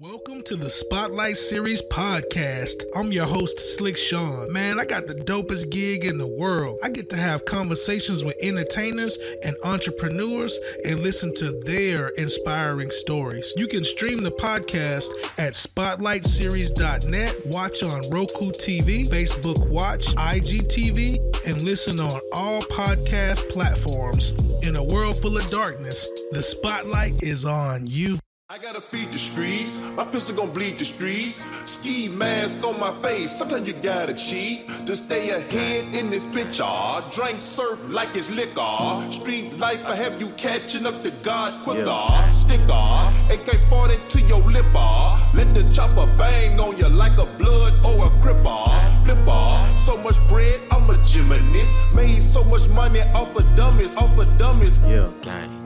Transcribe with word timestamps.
Welcome 0.00 0.44
to 0.44 0.54
the 0.54 0.70
Spotlight 0.70 1.36
Series 1.36 1.82
podcast. 1.90 2.84
I'm 2.94 3.10
your 3.10 3.26
host, 3.26 3.58
Slick 3.58 3.96
Sean. 3.96 4.52
Man, 4.52 4.78
I 4.78 4.84
got 4.84 5.08
the 5.08 5.14
dopest 5.16 5.72
gig 5.72 6.04
in 6.04 6.18
the 6.18 6.26
world. 6.28 6.78
I 6.84 6.88
get 6.90 7.10
to 7.10 7.16
have 7.16 7.44
conversations 7.46 8.22
with 8.22 8.36
entertainers 8.40 9.18
and 9.42 9.56
entrepreneurs 9.64 10.56
and 10.84 11.00
listen 11.00 11.34
to 11.38 11.60
their 11.64 12.10
inspiring 12.10 12.92
stories. 12.92 13.52
You 13.56 13.66
can 13.66 13.82
stream 13.82 14.18
the 14.18 14.30
podcast 14.30 15.08
at 15.36 15.54
spotlightseries.net, 15.54 17.34
watch 17.46 17.82
on 17.82 18.02
Roku 18.12 18.52
TV, 18.52 19.08
Facebook 19.08 19.68
Watch, 19.68 20.14
IGTV, 20.14 21.48
and 21.48 21.60
listen 21.62 21.98
on 21.98 22.20
all 22.32 22.62
podcast 22.62 23.48
platforms. 23.48 24.62
In 24.64 24.76
a 24.76 24.84
world 24.84 25.20
full 25.20 25.36
of 25.36 25.50
darkness, 25.50 26.08
the 26.30 26.40
spotlight 26.40 27.20
is 27.24 27.44
on 27.44 27.88
you. 27.88 28.20
I 28.50 28.56
gotta 28.56 28.80
feed 28.80 29.12
the 29.12 29.18
streets, 29.18 29.78
my 29.94 30.06
pistol 30.06 30.34
gon' 30.34 30.50
bleed 30.54 30.78
the 30.78 30.84
streets. 30.86 31.44
Ski 31.66 32.08
mask 32.08 32.64
on 32.64 32.80
my 32.80 32.98
face, 33.02 33.30
sometimes 33.30 33.68
you 33.68 33.74
gotta 33.74 34.14
cheat 34.14 34.66
to 34.86 34.96
stay 34.96 35.28
ahead 35.32 35.94
in 35.94 36.08
this 36.08 36.24
picture. 36.24 36.64
Drink 37.12 37.42
surf 37.42 37.78
like 37.90 38.16
it's 38.16 38.30
liquor. 38.30 39.12
Street 39.12 39.58
life, 39.58 39.84
I 39.84 39.94
have 39.96 40.18
you 40.18 40.30
catching 40.38 40.86
up 40.86 41.04
to 41.04 41.10
God 41.10 41.62
quicker. 41.62 41.84
Yeah. 41.84 42.30
Sticker, 42.30 43.12
AK 43.28 43.68
40 43.68 43.98
to 44.08 44.20
your 44.22 44.40
lip. 44.40 44.64
lipper. 44.64 45.36
Let 45.36 45.52
the 45.52 45.70
chopper 45.70 46.06
bang 46.16 46.58
on 46.58 46.78
you 46.78 46.88
like 46.88 47.18
a 47.18 47.26
blood 47.26 47.74
or 47.84 48.06
a 48.06 48.10
cripper. 48.22 49.04
Flipper, 49.04 49.76
so 49.76 49.98
much 49.98 50.16
bread, 50.26 50.58
I'm 50.70 50.88
a 50.88 50.96
gymnast. 51.04 51.94
Made 51.94 52.22
so 52.22 52.42
much 52.44 52.66
money 52.68 53.02
off 53.12 53.36
of 53.36 53.44
dummies, 53.54 53.94
off 53.94 54.18
of 54.18 54.38
dummies. 54.38 54.78
Yeah, 54.88 55.10
gang. 55.20 55.57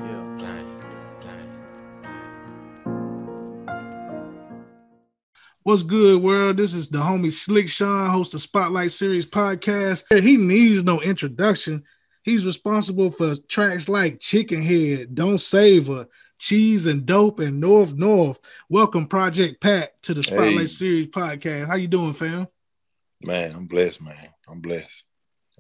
What's 5.65 5.85
good, 5.85 6.21
world? 6.21 6.57
This 6.57 6.75
is 6.75 6.89
the 6.89 6.99
homie 6.99 7.31
Slick 7.31 7.69
Sean, 7.69 8.11
host 8.11 8.35
of 8.35 8.43
Spotlight 8.43 8.91
Series 8.91 9.31
podcast. 9.31 10.03
He 10.11 10.37
needs 10.37 10.83
no 10.83 11.01
introduction. 11.01 11.85
He's 12.25 12.45
responsible 12.45 13.13
for 13.13 13.37
tracks 13.47 13.89
like 13.89 14.19
Chicken 14.19 14.61
Head, 14.61 15.15
Don't 15.15 15.39
Save 15.39 15.87
Her, 15.87 16.09
Cheese 16.41 16.87
and 16.87 17.07
Dope, 17.07 17.39
and 17.39 17.61
North 17.61 17.93
North. 17.93 18.41
Welcome, 18.69 19.07
Project 19.07 19.61
Pat, 19.61 20.03
to 20.03 20.15
the 20.15 20.25
Spotlight 20.25 20.53
hey. 20.53 20.67
Series 20.67 21.07
podcast. 21.07 21.69
How 21.69 21.77
you 21.77 21.87
doing, 21.87 22.15
fam? 22.15 22.49
Man, 23.23 23.53
I'm 23.55 23.67
blessed, 23.67 24.03
man. 24.03 24.17
I'm 24.49 24.61
blessed. 24.61 25.05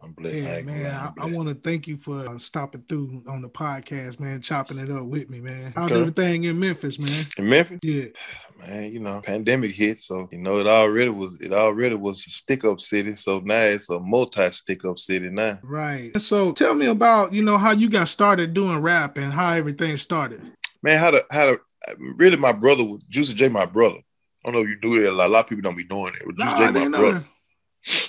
I'm 0.02 0.12
blessed. 0.12 0.42
Yeah, 0.42 0.62
man. 0.62 0.86
I, 0.86 1.12
I 1.20 1.32
want 1.32 1.48
to 1.48 1.54
thank 1.54 1.86
you 1.86 1.96
for 1.96 2.28
uh, 2.28 2.38
stopping 2.38 2.84
through 2.88 3.22
on 3.28 3.40
the 3.40 3.48
podcast, 3.48 4.18
man, 4.18 4.40
chopping 4.40 4.78
it 4.78 4.90
up 4.90 5.04
with 5.04 5.30
me, 5.30 5.40
man. 5.40 5.72
How's 5.76 5.92
everything 5.92 6.44
in 6.44 6.58
Memphis, 6.58 6.98
man? 6.98 7.24
In 7.38 7.48
Memphis? 7.48 7.78
Yeah. 7.82 8.06
Man, 8.68 8.92
you 8.92 9.00
know, 9.00 9.20
pandemic 9.24 9.72
hit, 9.72 9.98
so 9.98 10.28
you 10.30 10.38
know 10.38 10.58
it 10.58 10.68
already 10.68 11.10
was 11.10 11.40
it 11.40 11.52
already 11.52 11.96
was 11.96 12.24
a 12.26 12.30
stick 12.30 12.64
up 12.64 12.80
city. 12.80 13.10
So 13.10 13.40
now 13.40 13.62
it's 13.62 13.90
a 13.90 13.98
multi 13.98 14.48
stick 14.50 14.84
up 14.84 15.00
city 15.00 15.30
now. 15.30 15.58
Right. 15.64 16.20
So 16.20 16.52
tell 16.52 16.74
me 16.74 16.86
about, 16.86 17.32
you 17.32 17.42
know, 17.42 17.58
how 17.58 17.72
you 17.72 17.90
got 17.90 18.08
started 18.08 18.54
doing 18.54 18.78
rap 18.78 19.16
and 19.16 19.32
how 19.32 19.52
everything 19.52 19.96
started. 19.96 20.40
Man, 20.82 20.98
how 20.98 21.10
to 21.10 21.24
how 21.32 21.46
to 21.46 21.60
really 21.98 22.36
my 22.36 22.52
brother 22.52 22.84
was 22.84 23.02
Juicy 23.08 23.34
J, 23.34 23.48
my 23.48 23.66
brother. 23.66 23.98
I 24.44 24.50
don't 24.50 24.54
know 24.54 24.60
if 24.62 24.68
you 24.68 24.78
do 24.80 25.02
it. 25.02 25.08
A 25.08 25.12
lot, 25.12 25.26
a 25.26 25.32
lot 25.32 25.40
of 25.40 25.46
people 25.48 25.62
don't 25.62 25.76
be 25.76 25.84
doing 25.84 26.14
it. 26.14 26.22
Juicy 26.36 26.60
no, 26.60 26.72
J, 26.72 26.88
my 26.88 26.98
brother. 26.98 27.26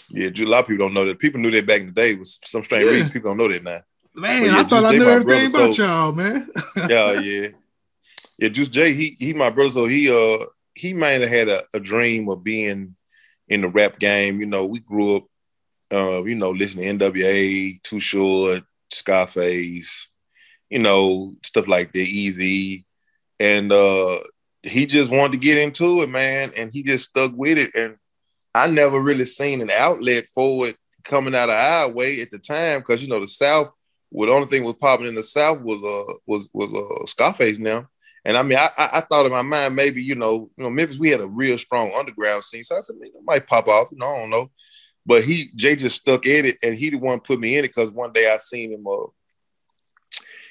Yeah, 0.09 0.29
a 0.29 0.45
lot 0.45 0.61
of 0.61 0.67
people 0.67 0.85
don't 0.85 0.93
know 0.93 1.05
that. 1.05 1.19
People 1.19 1.41
knew 1.41 1.51
that 1.51 1.65
back 1.65 1.81
in 1.81 1.87
the 1.87 1.91
day. 1.91 2.15
Was 2.15 2.39
some 2.45 2.63
strange 2.63 2.85
yeah. 2.85 2.91
reason 2.91 3.09
people 3.09 3.31
don't 3.31 3.37
know 3.37 3.47
that 3.47 3.63
now. 3.63 3.79
Man, 4.15 4.45
yeah, 4.45 4.59
I 4.59 4.63
thought 4.63 4.85
I 4.85 4.91
knew 4.91 5.09
everything 5.09 5.49
brother, 5.51 5.65
about 5.65 5.75
so, 5.75 5.83
y'all, 5.83 6.11
man. 6.11 6.49
yeah, 6.87 7.19
yeah, 7.19 7.47
yeah. 8.37 8.49
Juice 8.49 8.67
J, 8.67 8.93
he 8.93 9.15
he 9.17 9.33
my 9.33 9.49
brother, 9.49 9.71
so 9.71 9.85
he 9.85 10.11
uh 10.11 10.45
he 10.75 10.93
might 10.93 11.21
have 11.21 11.29
had 11.29 11.49
a, 11.49 11.59
a, 11.73 11.79
dream 11.79 12.29
of 12.29 12.43
being 12.43 12.95
in 13.47 13.61
the 13.61 13.67
rap 13.67 13.97
game. 13.97 14.39
You 14.39 14.45
know, 14.45 14.65
we 14.65 14.79
grew 14.79 15.17
up, 15.17 15.23
uh, 15.91 16.23
you 16.23 16.35
know, 16.35 16.51
listening 16.51 16.99
to 16.99 17.11
NWA, 17.11 17.81
Too 17.81 17.99
Short, 17.99 18.63
Scarface, 18.91 20.09
you 20.69 20.79
know, 20.79 21.31
stuff 21.43 21.67
like 21.67 21.91
that, 21.93 21.99
Easy, 21.99 22.85
and 23.39 23.71
uh 23.71 24.17
he 24.61 24.85
just 24.85 25.11
wanted 25.11 25.33
to 25.33 25.39
get 25.39 25.57
into 25.57 26.03
it, 26.03 26.09
man, 26.09 26.51
and 26.55 26.71
he 26.71 26.83
just 26.83 27.09
stuck 27.09 27.31
with 27.35 27.57
it 27.57 27.73
and 27.75 27.97
I 28.55 28.67
never 28.67 28.99
really 28.99 29.25
seen 29.25 29.61
an 29.61 29.71
outlet 29.71 30.25
for 30.33 30.67
it 30.67 30.77
coming 31.03 31.35
out 31.35 31.49
of 31.49 31.55
our 31.55 31.91
way 31.91 32.21
at 32.21 32.31
the 32.31 32.39
time 32.39 32.79
because 32.79 33.01
you 33.01 33.09
know 33.09 33.19
the 33.19 33.27
South. 33.27 33.71
Well, 34.11 34.27
the 34.27 34.35
only 34.35 34.47
thing 34.47 34.63
was 34.63 34.75
popping 34.79 35.07
in 35.07 35.15
the 35.15 35.23
South 35.23 35.61
was 35.61 35.83
uh 35.83 36.13
was 36.27 36.49
was 36.53 36.73
uh 36.73 37.05
Scarface 37.05 37.59
now. 37.59 37.87
And 38.25 38.37
I 38.37 38.43
mean, 38.43 38.57
I, 38.57 38.69
I 38.77 39.01
thought 39.01 39.25
in 39.25 39.33
my 39.33 39.41
mind 39.41 39.75
maybe 39.75 40.01
you 40.01 40.15
know 40.15 40.49
you 40.55 40.63
know 40.63 40.69
Memphis 40.69 40.99
we 40.99 41.09
had 41.09 41.19
a 41.19 41.27
real 41.27 41.57
strong 41.57 41.91
underground 41.97 42.43
scene, 42.43 42.63
so 42.63 42.77
I 42.77 42.79
said 42.79 42.95
it 43.01 43.11
might 43.23 43.47
pop 43.47 43.67
off. 43.67 43.89
You 43.91 43.97
know, 43.97 44.13
I 44.13 44.19
don't 44.19 44.29
know, 44.29 44.51
but 45.05 45.23
he 45.23 45.49
Jay 45.55 45.75
just 45.75 46.01
stuck 46.01 46.25
at 46.25 46.45
it, 46.45 46.55
and 46.63 46.75
he 46.75 46.89
the 46.89 46.97
one 46.97 47.19
put 47.19 47.39
me 47.39 47.57
in 47.57 47.65
it 47.65 47.69
because 47.69 47.91
one 47.91 48.13
day 48.13 48.31
I 48.31 48.37
seen 48.37 48.71
him. 48.71 48.85
Uh, 48.87 49.07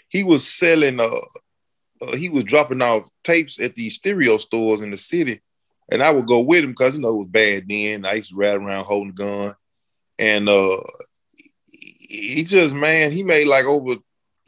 he 0.08 0.24
was 0.24 0.46
selling 0.46 1.00
uh, 1.00 1.06
uh, 2.02 2.16
he 2.16 2.28
was 2.28 2.44
dropping 2.44 2.82
off 2.82 3.08
tapes 3.24 3.60
at 3.60 3.74
these 3.74 3.94
stereo 3.94 4.36
stores 4.36 4.82
in 4.82 4.90
the 4.90 4.96
city, 4.96 5.40
and 5.92 6.02
I 6.02 6.10
would 6.10 6.26
go 6.26 6.40
with 6.40 6.64
him 6.64 6.70
because 6.70 6.96
you 6.96 7.02
know 7.02 7.14
it 7.14 7.18
was 7.18 7.28
bad 7.28 7.68
then. 7.68 8.06
I 8.06 8.14
used 8.14 8.30
to 8.30 8.36
ride 8.36 8.56
around 8.56 8.86
holding 8.86 9.10
a 9.10 9.12
gun, 9.12 9.54
and 10.18 10.48
uh, 10.48 10.78
he 12.00 12.44
just 12.44 12.74
man, 12.74 13.12
he 13.12 13.22
made 13.22 13.46
like 13.46 13.66
over 13.66 13.96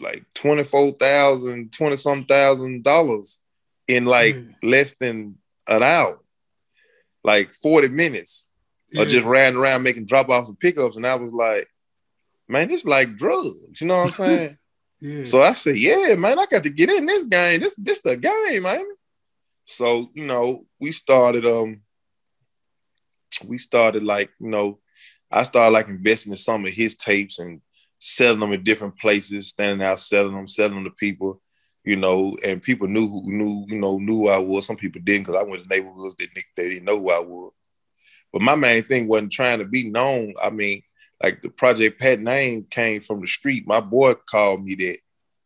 like 0.01 0.25
24,000, 0.35 1.71
20 1.71 1.97
some 1.97 2.25
thousand 2.25 2.83
dollars 2.83 3.41
in 3.87 4.07
like 4.07 4.35
mm. 4.35 4.55
less 4.63 4.95
than 4.95 5.37
an 5.69 5.83
hour, 5.83 6.19
like 7.23 7.53
40 7.53 7.89
minutes 7.89 8.51
yeah. 8.91 9.03
of 9.03 9.09
just 9.09 9.27
riding 9.27 9.59
around 9.59 9.83
making 9.83 10.07
drop 10.07 10.31
offs 10.31 10.49
and 10.49 10.59
pickups. 10.59 10.97
And 10.97 11.07
I 11.07 11.15
was 11.15 11.33
like, 11.33 11.69
man, 12.49 12.71
it's 12.71 12.87
like 12.87 13.17
drugs. 13.17 13.81
You 13.81 13.87
know 13.87 13.99
what 13.99 14.05
I'm 14.05 14.11
saying? 14.11 14.59
yeah. 15.01 15.25
So 15.25 15.43
I 15.43 15.53
said, 15.55 15.77
yeah, 15.77 16.15
man, 16.17 16.39
I 16.39 16.47
got 16.47 16.63
to 16.63 16.71
get 16.71 16.89
in 16.89 17.05
this 17.05 17.25
game. 17.25 17.61
This 17.61 17.77
this 17.77 18.01
the 18.01 18.17
game, 18.17 18.63
man. 18.63 18.87
So, 19.65 20.11
you 20.15 20.25
know, 20.25 20.67
we 20.85 20.93
started 20.93 21.47
um 21.47 21.81
we 23.49 23.57
started 23.57 24.05
like, 24.05 24.31
you 24.39 24.49
know, 24.49 24.81
I 25.33 25.43
started 25.45 25.73
like 25.73 25.89
investing 25.89 26.33
in 26.33 26.37
some 26.37 26.67
of 26.67 26.73
his 26.73 26.95
tapes 26.95 27.39
and 27.39 27.63
selling 27.99 28.39
them 28.39 28.53
in 28.53 28.63
different 28.63 28.99
places, 28.99 29.49
standing 29.49 29.85
out 29.85 29.99
selling 29.99 30.37
them, 30.37 30.47
selling 30.47 30.75
them 30.75 30.85
to 30.85 30.91
people, 30.91 31.41
you 31.85 31.97
know, 31.97 32.37
and 32.47 32.61
people 32.61 32.87
knew 32.87 33.09
who 33.09 33.23
knew, 33.33 33.65
you 33.67 33.81
know, 33.81 33.97
knew 33.97 34.25
who 34.25 34.29
I 34.29 34.37
was. 34.37 34.67
Some 34.67 34.77
people 34.77 35.01
didn't 35.03 35.23
because 35.23 35.37
I 35.37 35.49
went 35.49 35.63
to 35.63 35.69
neighborhoods 35.71 36.15
that 36.17 36.29
they 36.55 36.69
didn't 36.69 36.85
know 36.85 36.99
who 36.99 37.11
I 37.11 37.21
was. 37.21 37.53
But 38.31 38.43
my 38.43 38.55
main 38.55 38.83
thing 38.83 39.09
wasn't 39.09 39.33
trying 39.33 39.61
to 39.61 39.65
be 39.65 39.89
known. 39.89 40.35
I 40.45 40.51
mean, 40.51 40.83
like 41.23 41.41
the 41.41 41.49
Project 41.49 41.99
Pat 41.99 42.21
name 42.21 42.67
came 42.69 43.01
from 43.01 43.23
the 43.23 43.27
street. 43.27 43.67
My 43.67 43.81
boy 43.81 44.15
called 44.31 44.63
me 44.63 44.75
that 44.75 44.99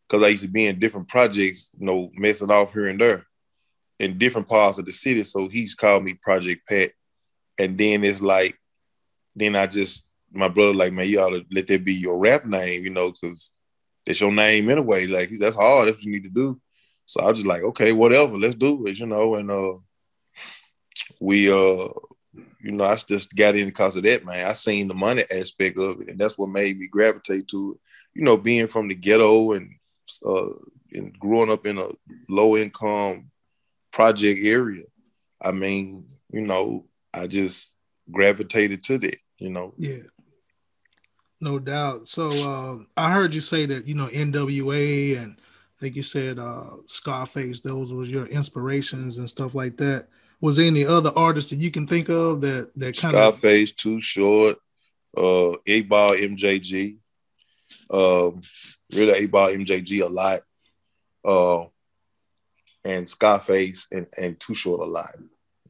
because 0.09 0.25
I 0.25 0.31
used 0.31 0.43
to 0.43 0.49
be 0.49 0.67
in 0.67 0.81
different 0.81 1.07
projects, 1.07 1.77
you 1.79 1.87
know, 1.87 2.11
messing 2.17 2.51
off 2.51 2.73
here 2.73 2.89
and 2.89 3.01
there 3.01 3.28
in 3.99 4.19
different 4.19 4.49
parts 4.49 4.79
of 4.79 4.87
the 4.87 4.93
city. 4.93 5.23
So 5.25 5.49
he's 5.49 5.75
called 5.75 6.05
me 6.05 6.15
Project 6.15 6.67
Pat. 6.69 6.91
And 7.59 7.77
then 7.77 8.05
it's 8.05 8.21
like, 8.21 8.57
then 9.35 9.57
I 9.57 9.67
just, 9.67 10.13
my 10.33 10.49
brother, 10.49 10.75
like, 10.75 10.93
man, 10.93 11.09
you 11.09 11.21
ought 11.21 11.31
to 11.31 11.45
let 11.51 11.67
that 11.69 11.85
be 11.85 11.95
your 11.95 12.19
rap 12.19 12.45
name, 12.45 12.85
you 12.85 12.91
know, 12.91 13.11
because 13.11 13.53
that's 14.05 14.21
your 14.21 14.33
name 14.33 14.71
anyway. 14.71 15.07
Like, 15.07 15.31
that's 15.41 15.57
hard. 15.57 15.89
That's 15.89 15.99
what 15.99 16.05
you 16.05 16.13
need 16.13 16.25
to 16.25 16.31
do. 16.31 16.61
So 17.07 17.23
I 17.23 17.31
was 17.31 17.39
just 17.39 17.47
like, 17.47 17.63
okay, 17.63 17.93
whatever, 17.93 18.37
let's 18.37 18.55
do 18.55 18.87
it, 18.87 18.99
you 18.99 19.07
know. 19.07 19.37
And 19.37 19.51
uh, 19.51 19.79
we, 21.21 21.51
uh, 21.51 21.89
you 22.61 22.73
know, 22.73 22.85
I 22.85 22.95
just 22.97 23.35
got 23.35 23.57
in 23.57 23.67
because 23.67 23.97
of 23.97 24.03
that, 24.03 24.25
man. 24.25 24.47
I 24.47 24.53
seen 24.53 24.89
the 24.89 24.95
money 24.95 25.23
aspect 25.35 25.79
of 25.79 26.01
it, 26.03 26.11
and 26.11 26.19
that's 26.19 26.37
what 26.37 26.51
made 26.51 26.79
me 26.79 26.87
gravitate 26.87 27.49
to 27.49 27.73
it. 27.73 27.81
You 28.15 28.25
know, 28.25 28.37
being 28.37 28.67
from 28.67 28.89
the 28.89 28.95
ghetto 28.95 29.53
and 29.53 29.71
uh, 30.27 30.47
and 30.93 31.19
growing 31.19 31.51
up 31.51 31.67
in 31.67 31.79
a 31.79 31.89
low 32.29 32.57
income 32.57 33.31
project 33.99 34.39
area. 34.45 34.85
I 35.43 35.51
mean, 35.51 36.07
you 36.31 36.43
know, 36.43 36.87
I 37.13 37.27
just 37.27 37.75
gravitated 38.09 38.85
to 38.85 38.99
that, 38.99 39.17
you 39.39 39.51
know. 39.51 39.75
Yeah. 39.77 40.05
No 41.41 41.59
doubt. 41.59 42.09
So 42.09 42.29
uh, 42.29 42.85
I 42.97 43.13
heard 43.13 43.35
you 43.35 43.41
say 43.41 43.67
that, 43.67 43.89
you 43.89 43.97
know, 43.97 44.07
NWA 44.07 45.19
and 45.21 45.35
I 45.41 45.77
think 45.81 45.97
you 45.97 46.05
said 46.05 46.39
uh, 46.39 46.77
Scarface, 46.87 47.61
those 47.61 47.93
was 47.93 48.09
your 48.09 48.27
inspirations 48.27 49.19
and 49.19 49.29
stuff 49.29 49.57
like 49.57 49.77
that. 49.79 50.07
Was 50.41 50.55
there 50.55 50.67
any 50.67 50.87
other 50.87 51.11
artists 51.17 51.51
that 51.51 51.59
you 51.59 51.73
can 51.73 51.89
think 51.89 52.09
of 52.09 52.41
that 52.43 52.71
that 52.77 52.97
kind 52.97 53.17
of 53.17 53.35
Scarface, 53.35 53.73
Too 53.73 54.01
Short, 54.01 54.55
uh, 55.17 55.55
8 55.67 55.89
Ball 55.89 56.11
MJG, 56.13 56.99
um, 57.93 58.43
really 58.95 59.25
8 59.25 59.31
Ball 59.33 59.49
MJG 59.49 60.03
a 60.03 60.09
lot. 60.09 60.39
Uh, 61.25 61.67
and 62.89 63.09
Scarface 63.09 63.87
and, 63.93 64.07
and 64.17 64.41
Too 64.41 64.55
Short 64.55 64.81
a 64.81 64.85
lot, 64.85 65.15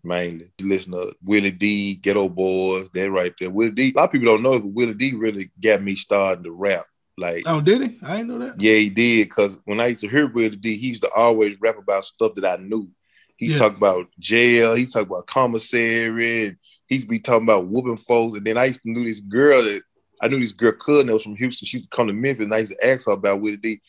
mainly. 0.04 0.46
Listen 0.62 0.92
to 0.92 1.14
Willie 1.24 1.50
D, 1.50 1.98
Geto 2.00 2.32
Boys, 2.32 2.88
that 2.90 3.10
right 3.10 3.34
there. 3.40 3.50
Willie 3.50 3.72
D, 3.72 3.92
a 3.94 3.98
lot 3.98 4.04
of 4.04 4.12
people 4.12 4.28
don't 4.28 4.42
know 4.42 4.54
it, 4.54 4.62
but 4.62 4.72
Willie 4.72 4.94
D 4.94 5.14
really 5.14 5.50
got 5.60 5.82
me 5.82 5.94
started 5.94 6.44
to 6.44 6.52
rap. 6.52 6.84
Like, 7.16 7.42
oh, 7.46 7.60
did 7.60 7.82
he? 7.82 7.98
I 8.04 8.18
didn't 8.18 8.28
know 8.28 8.38
that. 8.46 8.60
Yeah, 8.60 8.76
he 8.76 8.90
did. 8.90 9.30
Cause 9.30 9.60
when 9.64 9.80
I 9.80 9.88
used 9.88 10.02
to 10.02 10.08
hear 10.08 10.28
Willie 10.28 10.50
D, 10.56 10.76
he 10.76 10.88
used 10.88 11.02
to 11.02 11.10
always 11.16 11.60
rap 11.60 11.76
about 11.76 12.04
stuff 12.04 12.34
that 12.36 12.46
I 12.46 12.62
knew. 12.62 12.88
He 13.36 13.46
Yeah. 13.46 13.56
talk 13.56 13.76
about 13.76 14.06
jail. 14.20 14.76
He 14.76 14.86
talked 14.86 15.08
about 15.08 15.26
commissary. 15.26 16.46
And 16.46 16.56
he's 16.88 17.04
be 17.04 17.18
talking 17.18 17.42
about 17.44 17.66
whooping 17.66 17.96
folks. 17.96 18.36
And 18.38 18.46
then 18.46 18.56
I 18.56 18.66
used 18.66 18.82
to 18.82 18.90
know 18.92 19.02
this 19.02 19.20
girl 19.20 19.60
that 19.62 19.82
I 20.20 20.28
knew 20.28 20.40
this 20.40 20.52
girl 20.52 20.72
cousin 20.72 21.06
that 21.06 21.14
was 21.14 21.22
from 21.22 21.36
Houston. 21.36 21.66
She 21.66 21.76
used 21.78 21.90
to 21.90 21.96
come 21.96 22.06
to 22.08 22.12
Memphis, 22.12 22.44
and 22.46 22.54
I 22.54 22.58
used 22.58 22.76
to 22.78 22.86
ask 22.86 23.06
her 23.06 23.12
about 23.12 23.40
Willie 23.40 23.56
D. 23.56 23.80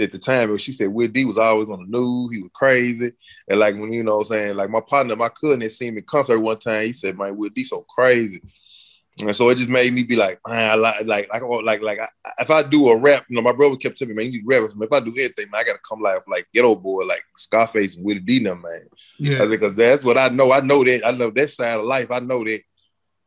At 0.00 0.10
the 0.10 0.18
time, 0.18 0.48
and 0.50 0.60
she 0.60 0.72
said 0.72 0.88
Willie 0.88 1.08
D 1.12 1.24
was 1.26 1.36
always 1.38 1.68
on 1.68 1.80
the 1.80 1.98
news. 1.98 2.32
He 2.32 2.42
was 2.42 2.50
crazy, 2.54 3.12
and 3.48 3.60
like 3.60 3.74
when 3.76 3.92
you 3.92 4.02
know, 4.02 4.16
what 4.16 4.30
I'm 4.30 4.38
saying 4.38 4.56
like 4.56 4.70
my 4.70 4.80
partner, 4.80 5.14
my 5.16 5.28
cousin, 5.28 5.60
had 5.60 5.70
seen 5.70 5.94
me 5.94 6.00
concert 6.02 6.40
one 6.40 6.58
time. 6.58 6.84
He 6.84 6.92
said, 6.92 7.18
"Man, 7.18 7.36
Willie 7.36 7.50
D 7.50 7.62
so 7.62 7.82
crazy." 7.82 8.40
And 9.22 9.34
so 9.34 9.48
it 9.48 9.56
just 9.56 9.70
made 9.70 9.94
me 9.94 10.02
be 10.02 10.14
like, 10.14 10.38
man, 10.46 10.72
I 10.72 10.74
like, 10.74 11.06
like, 11.06 11.32
like, 11.32 11.42
oh, 11.42 11.60
like, 11.60 11.80
like, 11.80 11.98
I, 11.98 12.06
if 12.38 12.50
I 12.50 12.62
do 12.62 12.88
a 12.88 12.98
rap, 12.98 13.24
you 13.30 13.36
know, 13.36 13.40
my 13.40 13.52
brother 13.52 13.74
kept 13.76 13.96
telling 13.96 14.14
me, 14.14 14.22
man, 14.22 14.26
you 14.30 14.32
need 14.32 14.42
to 14.42 14.46
rap. 14.46 14.62
I 14.62 14.66
said, 14.66 14.82
If 14.82 14.92
I 14.92 15.00
do 15.00 15.14
anything, 15.16 15.50
man, 15.50 15.62
I 15.62 15.64
gotta 15.64 15.78
come 15.88 16.02
live 16.02 16.20
like 16.28 16.46
Geto 16.54 16.80
Boy, 16.80 17.04
like 17.06 17.22
Scarface 17.34 17.96
and 17.96 18.04
Willie 18.04 18.20
D, 18.20 18.40
them, 18.44 18.60
man. 18.60 18.80
I 18.92 18.96
Yeah. 19.18 19.38
said, 19.38 19.50
because 19.52 19.74
that's 19.74 20.04
what 20.04 20.18
I 20.18 20.28
know. 20.28 20.52
I 20.52 20.60
know 20.60 20.84
that. 20.84 21.06
I 21.06 21.12
know 21.12 21.30
that 21.30 21.48
side 21.48 21.80
of 21.80 21.86
life. 21.86 22.10
I 22.10 22.18
know 22.18 22.44
that. 22.44 22.60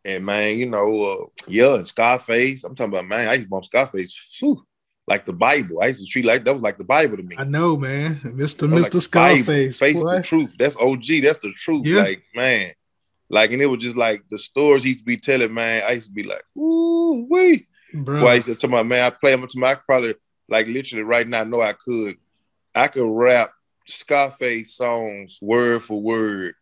And 0.05 0.25
man, 0.25 0.57
you 0.57 0.65
know, 0.65 1.01
uh, 1.01 1.25
yeah, 1.47 1.75
and 1.75 1.85
Scarface. 1.85 2.63
I'm 2.63 2.75
talking 2.75 2.93
about, 2.93 3.07
man, 3.07 3.27
I 3.27 3.33
used 3.33 3.45
to 3.45 3.49
bump 3.49 3.65
Scarface, 3.65 4.13
phew, 4.13 4.65
like 5.07 5.25
the 5.25 5.33
Bible. 5.33 5.81
I 5.81 5.87
used 5.87 6.01
to 6.01 6.07
treat 6.07 6.25
like 6.25 6.45
that 6.45 6.53
was 6.53 6.61
like 6.61 6.77
the 6.77 6.85
Bible 6.85 7.17
to 7.17 7.23
me. 7.23 7.35
I 7.37 7.43
know, 7.43 7.75
man. 7.75 8.21
Mr. 8.23 8.59
That 8.59 8.71
was 8.71 8.83
like 8.83 8.91
Mr. 8.91 8.91
the 8.91 9.09
Bible. 9.09 9.43
Scarface. 9.43 9.79
Face 9.79 10.03
boy. 10.03 10.15
the 10.15 10.21
truth. 10.21 10.55
That's 10.57 10.77
OG. 10.77 11.05
That's 11.23 11.39
the 11.39 11.51
truth. 11.53 11.85
Yeah. 11.85 12.03
Like, 12.03 12.23
man. 12.35 12.71
Like, 13.29 13.51
and 13.51 13.61
it 13.61 13.67
was 13.67 13.79
just 13.79 13.97
like 13.97 14.23
the 14.29 14.37
stories 14.37 14.83
he 14.83 14.89
used 14.89 15.01
to 15.01 15.05
be 15.05 15.17
telling, 15.17 15.53
man. 15.53 15.83
I 15.85 15.91
used 15.91 16.07
to 16.07 16.13
be 16.13 16.23
like, 16.23 16.41
ooh, 16.57 17.27
wait. 17.29 17.65
Bro. 17.93 18.17
Well, 18.21 18.27
I 18.27 18.35
used 18.35 18.47
to 18.47 18.55
tell 18.55 18.69
my 18.69 18.83
man, 18.83 19.03
I 19.03 19.09
play 19.09 19.31
them 19.31 19.47
to 19.47 19.59
my 19.59 19.71
I 19.71 19.75
probably 19.75 20.15
like 20.47 20.67
literally 20.67 21.03
right 21.03 21.27
now, 21.27 21.41
I 21.41 21.43
know 21.43 21.61
I 21.61 21.73
could. 21.73 22.15
I 22.75 22.87
could 22.87 23.09
rap 23.09 23.49
Scarface 23.87 24.75
songs 24.75 25.39
word 25.41 25.83
for 25.83 26.01
word. 26.01 26.53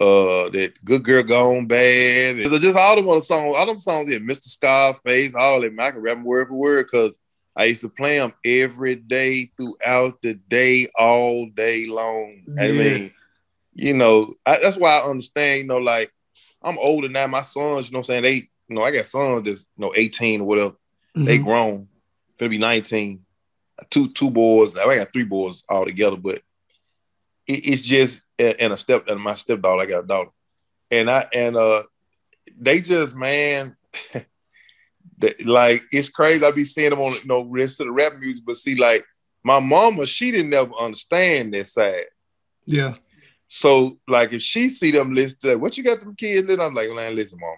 Uh 0.00 0.48
that 0.50 0.72
good 0.84 1.04
girl 1.04 1.22
gone 1.22 1.66
bad. 1.66 2.36
And 2.36 2.44
just 2.46 2.78
all 2.78 2.96
them 2.96 3.08
other 3.08 3.20
songs, 3.20 3.54
all 3.54 3.66
them 3.66 3.80
songs, 3.80 4.10
yeah, 4.10 4.18
Mr. 4.18 4.48
Scarface, 4.48 5.34
all 5.34 5.60
them, 5.60 5.78
I 5.78 5.90
can 5.90 6.00
rap 6.00 6.16
them 6.16 6.24
word 6.24 6.48
for 6.48 6.54
word 6.54 6.86
because 6.86 7.18
I 7.54 7.64
used 7.64 7.82
to 7.82 7.90
play 7.90 8.18
them 8.18 8.32
every 8.44 8.94
day 8.96 9.50
throughout 9.56 10.22
the 10.22 10.34
day, 10.34 10.86
all 10.98 11.46
day 11.54 11.86
long. 11.86 12.44
I 12.58 12.68
mean, 12.72 13.10
you 13.74 13.92
know, 13.92 14.32
I, 14.46 14.58
that's 14.62 14.76
why 14.78 14.98
I 14.98 15.08
understand, 15.08 15.58
you 15.58 15.66
know, 15.66 15.78
like 15.78 16.10
I'm 16.62 16.78
older 16.78 17.08
now. 17.08 17.26
My 17.26 17.42
sons, 17.42 17.88
you 17.88 17.92
know 17.92 17.98
what 17.98 18.08
I'm 18.10 18.22
saying? 18.22 18.22
They, 18.22 18.34
you 18.34 18.76
know, 18.76 18.82
I 18.82 18.92
got 18.92 19.04
sons 19.04 19.42
that's, 19.42 19.68
you 19.76 19.84
know, 19.84 19.92
18 19.94 20.40
or 20.40 20.46
whatever. 20.46 20.74
They 21.14 21.38
Mhm. 21.38 21.44
grown. 21.44 21.88
Gonna 22.38 22.50
be 22.50 22.58
19. 22.58 23.20
Two 23.90 24.08
two 24.08 24.30
boys. 24.30 24.76
I 24.76 24.96
got 24.96 25.12
three 25.12 25.24
boys 25.24 25.64
all 25.68 25.84
together, 25.84 26.16
but 26.16 26.40
it, 27.46 27.60
it's 27.64 27.82
just 27.82 28.28
and 28.38 28.72
a 28.72 28.76
step 28.76 29.08
and 29.08 29.20
my 29.20 29.34
stepdaughter, 29.34 29.82
I 29.82 29.86
got 29.86 30.04
a 30.04 30.06
daughter. 30.06 30.30
And 30.90 31.10
I 31.10 31.24
and 31.34 31.56
uh 31.56 31.82
they 32.58 32.80
just 32.80 33.16
man 33.16 33.76
that, 35.18 35.46
like 35.46 35.80
it's 35.92 36.08
crazy. 36.08 36.44
I 36.44 36.50
be 36.50 36.64
seeing 36.64 36.90
them 36.90 37.00
on 37.00 37.12
you 37.14 37.26
know 37.26 37.44
rest 37.44 37.80
of 37.80 37.86
the 37.86 37.92
rap 37.92 38.12
music, 38.18 38.44
but 38.46 38.56
see, 38.56 38.76
like 38.76 39.04
my 39.42 39.60
mama, 39.60 40.06
she 40.06 40.30
didn't 40.30 40.52
ever 40.52 40.72
understand 40.80 41.54
that 41.54 41.66
side. 41.66 42.02
Yeah. 42.66 42.94
So 43.48 43.98
like 44.06 44.32
if 44.32 44.42
she 44.42 44.68
see 44.68 44.90
them 44.90 45.14
listen 45.14 45.60
what 45.60 45.76
you 45.76 45.84
got 45.84 46.00
them 46.00 46.14
kids? 46.14 46.46
Then 46.46 46.60
I'm 46.60 46.74
like, 46.74 46.88
man, 46.94 47.16
listen, 47.16 47.38
mom. 47.40 47.56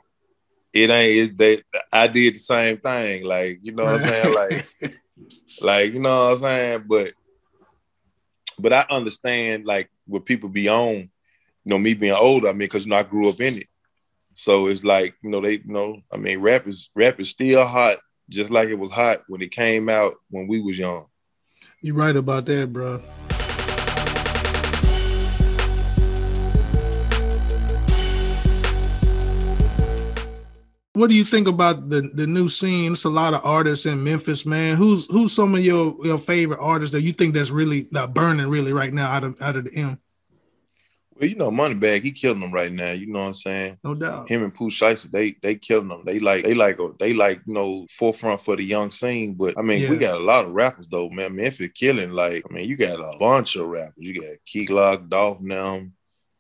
It 0.73 0.89
ain't 0.89 1.31
it's 1.31 1.37
that 1.37 1.85
I 1.93 2.07
did 2.07 2.35
the 2.35 2.39
same 2.39 2.79
thing. 2.79 3.25
Like, 3.25 3.59
you 3.63 3.73
know 3.73 3.85
what 3.85 3.95
I'm 3.95 4.01
saying? 4.01 4.35
Like, 4.35 4.95
like, 5.63 5.93
you 5.93 6.01
know 6.01 6.25
what 6.25 6.33
I'm 6.33 6.39
saying? 6.39 6.85
But 6.89 7.09
but 8.59 8.73
I 8.73 8.87
understand 8.91 9.65
like 9.67 9.91
what 10.07 10.25
people 10.25 10.49
be 10.49 10.69
on, 10.69 10.95
you 10.95 11.09
know, 11.65 11.79
me 11.79 11.95
being 11.95 12.15
older, 12.15 12.49
I 12.49 12.53
mean, 12.53 12.61
because 12.61 12.85
you 12.85 12.91
know, 12.91 12.97
I 12.97 13.03
grew 13.03 13.29
up 13.29 13.41
in 13.41 13.59
it. 13.59 13.67
So 14.35 14.69
it's 14.69 14.85
like, 14.85 15.15
you 15.23 15.31
know, 15.31 15.41
they 15.41 15.55
you 15.55 15.63
know, 15.67 16.01
I 16.13 16.17
mean, 16.17 16.41
rap 16.41 16.67
is 16.67 16.91
rap 16.95 17.21
is 17.21 17.31
still 17.31 17.65
hot, 17.65 17.97
just 18.29 18.51
like 18.51 18.69
it 18.69 18.79
was 18.79 18.93
hot 18.93 19.19
when 19.29 19.43
it 19.43 19.51
came 19.51 19.89
out 19.89 20.15
when 20.31 20.49
we 20.49 20.61
was 20.61 20.79
young. 20.79 21.07
You're 21.81 21.97
right 21.97 22.17
about 22.17 22.47
that, 22.47 22.73
bro. 22.73 23.03
What 30.95 31.09
do 31.09 31.15
you 31.17 31.25
think 31.25 31.49
about 31.49 31.89
the, 31.89 32.11
the 32.13 32.27
new 32.27 32.51
scene? 32.51 32.93
It's 32.93 33.05
a 33.05 33.09
lot 33.09 33.33
of 33.33 33.41
artists 33.45 33.87
in 33.87 34.05
Memphis, 34.05 34.45
man. 34.45 34.77
Who's 34.77 35.07
who's 35.07 35.33
some 35.33 35.55
of 35.55 35.65
your, 35.65 35.97
your 36.05 36.19
favorite 36.19 36.61
artists 36.61 36.93
that 36.93 37.01
you 37.01 37.13
think 37.13 37.33
that's 37.35 37.51
really 37.51 37.89
not 37.91 38.13
burning 38.13 38.49
really 38.49 38.75
right 38.75 38.93
now 38.93 39.11
out 39.11 39.25
of 39.25 39.41
out 39.41 39.57
of 39.57 39.65
the 39.65 39.75
M? 39.75 39.99
Well, 41.15 41.29
you 41.29 41.37
know, 41.37 41.51
Moneybagg, 41.51 42.03
he 42.03 42.13
killing 42.13 42.41
them 42.41 42.53
right 42.53 42.73
now. 42.73 42.91
You 42.93 43.07
know 43.07 43.21
what 43.21 43.27
I'm 43.27 43.35
saying? 43.35 43.79
No 43.85 43.95
doubt. 43.95 44.29
him 44.29 44.43
and 44.45 44.55
Pooh 44.55 44.69
Shiesty, 44.71 45.11
they 45.11 45.35
they 45.43 45.55
killing 45.55 45.89
them. 45.89 46.03
They 46.05 46.19
like 46.21 46.45
they 46.45 46.53
like 46.53 46.79
they 46.99 47.15
like 47.15 47.41
you 47.47 47.55
know 47.55 47.87
forefront 47.91 48.43
for 48.43 48.57
the 48.57 48.65
young 48.65 48.91
scene. 48.91 49.33
But 49.33 49.59
I 49.59 49.63
mean, 49.63 49.89
we 49.89 49.97
got 49.97 50.21
a 50.21 50.23
lot 50.25 50.45
of 50.45 50.53
rappers 50.53 50.89
though, 50.91 51.09
man. 51.09 51.37
Memphis 51.37 51.71
killing. 51.73 52.11
Like 52.11 52.43
I 52.51 52.53
mean, 52.53 52.69
you 52.69 52.77
got 52.77 52.99
a 53.01 53.17
bunch 53.19 53.57
of 53.57 53.67
rappers. 53.69 53.95
You 53.97 54.21
got 54.21 54.31
Key 54.45 54.67
Glock, 54.67 55.09
Dolph 55.09 55.41
now, 55.41 55.87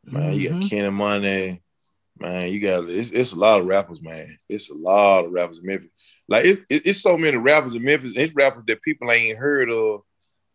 man. 0.04 0.34
You 0.34 0.50
got 0.50 0.58
Mhm. 0.58 0.68
Kenny 0.68 0.88
Muney, 0.88 1.60
man. 2.22 2.50
You 2.50 2.60
got 2.60 2.88
it's, 2.88 3.10
it's 3.10 3.32
a 3.32 3.38
lot 3.38 3.60
of 3.60 3.66
rappers, 3.66 4.00
man. 4.00 4.26
It's 4.48 4.70
a 4.70 4.74
lot 4.74 5.26
of 5.26 5.32
rappers 5.32 5.58
in 5.58 5.66
Memphis. 5.66 5.90
Like 6.28 6.44
it's 6.46 6.62
it's 6.70 7.02
so 7.02 7.18
many 7.18 7.36
rappers 7.36 7.74
in 7.74 7.84
Memphis. 7.84 8.14
It's 8.16 8.34
rappers 8.34 8.64
that 8.66 8.82
people 8.82 9.10
ain't 9.12 9.38
heard 9.38 9.70
of. 9.70 10.02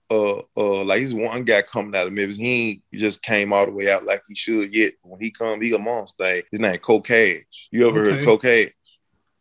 Uh, 0.09 0.37
uh, 0.55 0.83
like 0.85 1.01
he's 1.01 1.13
one 1.13 1.43
guy 1.43 1.61
coming 1.61 1.93
out 1.93 2.07
of 2.07 2.13
Memphis. 2.13 2.37
He 2.37 2.69
ain't 2.69 2.83
just 2.93 3.21
came 3.21 3.51
all 3.51 3.65
the 3.65 3.73
way 3.73 3.91
out 3.91 4.05
like 4.05 4.21
he 4.27 4.35
should 4.35 4.73
yet. 4.73 4.93
When 5.03 5.19
he 5.19 5.29
come, 5.31 5.59
he 5.61 5.73
a 5.73 5.77
monster. 5.77 6.41
His 6.49 6.61
name 6.61 6.77
Cocash. 6.77 7.43
You 7.71 7.89
ever 7.89 7.99
heard 7.99 8.13
of 8.15 8.25
Cocash? 8.25 8.71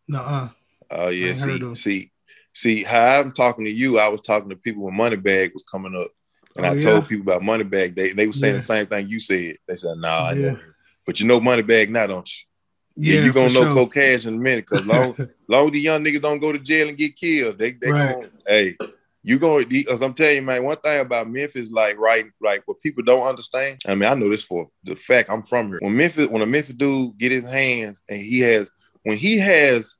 Nuh-uh. 0.08 0.49
Oh 0.90 1.08
yeah. 1.08 1.34
See, 1.34 1.75
see, 1.75 2.11
see. 2.52 2.82
How 2.82 3.20
I'm 3.20 3.32
talking 3.32 3.64
to 3.64 3.70
you, 3.70 3.99
I 3.99 4.08
was 4.08 4.20
talking 4.20 4.50
to 4.50 4.56
people 4.56 4.82
when 4.82 4.94
Moneybagg 4.94 5.55
was 5.55 5.62
coming 5.62 5.96
up, 5.96 6.08
and 6.56 6.67
Oh, 6.67 6.70
I 6.70 6.75
yeah? 6.75 6.81
told 6.81 7.08
people 7.08 7.23
about 7.32 7.43
Moneybagg. 7.43 7.94
They 7.94 8.11
they 8.11 8.26
were 8.26 8.32
saying 8.32 8.55
Yeah. 8.55 8.58
the 8.58 8.64
same 8.64 8.87
thing 8.87 9.08
you 9.08 9.20
said. 9.20 9.56
They 9.69 9.75
said, 9.76 9.99
"Nah, 9.99 10.28
I 10.28 10.32
Yeah. 10.34 10.40
never." 10.46 10.75
Heard." 11.06 11.12
But 11.12 11.20
you 11.20 11.26
know 11.26 11.40
Moneybagg 11.40 11.88
now, 11.88 12.06
don't 12.06 12.28
you? 12.28 12.44
Yeah, 12.98 13.24
you 13.24 13.32
for 13.32 13.40
gonna 13.40 13.54
know 13.54 13.74
sure. 13.74 13.88
cash 13.88 14.26
in 14.26 14.34
a 14.34 14.38
minute, 14.38 14.66
cause 14.66 14.84
long 14.86 15.16
long 15.48 15.70
the 15.70 15.80
young 15.80 16.04
niggas 16.04 16.22
don't 16.22 16.40
go 16.40 16.52
to 16.52 16.58
jail 16.58 16.88
and 16.88 16.96
get 16.98 17.16
killed. 17.16 17.58
They 17.58 17.72
they 17.72 17.90
Right. 17.92 18.12
going 18.14 18.30
hey, 18.46 18.74
you 19.22 19.38
going 19.38 19.68
because 19.68 20.02
I'm 20.02 20.14
telling 20.14 20.36
you, 20.36 20.42
man, 20.42 20.64
one 20.64 20.78
thing 20.78 21.00
about 21.00 21.28
Memphis, 21.28 21.70
like 21.70 21.98
right, 21.98 22.24
like 22.40 22.62
what 22.66 22.80
people 22.80 23.02
don't 23.02 23.26
understand. 23.26 23.80
I 23.86 23.94
mean, 23.94 24.08
I 24.10 24.14
know 24.14 24.30
this 24.30 24.42
for 24.44 24.70
the 24.84 24.96
fact 24.96 25.28
I'm 25.30 25.42
from 25.42 25.68
here. 25.68 25.78
When 25.82 25.96
Memphis, 25.96 26.28
when 26.28 26.42
a 26.42 26.46
Memphis 26.46 26.74
dude 26.74 27.18
get 27.18 27.32
his 27.32 27.48
hands 27.48 28.02
and 28.08 28.18
he 28.18 28.40
has 28.40 28.70
when 29.02 29.16
he 29.18 29.38
has 29.38 29.96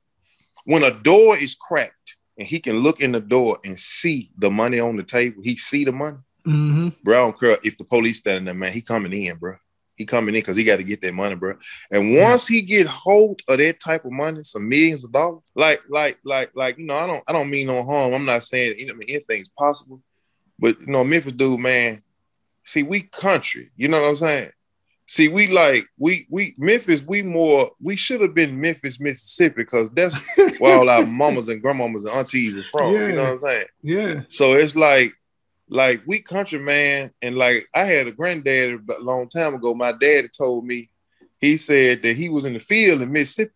when 0.65 0.83
a 0.83 0.91
door 0.91 1.37
is 1.37 1.55
cracked 1.55 2.17
and 2.37 2.47
he 2.47 2.59
can 2.59 2.79
look 2.79 2.99
in 2.99 3.11
the 3.11 3.21
door 3.21 3.57
and 3.63 3.77
see 3.77 4.31
the 4.37 4.49
money 4.49 4.79
on 4.79 4.97
the 4.97 5.03
table, 5.03 5.41
he 5.43 5.55
see 5.55 5.85
the 5.85 5.91
money. 5.91 6.17
Mhm. 6.47 6.95
Bro, 7.03 7.15
I 7.15 7.21
don't 7.25 7.39
care 7.39 7.57
if 7.63 7.77
the 7.77 7.83
police 7.83 8.17
standing 8.19 8.45
there, 8.45 8.53
man. 8.53 8.71
He 8.71 8.81
coming 8.81 9.13
in, 9.13 9.37
bro. 9.37 9.55
He 9.97 10.05
coming 10.05 10.35
in 10.35 10.41
because 10.41 10.55
he 10.55 10.63
got 10.63 10.77
to 10.77 10.83
get 10.83 11.01
that 11.01 11.13
money, 11.13 11.35
bro. 11.35 11.55
And 11.91 12.15
once 12.15 12.47
he 12.47 12.61
get 12.61 12.85
hold 12.85 13.41
of 13.49 13.57
that 13.57 13.79
type 13.79 14.05
of 14.05 14.11
money, 14.11 14.43
some 14.43 14.69
millions 14.69 15.03
of 15.03 15.11
dollars, 15.11 15.51
like, 15.55 15.81
like, 15.89 16.19
like, 16.23 16.51
like, 16.55 16.77
you 16.77 16.85
know, 16.85 16.95
I 16.95 17.07
don't, 17.07 17.23
I 17.27 17.33
don't 17.33 17.49
mean 17.49 17.67
no 17.67 17.83
harm. 17.83 18.13
I'm 18.13 18.25
not 18.25 18.43
saying 18.43 18.75
I 18.79 18.93
mean, 18.93 19.09
anything's 19.09 19.49
possible, 19.49 20.01
but 20.59 20.79
you 20.79 20.87
know, 20.87 21.03
Memphis 21.03 21.33
dude, 21.33 21.59
man. 21.59 22.03
See, 22.63 22.83
we 22.83 23.01
country. 23.01 23.71
You 23.75 23.87
know 23.87 24.01
what 24.01 24.09
I'm 24.09 24.15
saying? 24.17 24.51
See, 25.09 25.29
we 25.29 25.47
like 25.47 25.85
we 25.97 26.27
we 26.29 26.53
Memphis. 26.57 27.01
We 27.01 27.23
more. 27.23 27.71
We 27.81 27.95
should 27.95 28.19
have 28.19 28.33
been 28.33 28.59
Memphis, 28.59 28.99
Mississippi, 28.99 29.55
because 29.55 29.89
that's 29.91 30.21
where 30.59 30.77
all 30.77 30.89
our 30.89 31.05
mamas 31.05 31.47
and 31.47 31.63
grandmamas 31.63 32.05
and 32.05 32.17
aunties 32.17 32.57
is 32.57 32.65
from. 32.65 32.91
You 32.91 33.13
know 33.13 33.23
what 33.23 33.31
I'm 33.31 33.39
saying? 33.39 33.65
Yeah. 33.81 34.21
So 34.27 34.53
it's 34.53 34.75
like, 34.75 35.13
like 35.69 36.01
we 36.05 36.19
country 36.19 36.59
man, 36.59 37.11
and 37.21 37.37
like 37.37 37.67
I 37.73 37.83
had 37.83 38.07
a 38.07 38.11
granddad 38.11 38.81
a 38.89 39.01
long 39.01 39.29
time 39.29 39.55
ago. 39.55 39.73
My 39.73 39.91
dad 39.91 40.29
told 40.37 40.65
me, 40.65 40.89
he 41.39 41.57
said 41.57 42.03
that 42.03 42.15
he 42.15 42.29
was 42.29 42.45
in 42.45 42.53
the 42.53 42.59
field 42.59 43.01
in 43.01 43.11
Mississippi. 43.11 43.51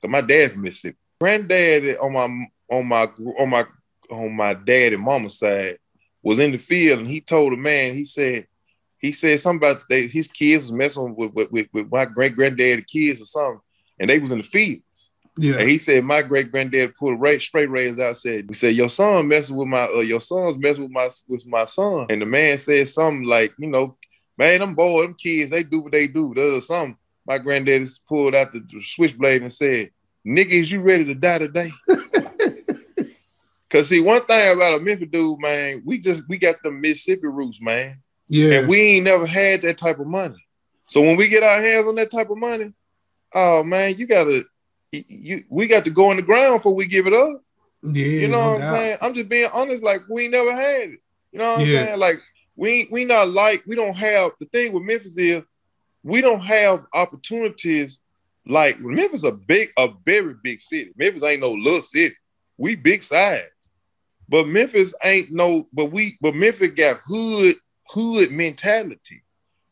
Cause 0.00 0.10
my 0.10 0.20
dad 0.20 0.52
from 0.52 0.62
Mississippi. 0.62 0.98
Granddad 1.20 1.96
on 1.98 2.12
my 2.12 2.46
on 2.70 2.86
my 2.86 3.08
on 3.38 3.50
my 3.50 3.64
on 4.10 4.36
my 4.36 4.54
dad 4.54 4.92
and 4.92 5.02
mama's 5.02 5.38
side 5.38 5.78
was 6.22 6.38
in 6.38 6.52
the 6.52 6.58
field, 6.58 7.00
and 7.00 7.08
he 7.08 7.20
told 7.20 7.52
a 7.52 7.56
man, 7.56 7.94
he 7.94 8.04
said, 8.04 8.46
he 8.98 9.12
said 9.12 9.38
something 9.40 9.68
about 9.68 9.84
they, 9.88 10.06
his 10.06 10.28
kids 10.28 10.64
was 10.64 10.72
messing 10.72 11.14
with 11.16 11.32
with, 11.32 11.50
with, 11.50 11.68
with 11.72 11.90
my 11.90 12.04
great 12.04 12.34
granddad 12.34 12.86
kids 12.86 13.20
or 13.20 13.24
something, 13.24 13.60
and 13.98 14.10
they 14.10 14.18
was 14.18 14.32
in 14.32 14.38
the 14.38 14.44
fields. 14.44 14.83
Yeah. 15.36 15.54
And 15.54 15.68
he 15.68 15.78
said, 15.78 16.04
my 16.04 16.22
great 16.22 16.52
granddad 16.52 16.94
pulled 16.94 17.20
a 17.24 17.40
straight 17.40 17.68
razor 17.68 18.04
out. 18.04 18.16
Said, 18.16 18.46
he 18.48 18.54
said, 18.54 18.74
your 18.74 18.88
son 18.88 19.26
messing 19.26 19.56
with 19.56 19.68
my, 19.68 19.84
uh, 19.84 20.00
your 20.00 20.20
son's 20.20 20.56
messing 20.56 20.84
with 20.84 20.92
my, 20.92 21.08
with 21.28 21.46
my 21.46 21.64
son. 21.64 22.06
And 22.08 22.22
the 22.22 22.26
man 22.26 22.56
said 22.58 22.86
something 22.86 23.24
like, 23.24 23.52
you 23.58 23.66
know, 23.66 23.96
man, 24.38 24.60
them 24.60 24.74
boys, 24.74 25.06
them 25.06 25.14
kids, 25.14 25.50
they 25.50 25.62
do 25.62 25.80
what 25.80 25.92
they 25.92 26.06
do. 26.06 26.32
There's 26.34 26.66
something. 26.66 26.96
My 27.26 27.38
granddad 27.38 27.88
pulled 28.06 28.34
out 28.34 28.52
the 28.52 28.62
switchblade 28.80 29.42
and 29.42 29.52
said, 29.52 29.90
"Nigga, 30.26 30.50
is 30.50 30.70
you 30.70 30.80
ready 30.82 31.04
to 31.06 31.14
die 31.14 31.38
today?" 31.38 31.70
Cause 33.70 33.88
see, 33.88 34.00
one 34.00 34.24
thing 34.24 34.56
about 34.56 34.78
a 34.78 34.80
Memphis 34.80 35.08
dude, 35.10 35.40
man, 35.40 35.82
we 35.84 35.98
just 35.98 36.28
we 36.28 36.38
got 36.38 36.56
the 36.62 36.70
Mississippi 36.70 37.26
roots, 37.26 37.60
man, 37.60 37.96
yeah. 38.28 38.58
and 38.58 38.68
we 38.68 38.78
ain't 38.78 39.04
never 39.06 39.26
had 39.26 39.62
that 39.62 39.78
type 39.78 39.98
of 39.98 40.06
money. 40.06 40.36
So 40.86 41.00
when 41.00 41.16
we 41.16 41.28
get 41.28 41.42
our 41.42 41.60
hands 41.60 41.86
on 41.86 41.94
that 41.96 42.10
type 42.10 42.30
of 42.30 42.36
money, 42.36 42.72
oh 43.34 43.64
man, 43.64 43.96
you 43.96 44.06
gotta 44.06 44.44
you 45.08 45.44
we 45.48 45.66
got 45.66 45.84
to 45.84 45.90
go 45.90 46.10
in 46.10 46.16
the 46.16 46.22
ground 46.22 46.58
before 46.58 46.74
we 46.74 46.86
give 46.86 47.06
it 47.06 47.12
up. 47.12 47.40
Yeah, 47.82 48.04
You 48.04 48.28
know 48.28 48.38
no 48.40 48.46
what 48.48 48.54
I'm 48.54 48.60
doubt. 48.60 48.72
saying? 48.72 48.98
I'm 49.02 49.14
just 49.14 49.28
being 49.28 49.50
honest, 49.52 49.82
like 49.82 50.02
we 50.08 50.28
never 50.28 50.52
had 50.54 50.90
it. 50.90 51.00
You 51.32 51.38
know 51.38 51.52
what 51.54 51.60
I'm 51.62 51.66
Yeah. 51.66 51.84
saying? 51.86 51.98
Like 52.00 52.20
we 52.56 52.88
we 52.90 53.04
not 53.04 53.28
like 53.30 53.62
we 53.66 53.74
don't 53.74 53.96
have 53.96 54.32
the 54.40 54.46
thing 54.46 54.72
with 54.72 54.82
Memphis 54.84 55.18
is 55.18 55.42
we 56.02 56.20
don't 56.20 56.42
have 56.42 56.84
opportunities 56.94 58.00
like 58.46 58.78
Memphis 58.78 59.24
a 59.24 59.32
big 59.32 59.70
a 59.76 59.88
very 60.04 60.34
big 60.42 60.60
city. 60.60 60.92
Memphis 60.96 61.22
ain't 61.22 61.40
no 61.40 61.52
little 61.52 61.82
city. 61.82 62.14
We 62.56 62.76
big 62.76 63.02
size. 63.02 63.40
But 64.28 64.46
Memphis 64.48 64.94
ain't 65.02 65.30
no 65.30 65.66
but 65.72 65.86
we 65.86 66.16
but 66.20 66.34
Memphis 66.34 66.70
got 66.70 67.00
hood 67.06 67.56
hood 67.90 68.30
mentality. 68.30 69.22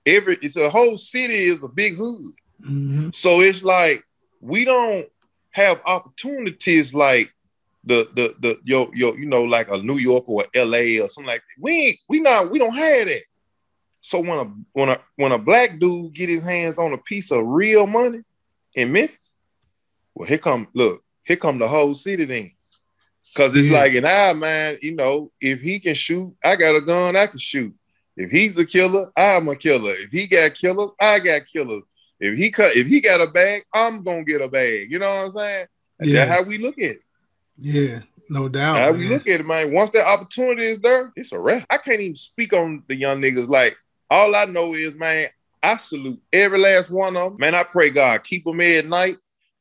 Every 0.04 0.36
it's 0.42 0.56
a 0.56 0.68
whole 0.68 0.98
city 0.98 1.34
is 1.34 1.62
a 1.62 1.68
big 1.68 1.96
hood. 1.96 2.24
Mhm. 2.62 3.14
So 3.14 3.40
it's 3.40 3.62
like 3.62 4.04
we 4.40 4.64
don't 4.64 5.06
have 5.52 5.80
opportunities 5.86 6.94
like 6.94 7.32
the 7.84 8.08
the 8.14 8.34
the 8.40 8.60
yo 8.64 8.90
yo 8.94 9.14
you 9.14 9.26
know 9.26 9.42
like 9.44 9.70
a 9.70 9.78
New 9.78 9.96
York 9.96 10.24
or 10.28 10.44
a 10.54 10.64
LA 10.64 11.02
or 11.02 11.08
something 11.08 11.28
like 11.28 11.40
that. 11.40 11.60
We 11.62 11.72
ain't 11.72 11.98
we 12.08 12.20
not 12.20 12.50
we 12.50 12.58
don't 12.58 12.74
have 12.74 13.06
that. 13.06 13.22
So 14.00 14.20
when 14.20 14.38
a 14.38 14.52
when 14.72 14.88
a 14.90 15.00
when 15.16 15.32
a 15.32 15.38
black 15.38 15.78
dude 15.78 16.14
get 16.14 16.28
his 16.28 16.42
hands 16.42 16.78
on 16.78 16.92
a 16.92 16.98
piece 16.98 17.30
of 17.30 17.46
real 17.46 17.86
money 17.86 18.20
in 18.74 18.92
Memphis, 18.92 19.36
well 20.14 20.28
here 20.28 20.38
come 20.38 20.68
look 20.74 21.02
here 21.24 21.36
come 21.36 21.58
the 21.58 21.68
whole 21.68 21.94
city 21.94 22.24
then. 22.24 22.50
Cause 23.36 23.54
it's 23.56 23.68
Yeah. 23.68 23.78
like 23.80 23.92
in 23.94 24.04
our 24.04 24.34
mind, 24.34 24.78
you 24.82 24.94
know, 24.94 25.30
if 25.40 25.60
he 25.60 25.80
can 25.80 25.94
shoot, 25.94 26.34
I 26.44 26.56
got 26.56 26.76
a 26.76 26.80
gun, 26.80 27.16
I 27.16 27.26
can 27.26 27.38
shoot. 27.38 27.74
If 28.16 28.30
he's 28.30 28.58
a 28.58 28.66
killer, 28.66 29.10
I'm 29.16 29.48
a 29.48 29.56
killer. 29.56 29.92
If 29.96 30.10
he 30.10 30.26
got 30.26 30.54
killers, 30.54 30.90
I 31.00 31.18
got 31.18 31.46
killers. 31.46 31.82
If 32.22 32.38
he 32.38 32.52
cut, 32.52 32.76
if 32.76 32.86
he 32.86 33.00
got 33.00 33.20
a 33.20 33.26
bag, 33.26 33.64
I'm 33.74 34.04
gonna 34.04 34.22
get 34.22 34.40
a 34.40 34.48
bag. 34.48 34.92
You 34.92 35.00
know 35.00 35.12
what 35.12 35.24
I'm 35.24 35.30
saying? 35.32 35.66
Yeah. 36.00 36.24
That's 36.24 36.30
how 36.30 36.42
we 36.44 36.56
look 36.56 36.78
at 36.78 36.92
it. 36.92 37.00
Yeah, 37.58 37.98
no 38.28 38.48
doubt. 38.48 38.76
how 38.76 38.92
we 38.92 39.08
look 39.08 39.26
at 39.26 39.40
it, 39.40 39.46
man. 39.46 39.72
Once 39.72 39.90
that 39.90 40.06
opportunity 40.06 40.66
is 40.66 40.78
there, 40.78 41.12
it's 41.16 41.32
a 41.32 41.40
wrap. 41.40 41.64
I 41.68 41.78
can't 41.78 42.00
even 42.00 42.14
speak 42.14 42.52
on 42.52 42.84
the 42.86 42.94
young 42.94 43.20
niggas. 43.20 43.48
Like 43.48 43.76
all 44.08 44.36
I 44.36 44.44
know 44.44 44.74
is, 44.74 44.94
man, 44.94 45.26
I 45.60 45.76
salute 45.78 46.20
every 46.32 46.58
last 46.58 46.90
one 46.90 47.16
of 47.16 47.32
them. 47.32 47.40
Man, 47.40 47.56
I 47.56 47.64
pray 47.64 47.90
God 47.90 48.22
keep 48.22 48.44
them 48.44 48.60
here 48.60 48.78
at 48.78 48.86
night, 48.86 49.16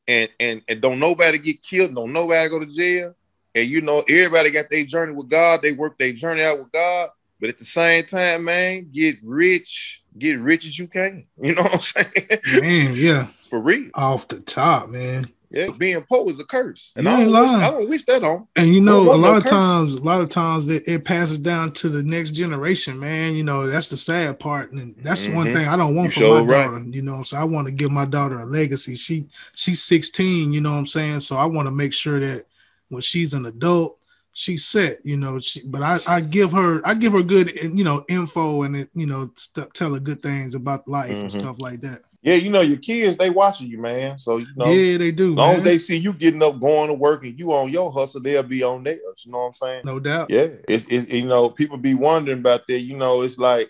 and 0.08 0.30
and 0.40 0.62
and 0.70 0.82
don't 0.82 1.00
nobody 1.00 1.40
get 1.40 1.64
killed, 1.64 1.96
don't 1.96 2.14
nobody 2.14 2.48
go 2.48 2.60
to 2.60 2.68
jail. 2.68 3.16
And 3.56 3.68
you 3.68 3.82
know, 3.82 4.04
everybody 4.08 4.52
got 4.52 4.70
their 4.70 4.86
journey 4.86 5.14
with 5.14 5.30
God. 5.30 5.64
They 5.64 5.72
work 5.72 5.98
their 5.98 6.14
journey 6.14 6.44
out 6.44 6.60
with 6.60 6.72
God. 6.72 7.10
But 7.40 7.50
at 7.50 7.58
the 7.58 7.66
same 7.66 8.06
time, 8.06 8.44
man, 8.44 8.90
get 8.92 9.16
rich, 9.24 10.01
get 10.18 10.40
rich 10.40 10.66
as 10.66 10.78
you 10.78 10.88
can. 10.88 11.26
You 11.42 11.56
know 11.56 11.64
what 11.64 11.74
I'm 11.76 11.80
saying? 11.80 12.62
Man, 12.62 12.94
yeah, 12.96 13.28
For 13.50 13.60
real. 13.60 13.90
off 13.96 14.28
the 14.28 14.40
top, 14.42 14.90
man. 14.90 15.30
Yeah, 15.54 15.68
being 15.78 16.02
poor 16.08 16.30
is 16.30 16.40
a 16.40 16.46
curse. 16.46 16.94
And 16.96 17.06
You 17.06 17.12
I 17.12 17.24
don't, 17.26 17.32
wish. 17.34 17.52
I 17.52 17.72
don't 17.72 17.90
wish 17.90 18.06
that 18.06 18.24
on. 18.24 18.48
And 18.56 18.74
you 18.74 18.80
know, 18.80 19.02
a 19.14 19.18
lot 19.18 19.32
no 19.32 19.36
of 19.36 19.44
curse? 19.44 19.52
times, 19.52 19.96
a 19.96 20.00
lot 20.00 20.22
of 20.22 20.30
times 20.30 20.70
it, 20.70 20.88
it 20.88 21.04
passes 21.04 21.40
down 21.40 21.74
to 21.74 21.90
the 21.90 22.02
next 22.02 22.32
generation, 22.32 22.98
man. 22.98 23.36
You 23.36 23.44
know, 23.44 23.68
that's 23.68 23.90
the 23.90 23.98
sad 23.98 24.40
part. 24.40 24.72
And 24.72 24.96
that's 25.04 25.28
one 25.28 25.48
Mhm. 25.48 25.54
thing 25.54 25.68
I 25.68 25.76
don't 25.76 25.94
want 25.94 26.06
You 26.06 26.12
for 26.14 26.20
sure 26.22 26.44
my 26.46 26.54
right. 26.54 26.66
daughter. 26.72 26.86
You 26.88 27.02
know, 27.02 27.24
so 27.24 27.36
I 27.36 27.44
want 27.44 27.68
to 27.68 27.74
give 27.74 27.92
my 27.92 28.06
daughter 28.06 28.40
a 28.40 28.46
legacy. 28.46 28.96
She 28.96 29.26
she's 29.54 29.82
16, 29.84 30.54
you 30.54 30.62
know 30.62 30.72
what 30.72 30.78
I'm 30.78 30.88
saying? 30.88 31.20
So 31.20 31.36
I 31.36 31.44
want 31.46 31.68
to 31.68 31.74
make 31.74 31.92
sure 31.92 32.22
that 32.22 32.46
when 32.88 33.02
she's 33.02 33.34
an 33.34 33.46
adult, 33.46 33.98
she's 34.34 34.66
set, 34.66 34.98
you 35.06 35.18
know. 35.18 35.40
She, 35.40 35.62
but 35.66 35.82
I, 35.82 36.00
I 36.08 36.22
give 36.22 36.52
her 36.52 36.82
I 36.86 36.94
give 36.94 37.14
her 37.14 37.24
good 37.24 37.54
you 37.62 37.84
know 37.84 38.06
info 38.10 38.64
and 38.64 38.76
it, 38.76 38.90
you 38.94 39.06
know, 39.06 39.32
st- 39.36 39.74
tell 39.74 39.94
her 39.94 40.00
good 40.00 40.22
things 40.22 40.56
about 40.56 40.88
life 40.88 41.10
and 41.12 41.30
Mhm. 41.32 41.40
stuff 41.40 41.56
like 41.60 41.82
that. 41.82 42.02
Yeah, 42.24 42.36
you 42.36 42.52
know, 42.52 42.62
your 42.62 42.78
kids, 42.78 43.18
they 43.18 43.32
watching 43.32 43.68
you, 43.68 43.80
man. 43.80 44.20
So 44.20 44.38
you 44.38 44.48
know, 44.56 44.72
yeah, 44.72 44.98
they 44.98 45.12
do. 45.12 45.32
as 45.32 45.38
long 45.38 45.56
as 45.56 45.64
they 45.64 45.78
see 45.80 45.98
you 45.98 46.14
getting 46.14 46.44
up, 46.44 46.60
going 46.60 46.90
to 46.90 46.94
work, 46.94 47.24
and 47.24 47.38
you 47.38 47.52
on 47.52 47.70
your 47.72 47.92
hustle, 47.92 48.22
they'll 48.22 48.44
be 48.44 48.62
on 48.62 48.84
theirs. 48.84 49.24
You 49.26 49.32
know 49.32 49.40
what 49.40 49.46
I'm 49.48 49.54
saying? 49.54 49.82
no 49.86 50.00
doubt. 50.00 50.30
Yeah, 50.30 50.48
it's, 50.70 50.92
it's 50.92 51.12
you 51.12 51.26
know, 51.28 51.50
people 51.50 51.78
be 51.78 51.96
wondering 51.96 52.40
about 52.40 52.68
that. 52.68 52.80
You 52.80 52.96
know, 52.96 53.24
it's 53.24 53.40
like 53.40 53.70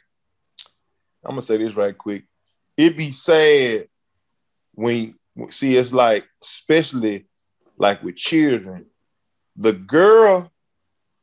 I'm 1.24 1.32
gonna 1.32 1.42
say 1.42 1.58
this 1.58 1.76
right 1.76 1.98
quick. 1.98 2.26
It 2.76 2.98
be 2.98 3.12
sad 3.12 3.88
when 4.74 5.16
see 5.50 5.72
it's 5.76 5.94
like, 5.94 6.28
especially 6.42 7.28
like 7.78 8.04
with 8.04 8.16
children, 8.18 8.86
the 9.62 9.74
girl 9.74 10.52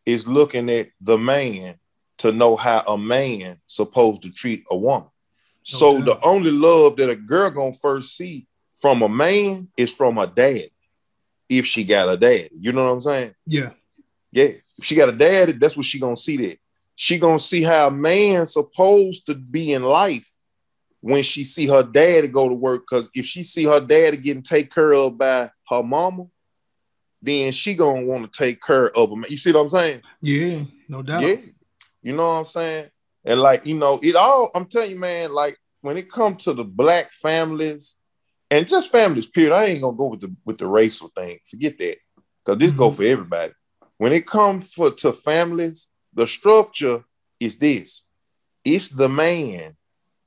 is 0.06 0.28
looking 0.28 0.70
at 0.70 0.86
the 1.00 1.18
man 1.18 1.74
to 2.18 2.30
know 2.30 2.54
how 2.54 2.80
a 2.86 2.96
man 2.96 3.58
supposed 3.66 4.22
to 4.22 4.30
treat 4.30 4.64
a 4.70 4.76
woman. 4.76 5.08
Oh, 5.08 5.12
so 5.62 5.98
doubt. 5.98 6.04
the 6.04 6.20
only 6.26 6.52
love 6.52 6.96
that 6.96 7.10
a 7.10 7.16
girl 7.16 7.50
gonna 7.50 7.72
first 7.72 8.16
see 8.16 8.46
from 8.74 9.02
a 9.02 9.08
man 9.08 9.68
is 9.76 9.92
from 9.92 10.16
her 10.16 10.26
dad, 10.26 10.68
if 11.48 11.66
she 11.66 11.82
got 11.82 12.08
a 12.08 12.16
dad. 12.16 12.48
You 12.52 12.72
know 12.72 12.84
what 12.84 12.92
I'm 12.92 13.00
saying? 13.00 13.34
Yeah. 13.44 13.70
Yeah, 14.30 14.44
if 14.44 14.84
she 14.84 14.94
got 14.94 15.08
a 15.08 15.12
daddy, 15.12 15.52
that's 15.52 15.76
what 15.76 15.86
she 15.86 15.98
gonna 15.98 16.16
see. 16.16 16.36
That 16.36 16.56
she 16.94 17.18
gonna 17.18 17.40
see 17.40 17.62
how 17.64 17.88
a 17.88 17.90
man 17.90 18.46
supposed 18.46 19.26
to 19.26 19.34
be 19.34 19.72
in 19.72 19.82
life 19.82 20.30
when 21.00 21.24
she 21.24 21.42
see 21.42 21.66
her 21.66 21.82
daddy 21.82 22.28
go 22.28 22.48
to 22.48 22.54
work. 22.54 22.86
Cause 22.86 23.10
if 23.14 23.26
she 23.26 23.42
see 23.42 23.64
her 23.64 23.80
daddy 23.80 24.16
getting 24.16 24.42
taken 24.42 24.70
care 24.70 24.92
of 24.92 25.18
by 25.18 25.50
her 25.68 25.82
mama, 25.82 26.26
then 27.20 27.52
she 27.52 27.74
gonna 27.74 28.04
want 28.06 28.30
to 28.32 28.38
take 28.38 28.60
care 28.62 28.96
of 28.96 29.10
him. 29.10 29.24
You 29.28 29.36
see 29.36 29.52
what 29.52 29.62
I'm 29.62 29.68
saying? 29.70 30.02
Yeah, 30.20 30.62
no 30.88 31.02
doubt. 31.02 31.22
Yeah, 31.22 31.36
you 32.02 32.14
know 32.16 32.28
what 32.28 32.38
I'm 32.38 32.44
saying. 32.44 32.90
And 33.24 33.40
like 33.40 33.66
you 33.66 33.76
know, 33.76 33.98
it 34.02 34.16
all. 34.16 34.50
I'm 34.54 34.66
telling 34.66 34.90
you, 34.92 34.98
man. 34.98 35.32
Like 35.32 35.56
when 35.80 35.96
it 35.96 36.10
comes 36.10 36.44
to 36.44 36.52
the 36.52 36.64
black 36.64 37.10
families 37.10 37.96
and 38.50 38.66
just 38.68 38.92
families, 38.92 39.26
period. 39.26 39.52
I 39.52 39.64
ain't 39.66 39.82
gonna 39.82 39.96
go 39.96 40.06
with 40.06 40.20
the 40.20 40.34
with 40.44 40.58
the 40.58 40.66
racial 40.66 41.08
thing. 41.08 41.38
Forget 41.44 41.78
that, 41.78 41.96
cause 42.44 42.58
this 42.58 42.72
go 42.72 42.90
Mhm. 42.90 42.96
for 42.96 43.02
everybody. 43.02 43.52
When 43.98 44.12
it 44.12 44.26
comes 44.26 44.72
for 44.72 44.90
to 44.92 45.12
families, 45.12 45.88
the 46.14 46.26
structure 46.26 47.04
is 47.40 47.58
this: 47.58 48.06
it's 48.64 48.88
the 48.88 49.08
man 49.08 49.76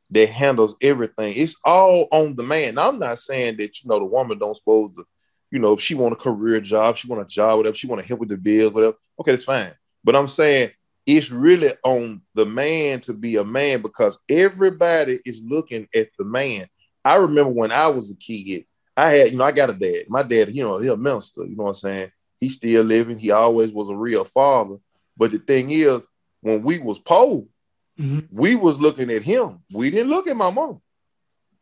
that 0.09 0.27
handles 0.29 0.75
everything. 0.81 1.33
It's 1.37 1.57
all 1.63 2.07
on 2.11 2.35
the 2.35 2.43
man. 2.43 2.75
Now, 2.75 2.89
I'm 2.89 2.99
not 2.99 3.17
saying 3.17 3.55
that 3.57 3.81
you 3.81 3.89
know 3.89 3.99
the 3.99 4.05
woman 4.05 4.37
don't 4.37 4.55
supposed 4.57 4.97
to, 4.97 5.05
you 5.51 5.59
know, 5.59 5.73
if 5.73 5.81
she 5.81 5.95
want 5.95 6.13
a 6.13 6.17
career 6.17 6.61
job, 6.61 6.97
she 6.97 7.07
want 7.07 7.21
a 7.21 7.25
job, 7.25 7.57
whatever, 7.57 7.75
she 7.75 7.87
want 7.87 8.01
to 8.01 8.07
help 8.07 8.19
with 8.19 8.29
the 8.29 8.37
bills, 8.37 8.73
whatever. 8.73 8.95
Okay, 9.19 9.31
that's 9.31 9.43
fine. 9.43 9.71
But 10.03 10.15
I'm 10.15 10.27
saying 10.27 10.71
it's 11.05 11.31
really 11.31 11.69
on 11.83 12.21
the 12.35 12.45
man 12.45 13.01
to 13.01 13.13
be 13.13 13.35
a 13.35 13.43
man 13.43 13.81
because 13.81 14.17
everybody 14.29 15.19
is 15.25 15.41
looking 15.45 15.87
at 15.95 16.07
the 16.17 16.25
man. 16.25 16.67
I 17.03 17.15
remember 17.15 17.51
when 17.51 17.71
I 17.71 17.87
was 17.87 18.11
a 18.11 18.17
kid, 18.17 18.65
I 18.95 19.09
had, 19.09 19.31
you 19.31 19.37
know, 19.37 19.43
I 19.43 19.51
got 19.51 19.69
a 19.69 19.73
dad. 19.73 20.05
My 20.09 20.23
dad, 20.23 20.49
you 20.53 20.63
know, 20.63 20.77
he 20.77 20.87
a 20.87 20.97
minister, 20.97 21.43
you 21.43 21.55
know 21.55 21.63
what 21.63 21.69
I'm 21.69 21.75
saying? 21.75 22.11
He's 22.39 22.55
still 22.55 22.83
living. 22.83 23.17
He 23.17 23.31
always 23.31 23.71
was 23.71 23.89
a 23.89 23.95
real 23.95 24.23
father. 24.23 24.75
But 25.17 25.31
the 25.31 25.39
thing 25.39 25.71
is, 25.71 26.05
when 26.41 26.61
we 26.63 26.79
was 26.79 26.99
poor, 26.99 27.45
Mhm. 27.99 28.27
we 28.31 28.55
was 28.55 28.79
looking 28.79 29.11
at 29.11 29.23
him. 29.23 29.59
We 29.73 29.89
didn't 29.89 30.09
look 30.09 30.27
at 30.27 30.37
my 30.37 30.49
mom. 30.49 30.81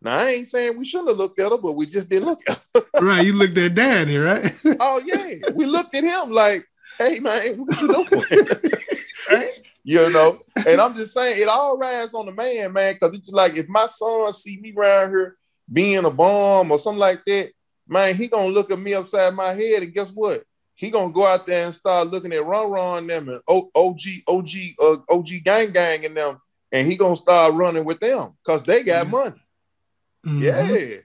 Now 0.01 0.17
I 0.17 0.29
ain't 0.29 0.47
saying 0.47 0.77
we 0.77 0.85
shouldn't 0.85 1.09
have 1.09 1.17
looked 1.17 1.39
at 1.39 1.51
her, 1.51 1.57
but 1.57 1.73
we 1.73 1.85
just 1.85 2.09
didn't 2.09 2.27
look 2.27 2.39
at 2.49 2.59
her. 2.75 2.81
right, 3.01 3.25
you 3.25 3.33
looked 3.33 3.57
at 3.57 3.75
daddy, 3.75 4.17
right? 4.17 4.53
Oh 4.79 5.01
yeah, 5.05 5.49
we 5.53 5.65
looked 5.65 5.95
at 5.95 6.03
him 6.03 6.31
like, 6.31 6.65
"Hey 6.97 7.19
man, 7.19 7.57
what 7.57 7.81
you 7.81 7.87
doing?" 7.87 8.25
right? 9.29 9.49
you 9.83 10.09
know. 10.11 10.39
And 10.67 10.79
I'm 10.81 10.95
just 10.95 11.13
saying, 11.13 11.41
it 11.41 11.47
all 11.47 11.77
rides 11.77 12.13
on 12.13 12.25
the 12.25 12.31
man, 12.31 12.73
man. 12.73 12.93
Because 12.93 13.15
it's 13.15 13.29
like 13.29 13.57
if 13.57 13.67
my 13.67 13.85
son 13.87 14.31
see 14.33 14.59
me 14.61 14.73
around 14.75 15.09
here 15.09 15.37
being 15.71 16.05
a 16.05 16.11
bum 16.11 16.71
or 16.71 16.77
something 16.77 16.99
like 16.99 17.23
that, 17.25 17.51
man, 17.87 18.15
he 18.15 18.27
gonna 18.27 18.49
look 18.49 18.71
at 18.71 18.79
me 18.79 18.93
upside 18.93 19.33
my 19.33 19.49
head, 19.49 19.83
and 19.83 19.93
guess 19.93 20.09
what? 20.11 20.43
He 20.75 20.91
gonna 20.91 21.11
go 21.11 21.25
out 21.27 21.45
there 21.45 21.65
and 21.65 21.73
start 21.73 22.07
looking 22.07 22.31
at 22.31 22.45
Ron 22.45 22.71
Run 22.71 23.07
them 23.07 23.29
and 23.29 23.41
OG 23.49 23.99
OG 24.27 24.49
uh, 24.81 24.97
OG 25.09 25.27
Gang 25.43 25.71
Gang 25.71 26.05
and 26.05 26.15
them, 26.15 26.37
and 26.71 26.87
he 26.87 26.95
gonna 26.95 27.15
start 27.15 27.53
running 27.53 27.83
with 27.85 27.99
them 27.99 28.29
because 28.43 28.63
they 28.63 28.83
got 28.83 29.05
Yeah. 29.05 29.11
money. 29.11 29.41
Mhm. 30.29 30.41
Yeah. 30.41 30.97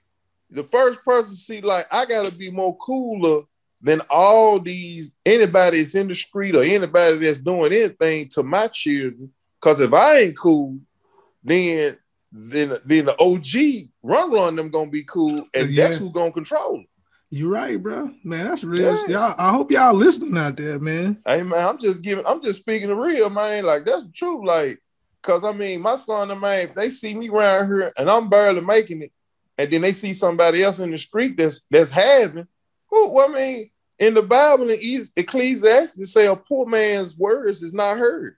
The 0.51 0.63
first 0.63 1.03
person 1.03 1.35
see, 1.35 1.61
like, 1.61 1.85
I 1.91 2.05
gotta 2.05 2.31
be 2.31 2.51
more 2.51 2.77
cooler 2.77 3.43
than 3.81 4.01
all 4.09 4.59
these 4.59 5.15
anybody 5.25 5.79
that's 5.79 5.95
in 5.95 6.07
the 6.07 6.15
street 6.15 6.55
or 6.55 6.63
anybody 6.63 7.17
that's 7.17 7.37
doing 7.39 7.71
anything 7.73 8.29
to 8.29 8.43
my 8.43 8.67
children. 8.67 9.31
Cause 9.59 9.81
if 9.81 9.93
I 9.93 10.19
ain't 10.19 10.37
cool, 10.37 10.77
then 11.43 11.97
then 12.31 12.77
then 12.85 13.05
the 13.05 13.15
OG 13.19 13.89
run 14.03 14.31
run 14.31 14.55
them 14.55 14.69
gonna 14.69 14.89
be 14.89 15.03
cool, 15.03 15.45
and 15.53 15.69
Yeah. 15.69 15.85
that's 15.85 15.97
who 15.97 16.11
gonna 16.11 16.31
control 16.31 16.81
it. 16.81 16.87
You 17.31 17.49
right, 17.51 17.81
bro. 17.81 18.11
Man, 18.23 18.47
that's 18.47 18.63
real. 18.63 18.81
Yeah. 18.81 19.07
Y'all, 19.07 19.35
I 19.37 19.49
hope 19.51 19.71
y'all 19.71 19.93
listening 19.93 20.37
out 20.37 20.55
there, 20.57 20.79
man. 20.79 21.17
Hey 21.25 21.43
man, 21.43 21.67
I'm 21.67 21.77
just 21.79 22.01
giving, 22.01 22.25
I'm 22.25 22.41
just 22.41 22.59
speaking 22.59 22.89
the 22.89 22.95
real, 22.95 23.29
man. 23.29 23.65
Like 23.65 23.85
that's 23.85 24.03
the 24.03 24.11
truth. 24.11 24.45
Like, 24.45 24.79
cause 25.23 25.43
I 25.43 25.51
mean, 25.51 25.81
my 25.81 25.95
son 25.95 26.29
and 26.31 26.39
man, 26.41 26.65
if 26.67 26.75
they 26.75 26.89
see 26.89 27.13
me 27.13 27.29
around 27.29 27.67
here 27.67 27.91
and 27.97 28.09
I'm 28.09 28.29
barely 28.29 28.61
making 28.61 29.01
it, 29.01 29.11
and 29.57 29.71
then 29.71 29.81
they 29.81 29.91
see 29.91 30.13
somebody 30.13 30.63
else 30.63 30.79
in 30.79 30.91
the 30.91 30.97
street 30.97 31.37
that's 31.37 31.65
that's 31.71 31.91
having, 31.91 32.47
who 32.89 33.11
well, 33.11 33.29
I 33.29 33.33
mean, 33.33 33.69
in 33.99 34.13
the 34.13 34.21
Bible 34.21 34.69
in 34.69 34.77
Ecclesiastes, 35.15 36.11
say 36.11 36.27
a 36.27 36.35
poor 36.35 36.65
man's 36.65 37.15
words 37.17 37.63
is 37.63 37.73
not 37.73 37.97
heard. 37.97 38.35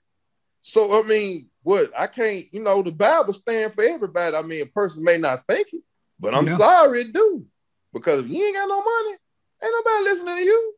So 0.60 1.02
I 1.02 1.06
mean, 1.06 1.48
what 1.62 1.90
I 1.98 2.06
can't, 2.06 2.44
you 2.52 2.62
know, 2.62 2.82
the 2.82 2.92
Bible 2.92 3.32
stand 3.32 3.74
for 3.74 3.82
everybody. 3.84 4.36
I 4.36 4.42
mean, 4.42 4.62
a 4.62 4.66
person 4.66 5.02
may 5.04 5.18
not 5.18 5.44
think 5.46 5.68
it, 5.72 5.82
but 6.18 6.34
I'm 6.34 6.46
Yeah. 6.46 6.56
sorry 6.56 7.00
it 7.02 7.12
do. 7.12 7.46
Because 7.92 8.20
if 8.20 8.28
you 8.28 8.44
ain't 8.44 8.56
got 8.56 8.68
no 8.68 8.82
money, 8.82 9.16
ain't 9.62 9.74
nobody 9.74 10.04
listening 10.04 10.36
to 10.36 10.42
you. 10.42 10.74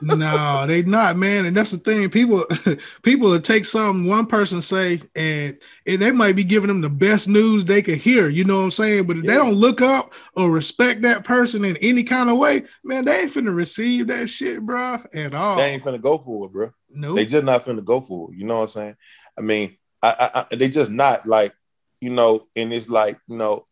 No, 0.00 0.64
they 0.66 0.82
not, 0.82 1.16
man. 1.16 1.46
And 1.46 1.56
that's 1.56 1.70
the 1.70 1.78
thing. 1.78 2.10
People 2.10 2.46
people 3.02 3.30
will 3.30 3.40
take 3.40 3.66
something 3.66 4.08
one 4.08 4.26
person 4.26 4.60
say 4.60 5.00
and, 5.14 5.56
and 5.86 6.02
they 6.02 6.10
might 6.10 6.36
be 6.36 6.44
giving 6.44 6.68
them 6.68 6.80
the 6.80 6.88
best 6.88 7.28
news 7.28 7.64
they 7.64 7.82
could 7.82 7.98
hear. 7.98 8.28
You 8.28 8.44
know 8.44 8.58
what 8.58 8.64
I'm 8.64 8.70
saying? 8.70 9.06
But 9.06 9.18
if 9.18 9.24
they 9.24 9.34
don't 9.34 9.54
look 9.54 9.80
up 9.80 10.12
or 10.34 10.50
respect 10.50 11.02
that 11.02 11.24
person 11.24 11.64
in 11.64 11.76
any 11.78 12.02
kind 12.02 12.30
of 12.30 12.38
way, 12.38 12.64
man, 12.82 13.04
they 13.04 13.20
ain't 13.20 13.32
finna 13.32 13.54
receive 13.54 14.08
that 14.08 14.28
shit, 14.28 14.60
bro, 14.60 14.98
at 15.14 15.34
all. 15.34 15.56
They 15.56 15.70
ain't 15.70 15.82
finna 15.82 16.00
go 16.00 16.18
for 16.18 16.46
it, 16.46 16.52
bro. 16.52 16.72
Nope. 16.90 17.16
They 17.16 17.26
just 17.26 17.44
not 17.44 17.64
finna 17.64 17.84
go 17.84 18.00
for 18.00 18.32
it. 18.32 18.38
You 18.38 18.44
know 18.44 18.56
what 18.56 18.62
I'm 18.62 18.68
saying? 18.68 18.96
I 19.38 19.42
mean, 19.42 19.76
I, 20.02 20.30
I, 20.34 20.40
I 20.40 20.56
they 20.56 20.68
just 20.68 20.90
not 20.90 21.26
like, 21.26 21.52
you 22.00 22.10
know, 22.10 22.46
and 22.56 22.72
it's 22.72 22.88
like, 22.88 23.18
you 23.28 23.36
know, 23.36 23.66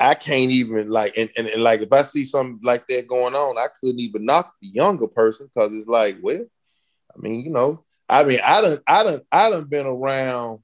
I 0.00 0.14
can't 0.14 0.50
even 0.50 0.88
like, 0.88 1.12
and, 1.16 1.30
and, 1.36 1.46
and 1.48 1.62
like 1.62 1.80
if 1.80 1.92
I 1.92 2.02
see 2.02 2.24
something 2.24 2.60
like 2.62 2.86
that 2.88 3.06
going 3.06 3.34
on, 3.34 3.58
I 3.58 3.66
couldn't 3.80 4.00
even 4.00 4.24
knock 4.24 4.54
the 4.60 4.68
younger 4.68 5.06
person 5.06 5.48
because 5.52 5.72
it's 5.72 5.86
like, 5.86 6.18
well, 6.20 6.44
I 7.14 7.18
mean, 7.20 7.44
you 7.44 7.50
know, 7.50 7.84
I 8.08 8.24
mean, 8.24 8.40
I 8.44 8.60
don't, 8.60 8.82
I 8.86 9.02
don't, 9.04 9.22
I 9.30 9.50
don't 9.50 9.70
been 9.70 9.86
around 9.86 10.60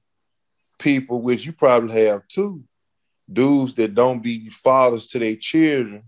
people, 0.78 1.22
which 1.22 1.46
you 1.46 1.52
probably 1.52 2.04
have 2.06 2.26
too, 2.26 2.64
dudes 3.30 3.74
that 3.74 3.94
don't 3.94 4.22
be 4.22 4.48
fathers 4.50 5.06
to 5.08 5.18
their 5.18 5.36
children, 5.36 6.02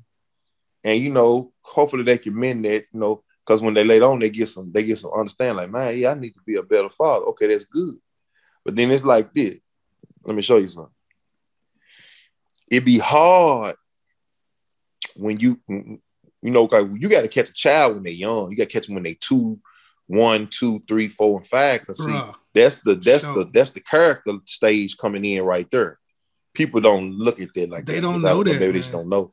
and 0.83 0.99
you 0.99 1.11
know, 1.11 1.53
hopefully 1.62 2.03
they 2.03 2.19
can 2.19 2.39
mend 2.39 2.65
that, 2.65 2.87
you 2.93 3.00
know, 3.00 3.23
because 3.45 3.62
when 3.62 3.75
they 3.75 3.85
later 3.85 4.07
on, 4.07 4.19
they 4.19 4.31
get 4.31 4.49
some, 4.49 4.73
they 4.73 4.85
get 4.85 4.99
some 4.99 5.12
understand, 5.12 5.57
like, 5.57 5.71
man, 5.71 5.97
yeah, 5.97 6.11
I 6.11 6.15
need 6.15 6.31
to 6.31 6.41
be 6.47 6.57
a 6.57 6.62
better 6.62 6.89
father. 6.89 7.27
Okay, 7.27 7.47
that's 7.47 7.65
good. 7.65 7.97
But 8.65 8.77
then 8.77 8.91
it's 8.91 9.05
like 9.05 9.33
this. 9.33 9.61
Let 10.25 10.37
me 10.37 10.43
show 10.43 10.59
you 10.59 10.69
something. 10.69 10.93
It 12.71 12.85
be 12.85 12.99
hard 12.99 13.75
when 15.17 15.41
you, 15.41 15.61
you 15.69 16.00
know, 16.43 16.69
you 16.99 17.09
got 17.09 17.23
to 17.23 17.29
catch 17.29 17.50
a 17.50 17.55
child 17.55 17.95
when 17.95 18.05
they're 18.05 18.12
young. 18.12 18.50
You 18.50 18.57
got 18.57 18.69
to 18.69 18.73
catch 18.73 18.87
them 18.87 18.95
when 18.95 19.05
they 19.05 19.17
two, 19.21 19.59
one, 20.07 20.47
two, 20.49 20.81
three, 20.89 21.09
four, 21.09 21.39
and 21.39 21.47
five. 21.47 21.87
Cause 21.87 22.05
see, 22.05 22.21
that's 22.55 22.77
the 22.77 22.95
that's 22.95 23.25
Sure. 23.25 23.35
the 23.45 23.50
that's 23.53 23.71
the 23.71 23.81
character 23.81 24.33
stage 24.47 24.97
coming 24.97 25.25
in 25.25 25.43
right 25.45 25.69
there. 25.71 25.99
People 26.55 26.81
don't 26.81 27.12
look 27.12 27.41
at 27.41 27.53
that 27.55 27.71
like 27.71 27.87
They 27.87 27.95
that. 27.97 28.00
don't 28.03 28.23
know 28.23 28.43
that, 28.43 28.59
Maybe 28.59 28.73
they 28.73 28.79
just 28.79 28.93
don't 28.93 29.09
know. 29.09 29.33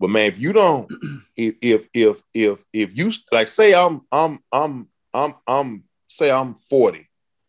But 0.00 0.10
man, 0.10 0.26
if 0.26 0.38
you 0.40 0.52
don't, 0.52 0.90
if 1.36 1.54
if 1.62 1.86
if 1.94 2.22
if 2.34 2.64
if 2.72 2.98
you 2.98 3.12
like, 3.32 3.48
say 3.48 3.74
I'm 3.74 4.02
I'm 4.10 4.40
I'm 4.52 4.88
I'm 5.14 5.34
I'm 5.46 5.84
say 6.08 6.30
I'm 6.30 6.54
forty, 6.54 7.06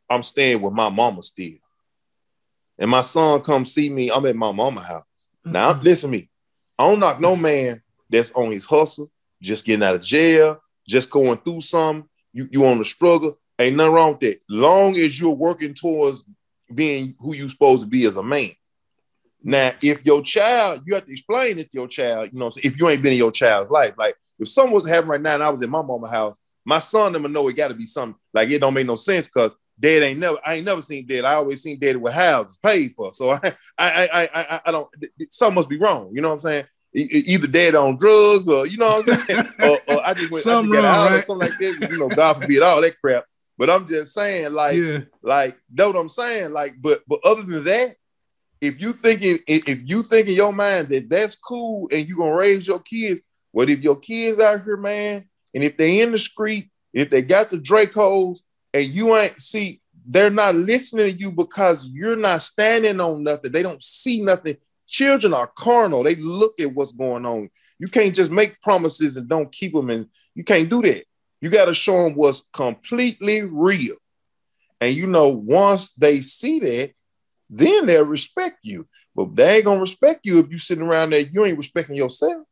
I'm 0.09 0.23
staying 0.23 0.61
with 0.61 0.73
my 0.73 0.89
mama 0.89 1.21
still, 1.23 1.57
and 2.77 2.91
my 2.91 3.01
son 3.01 3.41
come 3.41 3.65
see 3.65 3.89
me. 3.89 4.11
I'm 4.11 4.25
at 4.25 4.35
my 4.35 4.51
mama 4.51 4.81
house. 4.81 5.06
Now, 5.51 5.73
Mhm. 5.73 5.83
listen 5.83 6.11
to 6.11 6.17
me. 6.17 6.29
I 6.77 6.87
don't 6.87 6.99
knock 6.99 7.19
no 7.19 7.35
man 7.35 7.81
that's 8.09 8.31
on 8.31 8.51
his 8.51 8.65
hustle, 8.65 9.11
just 9.41 9.65
getting 9.65 9.83
out 9.83 9.95
of 9.95 10.01
jail, 10.01 10.61
just 10.87 11.09
going 11.09 11.37
through 11.39 11.61
something. 11.61 12.07
You 12.33 12.47
you 12.51 12.65
on 12.65 12.77
the 12.77 12.85
struggle. 12.85 13.39
Ain't 13.59 13.75
nothing 13.75 13.93
wrong 13.93 14.11
with 14.11 14.19
that. 14.21 14.37
Long 14.49 14.95
as 14.95 15.19
you're 15.19 15.33
working 15.35 15.73
towards 15.73 16.23
being 16.73 17.15
who 17.19 17.33
you 17.33 17.49
supposed 17.49 17.83
to 17.83 17.89
be 17.89 18.05
as 18.05 18.17
a 18.17 18.23
man. 18.23 18.51
Now, 19.41 19.71
if 19.81 20.05
your 20.05 20.21
child, 20.21 20.81
you 20.85 20.95
have 20.95 21.05
to 21.05 21.11
explain 21.11 21.57
it 21.57 21.71
to 21.71 21.77
your 21.77 21.87
child, 21.87 22.29
you 22.33 22.39
know, 22.39 22.51
if 22.57 22.79
you 22.79 22.89
ain't 22.89 23.01
been 23.01 23.13
in 23.13 23.17
your 23.17 23.31
child's 23.31 23.69
life. 23.69 23.93
Like 23.97 24.15
if 24.39 24.49
something 24.49 24.73
was 24.73 24.87
happening 24.87 25.11
right 25.11 25.21
now 25.21 25.35
and 25.35 25.43
I 25.43 25.49
was 25.49 25.63
in 25.63 25.69
my 25.69 25.81
mama 25.81 26.09
house, 26.09 26.35
my 26.65 26.79
son 26.79 27.13
would 27.21 27.31
know 27.31 27.47
it 27.47 27.55
got 27.55 27.69
to 27.69 27.73
be 27.73 27.85
something 27.85 28.19
like 28.33 28.49
it 28.49 28.59
don't 28.59 28.73
make 28.73 28.87
no 28.87 28.97
sense 28.97 29.27
because 29.27 29.55
dad 29.79 30.03
ain't 30.03 30.19
never, 30.19 30.37
I 30.45 30.55
ain't 30.55 30.65
never 30.65 30.81
seen 30.81 31.05
dead. 31.05 31.25
I 31.25 31.35
always 31.35 31.61
seen 31.61 31.79
dead 31.79 31.97
with 31.97 32.13
houses 32.13 32.57
paid 32.57 32.93
for. 32.95 33.11
So 33.11 33.31
I, 33.43 33.53
I, 33.77 34.07
I, 34.13 34.21
I, 34.21 34.29
I, 34.33 34.61
I 34.65 34.71
don't. 34.71 34.89
Something 35.29 35.55
must 35.55 35.69
be 35.69 35.77
wrong. 35.77 36.11
You 36.13 36.21
know 36.21 36.29
what 36.29 36.35
I'm 36.35 36.39
saying? 36.41 36.65
Either 36.93 37.47
dead 37.47 37.75
on 37.75 37.97
drugs 37.97 38.47
or 38.47 38.65
you 38.65 38.77
know 38.77 39.01
what 39.01 39.09
I'm 39.09 39.27
saying, 39.27 39.47
or, 39.61 39.95
or 39.95 40.05
I 40.05 40.13
just 40.13 40.31
went, 40.31 40.33
I 40.33 40.33
just 40.35 40.43
Something 40.43 40.71
got 40.71 40.83
wrong, 40.83 41.13
out 41.13 41.19
or 41.19 41.21
something 41.23 41.49
like 41.49 41.59
that. 41.59 41.89
You 41.91 41.99
know, 41.99 42.09
God 42.09 42.41
forbid 42.41 42.63
all 42.63 42.81
that 42.81 42.99
crap. 43.01 43.25
But 43.57 43.69
I'm 43.69 43.87
just 43.87 44.13
saying, 44.13 44.53
like, 44.53 44.77
yeah. 44.77 44.99
like 45.21 45.55
know 45.71 45.87
what 45.87 45.99
I'm 45.99 46.09
saying? 46.09 46.53
Like, 46.53 46.73
but 46.79 47.01
but 47.07 47.19
other 47.23 47.43
than 47.43 47.63
that, 47.65 47.95
if 48.61 48.81
you 48.81 48.93
thinking 48.93 49.39
if 49.47 49.67
if 49.67 49.87
you 49.87 50.01
think 50.03 50.27
in 50.27 50.35
your 50.35 50.53
mind 50.53 50.89
that 50.89 51.09
that's 51.09 51.35
cool 51.35 51.89
and 51.91 52.07
you 52.07 52.17
gonna 52.17 52.35
raise 52.35 52.67
your 52.67 52.79
kids, 52.79 53.21
what 53.51 53.69
if 53.69 53.83
your 53.83 53.95
kids 53.95 54.39
out 54.39 54.63
here, 54.63 54.77
man, 54.77 55.25
and 55.53 55.63
if 55.63 55.77
they 55.77 56.01
in 56.01 56.11
the 56.11 56.17
street, 56.17 56.69
if 56.93 57.09
they 57.09 57.21
got 57.21 57.49
the 57.49 57.57
Dracos 57.57 58.39
and 58.73 58.85
you 58.85 59.15
ain't 59.15 59.37
see, 59.37 59.81
they're 60.05 60.29
not 60.29 60.55
listening 60.55 61.07
to 61.07 61.13
you 61.13 61.31
because 61.31 61.89
you're 61.89 62.15
not 62.15 62.41
standing 62.41 62.99
on 62.99 63.23
nothing. 63.23 63.51
They 63.51 63.63
don't 63.63 63.83
see 63.83 64.21
nothing. 64.21 64.57
Children 64.87 65.33
are 65.33 65.51
carnal. 65.55 66.03
They 66.03 66.15
look 66.15 66.59
at 66.61 66.73
what's 66.73 66.93
going 66.93 67.25
on. 67.25 67.49
You 67.79 67.87
can't 67.87 68.15
just 68.15 68.31
make 68.31 68.61
promises 68.61 69.17
and 69.17 69.27
don't 69.27 69.51
keep 69.51 69.73
them, 69.73 69.89
and 69.89 70.07
you 70.33 70.43
can't 70.43 70.69
do 70.69 70.81
that. 70.81 71.03
You 71.41 71.49
got 71.49 71.65
to 71.65 71.75
show 71.75 72.03
them 72.03 72.13
what's 72.13 72.47
completely 72.53 73.43
real. 73.43 73.95
And 74.81 74.95
you 74.95 75.07
know, 75.07 75.29
once 75.29 75.93
they 75.93 76.21
see 76.21 76.59
that, 76.59 76.93
then 77.49 77.85
they'll 77.85 78.05
respect 78.05 78.59
you. 78.63 78.87
But 79.15 79.35
they 79.35 79.57
ain't 79.57 79.65
gonna 79.65 79.81
respect 79.81 80.25
you 80.25 80.39
if 80.39 80.51
you 80.51 80.57
sitting 80.57 80.83
around 80.83 81.09
there, 81.09 81.21
you 81.21 81.43
ain't 81.43 81.57
respecting 81.57 81.95
yourself. 81.95 82.45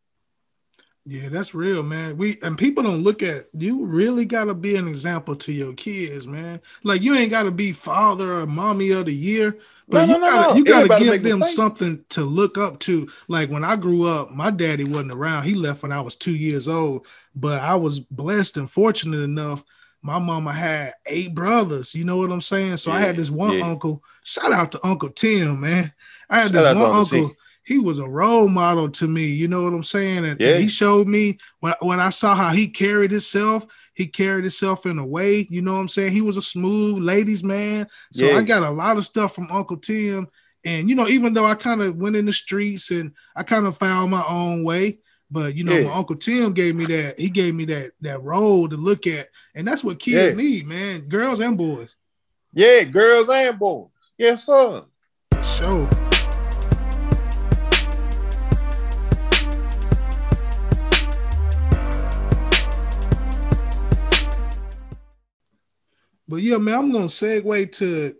Yeah, 1.07 1.29
that's 1.29 1.53
real, 1.53 1.83
man. 1.83 2.17
We 2.17 2.39
and 2.41 2.57
people 2.57 2.81
don't 2.83 3.03
look 3.03 3.21
at 3.21 3.45
you 3.53 3.85
really 3.85 4.25
gotta 4.25 4.55
be 4.55 4.75
an 4.75 4.87
example 4.87 5.35
to 5.35 5.51
your 5.51 5.73
kids, 5.73 6.25
man. 6.25 6.59
Like 6.83 7.01
you 7.03 7.15
ain't 7.15 7.29
gotta 7.29 7.51
be 7.51 7.73
father 7.73 8.39
or 8.39 8.47
mommy 8.47 8.89
of 8.91 9.05
the 9.05 9.13
year, 9.13 9.59
but 9.87 10.07
No, 10.07 10.15
you 10.15 10.19
no, 10.19 10.31
no, 10.31 10.31
gotta 10.31 10.57
you 10.57 10.65
gotta 10.65 10.87
give 10.99 11.21
them 11.21 11.39
mistakes. 11.39 11.55
something 11.55 12.03
to 12.09 12.23
look 12.23 12.57
up 12.57 12.79
to. 12.81 13.07
Like 13.27 13.51
when 13.51 13.63
I 13.63 13.75
grew 13.75 14.05
up, 14.07 14.31
my 14.31 14.49
daddy 14.49 14.83
wasn't 14.83 15.11
around. 15.11 15.43
He 15.43 15.53
left 15.53 15.83
when 15.83 15.91
I 15.91 16.01
was 16.01 16.15
two 16.15 16.33
years 16.35 16.67
old, 16.67 17.05
but 17.35 17.61
I 17.61 17.75
was 17.75 17.99
blessed 17.99 18.57
and 18.57 18.69
fortunate 18.69 19.19
enough. 19.21 19.63
My 20.01 20.17
mama 20.19 20.53
had 20.53 20.95
eight 21.05 21.35
brothers. 21.35 21.93
You 21.93 22.03
know 22.05 22.17
what 22.17 22.31
I'm 22.31 22.41
saying? 22.41 22.77
So 22.77 22.91
I 22.91 22.99
had 22.99 23.15
this 23.15 23.29
one 23.29 23.57
yeah. 23.59 23.65
uncle. 23.69 24.03
Shout 24.23 24.51
out 24.51 24.71
to 24.71 24.85
Uncle 24.87 25.09
Tim, 25.09 25.61
man. 25.61 25.93
I 26.31 26.39
had 26.39 26.51
Shout 26.51 26.53
this 26.53 26.73
one 26.75 26.91
Uncle 26.95 27.19
uncle. 27.19 27.35
He 27.65 27.79
was 27.79 27.99
a 27.99 28.07
role 28.07 28.47
model 28.47 28.89
to 28.91 29.07
me. 29.07 29.25
You 29.25 29.47
know 29.47 29.63
what 29.63 29.73
I'm 29.73 29.83
saying? 29.83 30.19
And, 30.19 30.27
and 30.27 30.39
Yeah. 30.41 30.57
he 30.57 30.69
showed 30.69 31.07
me 31.07 31.37
when, 31.59 31.73
when 31.79 31.99
I 31.99 32.09
saw 32.11 32.35
how 32.35 32.51
he 32.51 32.67
carried 32.67 33.11
himself, 33.11 33.65
he 33.93 34.07
carried 34.07 34.43
himself 34.43 34.85
in 34.85 34.99
a 34.99 35.05
way, 35.05 35.47
you 35.49 35.61
know 35.61 35.73
what 35.73 35.79
I'm 35.79 35.87
saying? 35.87 36.11
He 36.11 36.21
was 36.21 36.37
a 36.37 36.41
smooth 36.41 37.01
ladies 37.01 37.43
man. 37.43 37.87
So 38.13 38.25
Yeah. 38.25 38.37
I 38.37 38.43
got 38.43 38.63
a 38.63 38.69
lot 38.69 38.97
of 38.97 39.05
stuff 39.05 39.33
from 39.35 39.47
Uncle 39.51 39.77
Tim. 39.77 40.27
And 40.63 40.89
you 40.89 40.95
know, 40.95 41.07
even 41.07 41.33
though 41.33 41.45
I 41.45 41.55
kind 41.55 41.81
of 41.81 41.95
went 41.95 42.15
in 42.15 42.25
the 42.25 42.33
streets 42.33 42.91
and 42.91 43.13
I 43.35 43.43
kind 43.43 43.65
of 43.67 43.77
found 43.77 44.11
my 44.11 44.23
own 44.27 44.63
way, 44.63 44.99
but 45.31 45.55
you 45.55 45.63
know, 45.63 45.73
Yeah. 45.75 45.85
my 45.85 45.93
Uncle 45.95 46.15
Tim 46.17 46.53
gave 46.53 46.75
me 46.75 46.85
that, 46.85 47.19
he 47.19 47.29
gave 47.29 47.55
me 47.55 47.65
that 47.65 47.91
that 48.01 48.21
role 48.21 48.67
to 48.69 48.75
look 48.77 49.07
at. 49.07 49.29
And 49.55 49.67
that's 49.67 49.83
what 49.83 49.99
kids 49.99 50.15
Yeah. 50.37 50.43
need, 50.43 50.67
man. 50.67 51.01
Girls 51.07 51.39
and 51.39 51.57
boys. 51.57 51.95
Yeah, 52.53 52.83
girls 52.83 53.27
and 53.29 53.57
boys. 53.57 53.89
Yes, 54.17 54.45
sir. 54.45 54.83
Show. 55.57 55.89
But 66.27 66.37
yeah, 66.37 66.57
man, 66.57 66.75
I'm 66.75 66.91
gonna 66.91 67.05
segue 67.05 67.71
to 67.73 68.15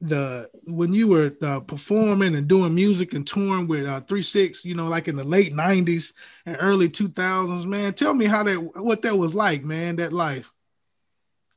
the 0.00 0.50
when 0.64 0.94
you 0.94 1.08
were 1.08 1.32
uh, 1.42 1.60
performing 1.60 2.34
and 2.34 2.48
doing 2.48 2.74
music 2.74 3.12
and 3.12 3.26
touring 3.26 3.68
with 3.68 3.84
uh, 3.86 4.00
Three 4.00 4.22
Six, 4.22 4.64
you 4.64 4.74
know, 4.74 4.88
like 4.88 5.08
in 5.08 5.16
the 5.16 5.24
late 5.24 5.52
'90s 5.54 6.14
and 6.46 6.56
early 6.60 6.88
2000s. 6.88 7.66
Man, 7.66 7.92
tell 7.92 8.14
me 8.14 8.24
how 8.24 8.42
that 8.42 8.56
what 8.76 9.02
that 9.02 9.16
was 9.18 9.34
like, 9.34 9.64
man. 9.64 9.96
That 9.96 10.12
life. 10.12 10.50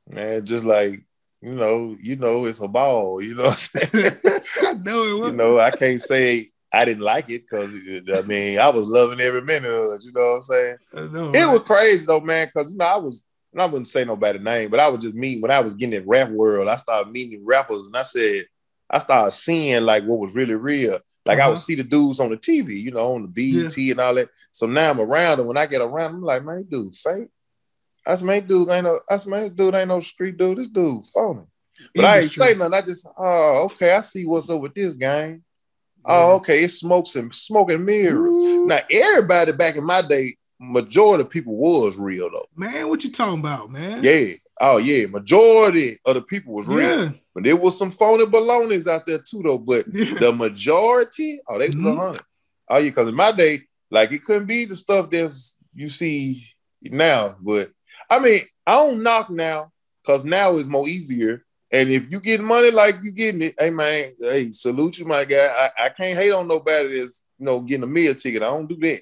Man, 0.10 0.46
just 0.46 0.63
like 0.63 1.06
you 1.42 1.56
know, 1.56 1.96
you 2.02 2.16
know, 2.16 2.46
it's 2.46 2.62
a 2.62 2.68
ball. 2.68 3.22
You 3.22 3.36
know 3.36 3.44
what 3.46 3.70
I'm 3.76 3.82
saying? 3.89 4.13
I 4.62 4.74
know 4.74 5.04
it 5.04 5.20
was. 5.20 5.32
you 5.32 5.38
know, 5.38 5.60
I 5.60 5.72
can't 5.72 6.02
say 6.02 6.50
I 6.74 6.86
didn't 6.86 7.04
like 7.04 7.30
it 7.30 7.44
because 7.50 7.76
I 8.13 8.22
mean 8.24 8.60
I 8.60 8.70
was 8.70 8.84
loving 8.84 9.22
every 9.22 9.42
minute 9.42 9.74
of 9.74 10.00
it. 10.00 10.04
You 10.04 10.12
know 10.13 10.22
what 10.22 10.36
I'm 10.36 10.42
saying? 10.42 10.78
Know, 11.13 11.32
It 11.34 11.46
right? 11.46 11.54
was 11.54 11.63
crazy 11.63 12.06
though, 12.06 12.20
man, 12.20 12.48
because 12.48 12.72
you 12.72 12.78
know 12.78 12.86
I 12.86 12.98
was, 12.98 13.24
and 13.54 13.62
I 13.62 13.66
wouldn't 13.66 13.88
say 13.88 14.04
nobody's 14.04 14.42
name, 14.42 14.70
but 14.70 14.80
I 14.80 14.89
was 14.89 15.02
just 15.02 15.16
meeting 15.16 15.42
when 15.42 15.52
I 15.52 15.60
was 15.62 15.76
getting 15.76 16.02
in 16.02 16.08
rap 16.08 16.30
world. 16.30 16.68
I 16.68 16.76
started 16.76 17.12
meeting 17.12 17.46
rappers, 17.46 17.88
and 17.88 17.96
I 17.96 18.04
said 18.04 18.44
I 18.89 18.98
started 19.00 19.32
seeing 19.32 19.84
like 19.86 20.04
what 20.04 20.20
was 20.20 20.36
really 20.36 20.56
real. 20.56 21.00
Like 21.26 21.39
I 21.39 21.44
Uh-huh. 21.44 21.52
would 21.52 21.60
see 21.60 21.76
the 21.76 21.84
dudes 21.84 22.20
on 22.20 22.30
the 22.32 22.38
TV, 22.38 22.74
you 22.82 22.92
know, 22.92 23.13
on 23.16 23.22
the 23.22 23.28
BET 23.30 23.78
and 23.92 24.00
all 24.00 24.13
that. 24.16 24.30
So 24.52 24.66
now 24.68 24.89
I'm 24.92 25.00
around 25.00 25.38
them. 25.38 25.48
When 25.48 25.58
I 25.58 25.66
get 25.66 25.82
around, 25.82 26.12
them, 26.12 26.16
I'm 26.18 26.24
like, 26.24 26.44
man, 26.44 26.63
dude 26.70 26.96
fake. 26.96 27.30
I 28.06 28.16
said, 28.16 28.26
man, 28.28 28.46
dude 28.46 28.70
ain't 28.70 28.84
no. 28.84 29.00
I 29.10 29.16
said, 29.18 29.30
man, 29.30 29.42
this 29.44 29.52
dude 29.52 29.74
ain't 29.76 29.88
no 29.88 30.02
street 30.02 30.38
dude. 30.38 30.58
This 30.58 30.68
dude 30.68 31.06
phony. 31.06 31.44
But 31.96 32.06
I 32.06 32.20
ain't 32.20 32.32
say 32.32 32.54
nothing. 32.56 32.74
I 32.74 32.82
just, 32.82 33.08
oh, 33.18 33.63
okay, 33.72 33.94
I 33.94 34.02
see 34.02 34.26
what's 34.26 34.50
up 34.50 34.60
with 34.62 34.74
this 34.76 34.94
gang. 34.94 35.44
Oh, 36.06 36.36
okay, 36.36 36.66
it 36.66 36.70
smokes 36.70 37.16
and 37.16 37.34
smoke 37.34 37.72
and 37.72 37.86
mirrors. 37.86 38.36
Ooh, 38.36 38.66
Now 38.68 38.80
everybody 38.92 39.54
back 39.54 39.78
in 39.78 39.86
my 39.86 40.02
day, 40.02 40.36
majority 40.71 41.23
of 41.23 41.30
people 41.30 41.56
was 41.56 41.97
real 41.97 42.30
though. 42.30 42.45
man, 42.56 42.88
what 42.88 43.04
you 43.04 43.12
talking 43.12 43.39
about, 43.39 43.71
man? 43.71 44.02
Yeah, 44.04 44.34
Oh 44.62 44.78
yeah, 44.78 45.08
majority 45.08 45.97
of 46.06 46.15
the 46.15 46.21
people 46.21 46.54
was 46.54 46.67
real, 46.67 46.80
Yeah. 47.06 47.12
but 47.34 47.43
there 47.43 47.56
was 47.56 47.78
some 47.78 47.91
phony 47.91 48.26
balonies 48.26 48.88
out 48.88 49.06
there 49.06 49.17
too, 49.19 49.41
though. 49.43 49.58
But 49.58 49.86
Yeah. 49.91 50.19
the 50.19 50.32
majority, 50.32 51.39
oh, 51.47 51.58
they 51.60 51.67
was 51.67 51.76
Mhm. 51.76 51.97
a 51.97 51.99
hundred. 51.99 52.21
Oh 52.69 52.78
yeah, 52.78 52.89
because 52.89 53.10
in 53.10 53.15
my 53.15 53.32
day, 53.32 53.62
like 53.91 54.12
it 54.12 54.23
couldn't 54.23 54.45
be 54.45 54.65
the 54.65 54.76
stuff 54.76 55.10
that's 55.10 55.56
you 55.76 55.89
see 55.89 56.45
now. 56.84 57.36
But 57.41 57.69
I 58.10 58.19
mean, 58.19 58.39
I 58.67 58.73
don't 58.76 59.02
knock 59.04 59.30
now 59.30 59.71
because 60.04 60.23
now 60.23 60.58
is 60.58 60.67
more 60.67 60.88
easier. 60.88 61.43
And 61.71 61.89
if 61.89 62.12
you 62.12 62.19
get 62.19 62.39
money 62.39 62.69
like 62.69 62.97
you 63.04 63.12
getting 63.12 63.41
it, 63.41 63.56
hey 63.60 63.71
man, 63.71 64.12
hey, 64.19 64.52
salute 64.52 64.99
you, 64.99 65.06
my 65.06 65.26
guy. 65.26 65.47
I, 65.78 65.86
I 65.86 65.89
can't 65.89 66.17
hate 66.17 66.32
on 66.32 66.47
nobody 66.47 66.99
that's 66.99 67.23
you 67.39 67.45
know 67.47 67.60
getting 67.60 67.84
a 67.84 67.88
meal 67.88 68.13
ticket. 68.13 68.43
I 68.43 68.47
don't 68.52 68.67
do 68.67 68.78
that. 68.82 69.02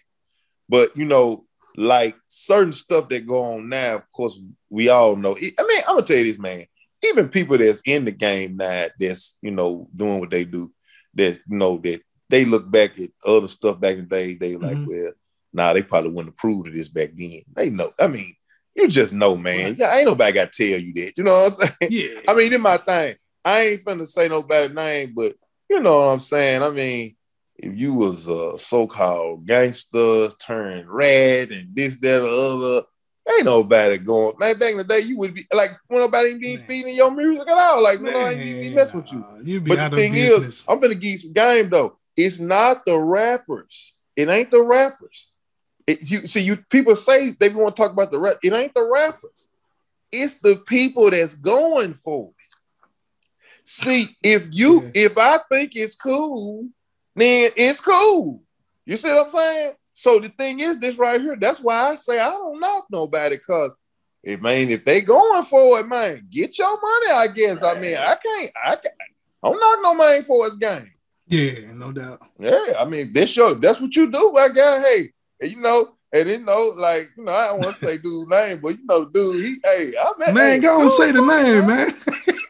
But 0.70 0.96
you 0.96 1.04
know, 1.06 1.46
like 1.78 2.16
certain 2.28 2.74
stuff 2.74 3.10
that 3.10 3.26
go 3.26 3.54
on 3.54 3.70
now, 3.70 3.96
of 3.96 4.12
course, 4.12 4.40
we 4.70 4.90
all 4.90 5.16
know. 5.16 5.36
I 5.36 5.64
mean, 5.68 5.82
I'm 5.88 5.96
gonna 5.96 6.02
tell 6.06 6.18
you 6.18 6.26
this, 6.26 6.40
man. 6.40 6.66
Even 7.04 7.30
people 7.30 7.58
that's 7.58 7.82
in 7.86 8.06
the 8.06 8.12
game 8.12 8.58
now, 8.58 8.88
that's 9.00 9.38
you 9.42 9.52
know 9.52 9.88
doing 9.96 10.20
what 10.20 10.30
they 10.30 10.46
do, 10.46 10.72
that 11.16 11.40
you 11.50 11.58
know 11.58 11.78
that 11.84 12.02
they 12.30 12.46
look 12.46 12.70
back 12.70 12.98
at 13.00 13.10
other 13.26 13.48
stuff 13.48 13.80
back 13.80 13.98
in 13.98 14.08
the 14.08 14.16
day. 14.16 14.36
They 14.36 14.56
like, 14.56 14.78
Mhm. 14.78 14.88
well, 14.88 15.12
nah, 15.54 15.74
they 15.74 15.84
probably 15.84 16.12
wouldn't 16.12 16.36
approve 16.36 16.68
of 16.68 16.74
this 16.74 16.88
back 16.88 17.10
then. 17.16 17.42
They 17.56 17.70
know. 17.70 17.92
I 18.00 18.08
mean, 18.08 18.34
you 18.76 18.88
just 18.88 19.12
know, 19.14 19.36
man. 19.36 19.76
Yeah, 19.78 19.96
ain't 19.96 20.06
nobody 20.06 20.32
got 20.34 20.52
to 20.52 20.70
tell 20.70 20.80
you 20.80 20.94
that. 20.94 21.18
You 21.18 21.24
know 21.24 21.32
what 21.32 21.46
I'm 21.62 21.68
saying? 21.80 21.92
Yeah. 21.92 22.22
I 22.30 22.34
mean, 22.36 22.54
in 22.54 22.62
my 22.62 22.78
thing, 22.78 23.16
I 23.44 23.62
ain't 23.62 23.84
finna 23.84 24.08
say 24.08 24.28
nobody's 24.30 24.74
name, 24.74 25.14
but 25.16 25.34
you 25.70 25.80
know 25.82 26.00
what 26.00 26.14
I'm 26.14 26.20
saying. 26.20 26.62
I 26.62 26.70
mean, 26.70 27.16
if 27.62 27.80
you 27.80 27.94
was 27.94 28.28
a 28.28 28.58
so-called 28.58 29.46
gangster 29.46 30.30
turned 30.40 30.90
red 30.90 31.52
and 31.52 31.76
this, 31.76 31.96
that, 31.98 32.24
or 32.24 32.28
other, 32.28 32.86
ain't 33.30 33.46
nobody 33.46 34.00
going. 34.00 34.34
Man, 34.40 34.58
back 34.58 34.72
in 34.72 34.78
the 34.78 34.84
day, 34.84 35.00
you 35.00 35.16
would 35.18 35.34
be 35.34 35.46
like, 35.54 35.70
when 35.88 36.00
nobody 36.02 36.34
be 36.38 36.58
Man. 36.58 36.66
feeding 36.66 36.96
your 36.96 37.12
music 37.12 37.48
at 37.48 37.58
all. 37.58 37.84
Like, 37.84 38.02
when 38.02 38.16
I 38.16 38.32
ain't 38.32 38.42
even 38.42 38.62
be 38.62 38.68
Man, 38.70 38.76
messing 38.76 39.02
with 39.02 39.12
you. 39.12 39.26
You 39.44 39.62
be 39.62 39.70
But 39.76 39.90
the 39.92 39.96
thing 39.96 40.14
business. 40.14 40.56
is, 40.60 40.66
I'm 40.68 40.80
gonna 40.80 40.96
give 40.96 41.12
you 41.12 41.18
some 41.20 41.34
game 41.34 41.70
though. 41.70 41.98
It's 42.18 42.40
not 42.40 42.86
the 42.86 42.98
rappers. 42.98 43.96
It 44.16 44.28
ain't 44.28 44.52
the 44.52 44.64
rappers. 44.64 45.32
It, 45.88 46.10
you 46.10 46.26
see, 46.28 46.42
you 46.42 46.58
people 46.70 46.96
say 46.96 47.30
they 47.30 47.50
want 47.50 47.76
to 47.76 47.82
talk 47.82 47.92
about 47.92 48.12
the 48.12 48.20
rap. 48.20 48.38
It 48.44 48.54
ain't 48.54 48.74
the 48.74 48.84
rappers. 48.84 49.48
It's 50.12 50.42
the 50.42 50.56
people 50.68 51.10
that's 51.12 51.36
going 51.36 51.94
for 51.94 52.30
it. 52.30 52.36
See, 53.64 54.18
if 54.24 54.48
you, 54.52 54.84
Yeah. 54.84 54.92
if 55.06 55.18
I 55.18 55.40
think 55.52 55.72
it's 55.76 55.96
cool, 55.96 56.68
then 57.16 57.52
it's 57.56 57.82
cool. 57.82 58.42
You 58.86 58.98
see 58.98 59.10
what 59.10 59.26
I'm 59.26 59.30
saying? 59.30 59.74
So 59.94 60.20
the 60.20 60.30
thing 60.30 60.60
is, 60.60 60.80
this 60.80 60.98
right 60.98 61.20
here. 61.20 61.36
That's 61.36 61.60
why 61.60 61.92
I 61.92 61.96
say 61.96 62.20
I 62.20 62.30
don't 62.30 62.60
knock 62.60 62.86
nobody, 62.92 63.38
cause 63.38 63.76
if 64.24 64.42
man, 64.42 64.70
if 64.70 64.86
they 64.86 65.02
going 65.02 65.44
for 65.46 65.80
it, 65.80 65.88
man, 65.88 66.28
get 66.30 66.58
your 66.58 66.80
money. 66.80 67.12
I 67.14 67.28
guess. 67.34 67.64
I 67.64 67.80
mean, 67.80 67.98
I 67.98 68.16
can't. 68.24 68.52
I 68.64 68.76
can't. 68.76 68.96
I 69.44 69.50
don't 69.50 69.60
knock 69.60 69.80
no 69.82 69.96
man 69.96 70.24
for 70.24 70.46
his 70.46 70.58
game. 70.58 70.92
Yeah, 71.28 71.72
no 71.74 71.92
doubt. 71.92 72.22
Yeah, 72.38 72.74
I 72.80 72.86
mean, 72.86 73.12
this 73.14 73.36
your 73.36 73.56
that's 73.56 73.80
what 73.80 73.96
you 73.96 74.12
do, 74.12 74.32
my 74.34 74.50
guy. 74.50 74.82
Hey, 74.82 75.48
you 75.48 75.62
know, 75.62 75.96
and 76.14 76.30
you 76.30 76.40
know, 76.40 76.74
like 76.78 77.10
you 77.18 77.24
know, 77.24 77.34
I 77.34 77.48
don't 77.48 77.62
want 77.62 77.78
to 77.78 77.86
say 77.86 77.98
dude's 78.04 78.30
name, 78.30 78.60
but 78.62 78.78
you 78.78 78.86
know, 78.90 79.06
dude, 79.06 79.44
he, 79.44 79.56
hey, 79.64 79.92
I 80.00 80.12
met, 80.20 80.34
Man, 80.34 80.52
hey, 80.56 80.60
go 80.60 80.82
and 80.82 80.92
say 80.92 81.12
the 81.12 81.26
name, 81.26 81.68
man. 81.68 81.94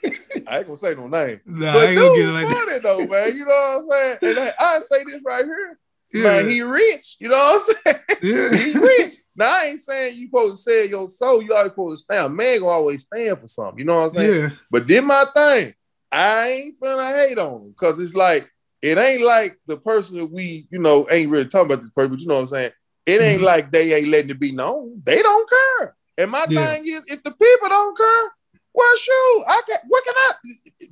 I 0.52 0.58
ain't 0.58 0.68
gonna 0.68 0.76
say 0.78 0.96
no 0.96 1.08
name, 1.08 1.40
Nah, 1.46 1.74
but 1.74 1.80
I 1.80 1.86
ain't 1.92 1.98
gonna 1.98 2.10
get 2.10 2.16
dude, 2.18 2.30
it 2.30 2.32
like 2.34 2.48
that. 2.48 2.66
funny 2.68 2.80
though, 2.84 3.08
man. 3.08 3.36
You 3.38 3.46
know 3.46 3.46
what 3.46 3.78
I'm 3.78 3.90
saying? 3.90 4.18
And 4.24 4.40
I, 4.40 4.52
I 4.60 4.80
say 4.80 5.04
this 5.06 5.22
right 5.26 5.46
here, 5.46 5.80
Yeah, 6.14 6.24
man. 6.24 6.50
He 6.50 6.62
rich. 6.62 7.16
You 7.20 7.30
know 7.30 7.36
what 7.36 7.76
I'm 7.86 7.94
saying? 7.94 8.00
yeah. 8.22 8.58
he 8.58 8.78
rich. 8.78 9.14
Now 9.36 9.46
I 9.52 9.66
ain't 9.68 9.82
saying 9.82 10.18
you 10.18 10.28
supposed 10.28 10.66
to 10.66 10.72
sell 10.72 10.88
your 10.88 11.10
soul. 11.10 11.42
You 11.42 11.54
always 11.54 11.72
supposed 11.72 12.06
to 12.08 12.14
stand. 12.14 12.36
Man, 12.36 12.60
gonna 12.60 12.72
always 12.72 13.04
stand 13.04 13.40
for 13.40 13.48
something. 13.48 13.80
You 13.80 13.86
know 13.86 13.96
what 13.96 14.08
I'm 14.08 14.12
saying? 14.12 14.42
yeah. 14.42 14.50
But 14.70 14.88
did 14.88 15.04
my 15.06 15.26
thing. 15.34 15.74
I 16.12 16.48
ain't 16.50 16.80
finna 16.80 17.28
hate 17.28 17.38
on 17.38 17.54
him 17.62 17.70
because 17.70 17.98
it's 18.00 18.14
like 18.14 18.52
it 18.82 18.98
ain't 18.98 19.24
like 19.24 19.58
the 19.68 19.78
person 19.78 20.18
that 20.18 20.26
we, 20.26 20.68
you 20.70 20.80
know, 20.80 21.08
ain't 21.10 21.30
really 21.32 21.46
talking 21.46 21.68
about 21.72 21.82
this 21.82 21.90
person, 21.92 22.12
but 22.12 22.20
you 22.20 22.28
know 22.28 22.36
what 22.36 22.42
I'm 22.42 22.48
saying? 22.48 22.72
It 23.06 23.22
ain't 23.22 23.42
Mhm. 23.42 23.46
like 23.46 23.72
they 23.72 23.94
ain't 23.94 24.10
letting 24.10 24.30
it 24.32 24.40
be 24.40 24.52
known. 24.52 25.02
They 25.06 25.22
don't 25.22 25.50
care. 25.50 25.96
And 26.18 26.30
my 26.32 26.46
Yeah. 26.50 26.66
thing 26.74 26.84
is, 26.86 27.04
if 27.08 27.24
the 27.24 27.32
people 27.32 27.70
don't 27.70 27.98
care, 27.98 28.32
well, 28.74 28.98
shoot, 28.98 29.44
I 29.48 29.62
can 29.68 29.78
what 29.88 30.04
can 30.06 30.14
I 30.18 30.32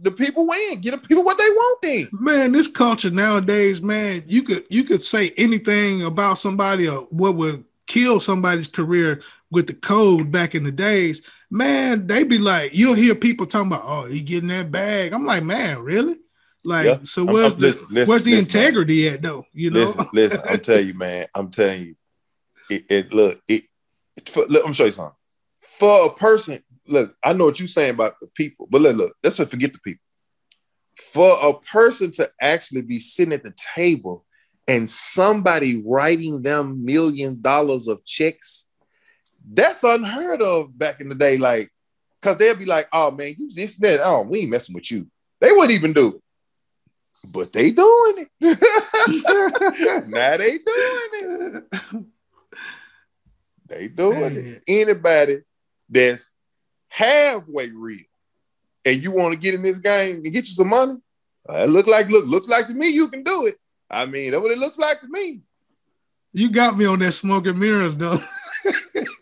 the 0.02 0.12
people 0.12 0.46
win, 0.48 0.82
get 0.82 0.92
the 0.92 0.98
people 1.08 1.24
what 1.24 1.38
they 1.38 1.50
want 1.50 1.82
then. 1.82 2.08
Man, 2.12 2.52
this 2.52 2.68
culture 2.68 3.10
nowadays, 3.10 3.82
man, 3.82 4.24
you 4.28 4.44
could 4.44 4.66
you 4.70 4.84
could 4.84 5.04
say 5.04 5.32
anything 5.38 6.04
about 6.04 6.40
somebody 6.40 6.88
or 6.88 7.02
what 7.10 7.36
would 7.36 7.64
kill 7.88 8.20
somebody's 8.20 8.68
career 8.68 9.22
with 9.52 9.68
the 9.68 9.74
code 9.74 10.32
back 10.32 10.56
in 10.56 10.64
the 10.64 10.72
days. 10.72 11.22
Man, 11.50 12.06
they 12.06 12.24
be 12.24 12.38
like, 12.38 12.76
you'll 12.76 12.94
hear 12.94 13.16
people 13.16 13.48
talking 13.48 13.68
about, 13.72 13.84
oh, 13.84 14.06
he 14.06 14.22
getting 14.22 14.50
that 14.50 14.72
bag. 14.72 15.14
I'm 15.14 15.26
like, 15.26 15.44
man, 15.44 15.80
really? 15.80 16.18
Like, 16.64 16.86
Yeah. 16.86 17.00
so 17.04 17.24
I'm- 17.26 17.34
where's 17.34 17.54
I'm- 17.54 17.60
the 17.62 17.68
listen, 17.68 17.88
listen, 17.90 18.10
where's 18.10 18.24
the 18.24 18.32
listen, 18.36 18.58
man. 18.60 18.66
integrity 18.68 19.08
at 19.10 19.22
though? 19.24 19.46
You 19.54 19.72
know? 19.72 19.80
Listen, 19.80 20.08
listen, 20.14 20.42
I'm 20.48 20.60
telling 20.60 20.88
you, 20.88 20.94
man. 20.94 21.26
I'm 21.34 21.50
telling 21.50 21.82
you. 21.82 21.96
It, 22.70 22.84
it 22.92 23.14
look, 23.14 23.42
it, 23.48 23.64
it 24.16 24.30
for, 24.30 24.46
look, 24.48 24.64
I'm 24.64 24.74
show 24.74 24.86
you 24.86 24.92
something. 24.92 25.16
For 25.58 26.06
a 26.06 26.10
person, 26.12 26.62
look, 26.90 27.16
I 27.24 27.34
know 27.34 27.46
what 27.46 27.60
you're 27.60 27.68
saying 27.68 27.96
about 27.96 28.16
the 28.22 28.28
people, 28.28 28.68
but 28.70 28.82
look, 28.82 28.98
look, 28.98 29.16
let's 29.24 29.38
forget 29.38 29.74
the 29.74 29.80
people. 29.80 30.02
For 31.14 31.32
a 31.42 31.54
person 31.54 32.12
to 32.12 32.30
actually 32.42 32.82
be 32.82 33.00
sitting 33.00 33.34
at 33.34 33.44
the 33.44 33.54
table 33.76 34.26
and 34.68 34.90
somebody 34.90 35.82
writing 35.86 36.42
them 36.42 36.84
millions 36.84 37.38
dollars 37.38 37.88
of 37.88 38.04
checks, 38.06 38.70
that's 39.52 39.84
unheard 39.84 40.42
of 40.42 40.78
back 40.78 41.00
in 41.00 41.10
the 41.10 41.16
day. 41.16 41.38
Like, 41.38 41.70
cause 42.22 42.38
they'll 42.38 42.56
be 42.56 42.66
like, 42.66 42.88
oh 42.92 43.12
man, 43.12 43.34
you 43.38 43.52
this, 43.52 43.78
that, 43.78 44.02
oh, 44.04 44.22
we 44.22 44.42
ain't 44.42 44.52
messing 44.52 44.76
with 44.76 44.92
you. 44.92 45.08
They 45.40 45.52
wouldn't 45.52 45.72
even 45.72 45.94
do 45.94 46.16
it. 46.16 46.22
But 47.32 47.54
they 47.54 47.72
doing 47.72 48.28
it. 48.28 48.30
now 50.08 50.38
they 50.38 50.58
doing 50.58 51.64
it. 51.64 52.06
They 53.70 53.88
doing 53.88 54.36
it. 54.36 54.64
Anybody 54.68 55.42
that's 55.88 56.32
halfway 56.90 57.70
real 57.70 58.00
and 58.86 59.02
you 59.04 59.12
want 59.12 59.34
to 59.34 59.40
get 59.40 59.54
in 59.54 59.62
this 59.62 59.80
game 59.80 60.16
and 60.18 60.24
get 60.26 60.46
you 60.46 60.54
some 60.54 60.70
money, 60.70 60.98
uh, 61.50 61.64
it 61.64 61.70
look 61.70 61.88
like 61.88 62.10
look 62.10 62.26
looks 62.26 62.48
like 62.50 62.68
to 62.68 62.74
me 62.74 62.90
you 62.90 63.08
can 63.10 63.24
do 63.24 63.46
it. 63.48 63.58
I 63.90 64.06
mean, 64.06 64.32
that's 64.32 64.42
what 64.42 64.52
it 64.52 64.58
looks 64.60 64.78
like 64.78 65.00
to 65.02 65.08
me. 65.08 65.42
you 66.34 66.50
got 66.52 66.78
me 66.78 66.86
on 66.86 67.00
that 67.00 67.14
smoking 67.14 67.58
mirrors 67.58 67.98
though. 67.98 68.20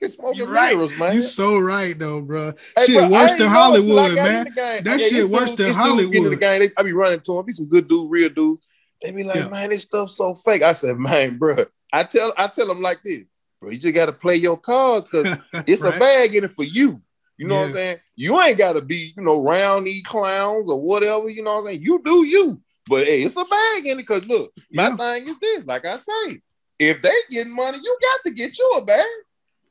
Smoking 0.08 0.40
You 0.40 0.46
right. 0.46 0.76
mirrors, 0.76 0.98
man. 0.98 1.14
You 1.14 1.22
so 1.22 1.60
right 1.60 1.98
though, 1.98 2.22
bro. 2.22 2.54
Hey, 2.76 2.86
shit 2.86 2.96
bro, 2.98 3.10
worse 3.10 3.36
than 3.36 3.40
know 3.40 3.76
it 3.76 3.84
till 3.84 4.00
I 4.00 4.04
Hollywood, 4.08 4.16
man. 4.16 4.46
That 4.56 4.82
Yeah, 4.86 4.98
shit 4.98 5.14
it's 5.14 5.26
worse 5.28 5.54
dudes- 5.54 5.56
than 5.58 5.68
it's 5.68 5.76
dudes 5.78 6.00
in 6.02 6.12
the 6.12 6.20
Hollywood. 6.20 6.40
game. 6.42 6.60
They, 6.62 6.70
I 6.78 6.84
be 6.84 6.94
running 6.94 7.20
to 7.22 7.34
them. 7.36 7.46
Be 7.46 7.54
some 7.54 7.68
good 7.70 7.88
dude, 7.88 8.10
real 8.10 8.30
dude. 8.30 8.58
They 9.04 9.12
be 9.12 9.24
like, 9.24 9.36
Yeah. 9.36 9.50
man, 9.50 9.70
this 9.70 9.84
stuff 9.84 10.10
so 10.10 10.34
fake. 10.34 10.64
I 10.64 10.74
said, 10.74 10.98
man, 10.98 11.38
bro. 11.38 11.56
I 11.94 12.04
tell 12.04 12.34
I 12.38 12.48
tell 12.48 12.68
them 12.68 12.82
like 12.82 13.02
this, 13.04 13.26
bro. 13.62 13.70
You 13.70 13.78
just 13.78 13.94
got 13.96 14.08
to 14.08 14.12
play 14.12 14.36
your 14.36 14.58
cards 14.58 15.06
because 15.06 15.38
it's 15.68 15.84
Right? 15.84 15.96
a 15.96 16.00
bag 16.00 16.36
in 16.36 16.44
it 16.46 16.52
for 16.56 16.64
you. 16.64 17.02
You 17.38 17.48
know 17.48 17.56
what 17.58 17.68
I'm 17.70 17.74
saying? 17.74 17.98
You 18.16 18.42
ain't 18.42 18.58
got 18.58 18.74
to 18.74 18.82
be, 18.82 19.14
you 19.16 19.24
know, 19.24 19.42
round 19.42 19.88
clowns 20.06 20.70
or 20.70 20.82
whatever. 20.82 21.30
You 21.30 21.44
know 21.44 21.56
what 21.56 21.60
I'm 21.60 21.66
saying? 21.68 21.82
You 21.84 22.02
do 22.04 22.26
you. 22.26 22.60
But 22.90 23.06
hey, 23.06 23.24
it's 23.24 23.36
a 23.36 23.44
bag 23.46 23.86
in 23.86 23.94
it 24.00 24.04
because 24.04 24.26
look, 24.28 24.52
my 24.72 24.88
Yeah. 24.90 24.96
thing 24.96 25.28
is 25.28 25.38
this. 25.40 25.66
Like 25.66 25.86
I 25.86 25.98
say, 25.98 26.42
if 26.80 27.02
they 27.02 27.12
getting 27.30 27.56
money, 27.56 27.78
you 27.84 27.98
got 28.02 28.20
to 28.26 28.34
get 28.34 28.58
you 28.58 28.80
a 28.82 28.86
bag. 28.86 29.06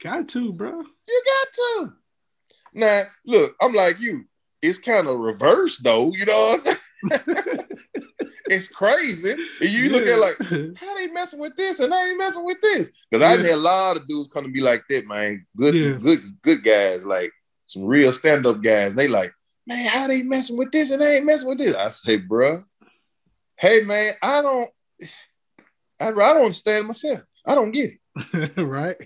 Got 0.03 0.29
to, 0.29 0.53
bro. 0.53 0.71
You 1.09 1.23
got 1.27 1.53
to. 1.53 1.93
Now, 2.75 3.03
look, 3.27 3.55
I'm 3.61 3.73
like 3.73 3.99
you. 4.01 4.25
It's 4.63 4.79
kind 4.79 5.07
of 5.09 5.19
reverse 5.19 5.79
though. 5.79 6.13
You 6.13 6.27
know 6.27 6.57
what 6.63 6.79
I'm 7.05 7.21
saying? 7.27 7.59
it's 8.49 8.69
crazy. 8.69 9.33
And 9.33 9.71
you 9.71 9.91
look 9.91 10.07
at 10.07 10.19
like, 10.19 10.37
how 10.77 10.95
they 10.97 11.07
messing 11.09 11.41
with 11.41 11.57
this 11.57 11.81
and 11.81 11.93
I 11.93 12.09
ain't 12.09 12.19
messing 12.19 12.45
with 12.45 12.61
this? 12.61 12.91
Because 13.11 13.25
I 13.25 13.35
Yeah. 13.35 13.43
had 13.49 13.55
a 13.55 13.57
lot 13.57 13.97
of 13.97 14.07
dudes 14.07 14.31
come 14.33 14.45
to 14.45 14.51
be 14.51 14.61
like 14.61 14.83
that, 14.91 15.07
man. 15.07 15.47
Good, 15.57 15.75
Yeah. 15.75 15.99
good, 16.01 16.19
good 16.43 16.63
guys, 16.63 17.05
like 17.05 17.33
some 17.67 17.85
real 17.85 18.13
stand-up 18.13 18.63
guys. 18.63 18.95
They 18.95 19.09
like, 19.09 19.33
man, 19.67 19.87
how 19.87 20.07
they 20.07 20.23
messing 20.23 20.57
with 20.57 20.73
this 20.73 20.91
and 20.91 21.03
they 21.03 21.17
ain't 21.17 21.27
messing 21.27 21.49
with 21.49 21.59
this? 21.59 21.75
I 21.75 21.91
say, 21.91 22.19
bruh, 22.19 22.65
hey 23.59 23.83
man, 23.83 24.13
I 24.23 24.43
don't, 24.43 24.71
I, 26.01 26.09
I 26.09 26.11
don't 26.11 26.43
understand 26.43 26.87
myself. 26.87 27.21
I 27.47 27.55
don't 27.55 27.73
get 27.73 27.91
it. 27.91 28.57
right? 28.57 28.97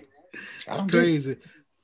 I 0.69 0.77
don't 0.77 0.87
get 0.87 0.97
it. 0.99 1.01
Crazy. 1.03 1.35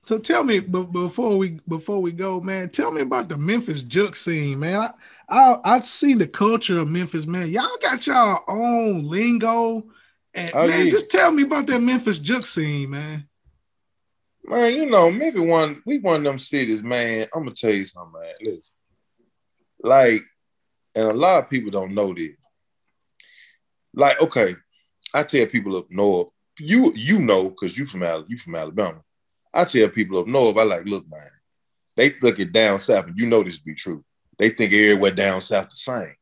So 0.04 0.18
tell 0.18 0.44
me, 0.44 0.62
b- 0.62 0.86
before 0.86 1.38
we 1.38 1.60
before 1.68 2.02
we 2.02 2.14
go, 2.14 2.40
man, 2.40 2.70
tell 2.70 2.92
me 2.92 3.02
about 3.02 3.28
the 3.28 3.38
Memphis 3.38 3.82
juke 3.82 4.16
scene, 4.16 4.60
man. 4.60 4.80
I 4.80 4.90
I 5.30 5.58
I 5.66 5.80
see 5.82 6.14
the 6.14 6.28
culture 6.28 6.80
of 6.80 6.88
Memphis, 6.88 7.26
man. 7.28 7.50
Y'all 7.50 7.68
got 7.82 8.08
y'all 8.08 8.44
own 8.48 9.06
lingo, 9.10 9.86
and 10.34 10.52
Oh, 10.56 10.66
man, 10.66 10.86
yeah. 10.86 10.92
just 10.92 11.12
tell 11.12 11.32
me 11.32 11.44
about 11.44 11.68
that 11.68 11.82
Memphis 11.82 12.20
juke 12.20 12.46
scene, 12.46 12.92
man. 12.92 13.27
Man, 14.50 14.74
you 14.74 14.86
know, 14.86 15.12
maybe 15.12 15.40
one 15.40 15.82
we 15.86 16.00
one 16.00 16.18
of 16.18 16.24
them 16.24 16.40
cities, 16.40 16.82
man. 16.82 17.28
I'm 17.36 17.44
gonna 17.44 17.54
tell 17.54 17.74
you 17.74 17.86
something, 17.86 18.22
man. 18.22 18.34
Listen, 18.42 18.76
like, 19.82 20.22
and 20.96 21.08
a 21.10 21.14
lot 21.14 21.44
of 21.44 21.50
people 21.50 21.70
don't 21.70 21.94
know 21.94 22.14
this. 22.14 22.42
Like, 23.94 24.22
okay, 24.22 24.56
I 25.14 25.24
tell 25.24 25.46
people 25.48 25.76
up 25.76 25.88
north, 25.90 26.30
you 26.60 26.94
you 26.96 27.20
know, 27.20 27.50
cause 27.50 27.78
you 27.78 27.86
from 27.86 28.04
you 28.30 28.38
from 28.38 28.56
Alabama. 28.56 29.02
I 29.54 29.66
tell 29.66 29.90
people 29.90 30.20
up 30.20 30.28
north, 30.28 30.58
I 30.58 30.64
like, 30.64 30.86
look, 30.86 31.10
man, 31.10 31.20
they 31.98 32.14
look 32.22 32.40
at 32.40 32.54
down 32.54 32.80
south, 32.80 33.08
and 33.08 33.18
you 33.18 33.26
know 33.26 33.44
this 33.44 33.60
be 33.60 33.76
true. 33.76 34.06
They 34.38 34.50
think 34.50 34.72
everywhere 34.72 35.12
down 35.12 35.42
south 35.42 35.70
the 35.70 35.76
same. 35.76 36.16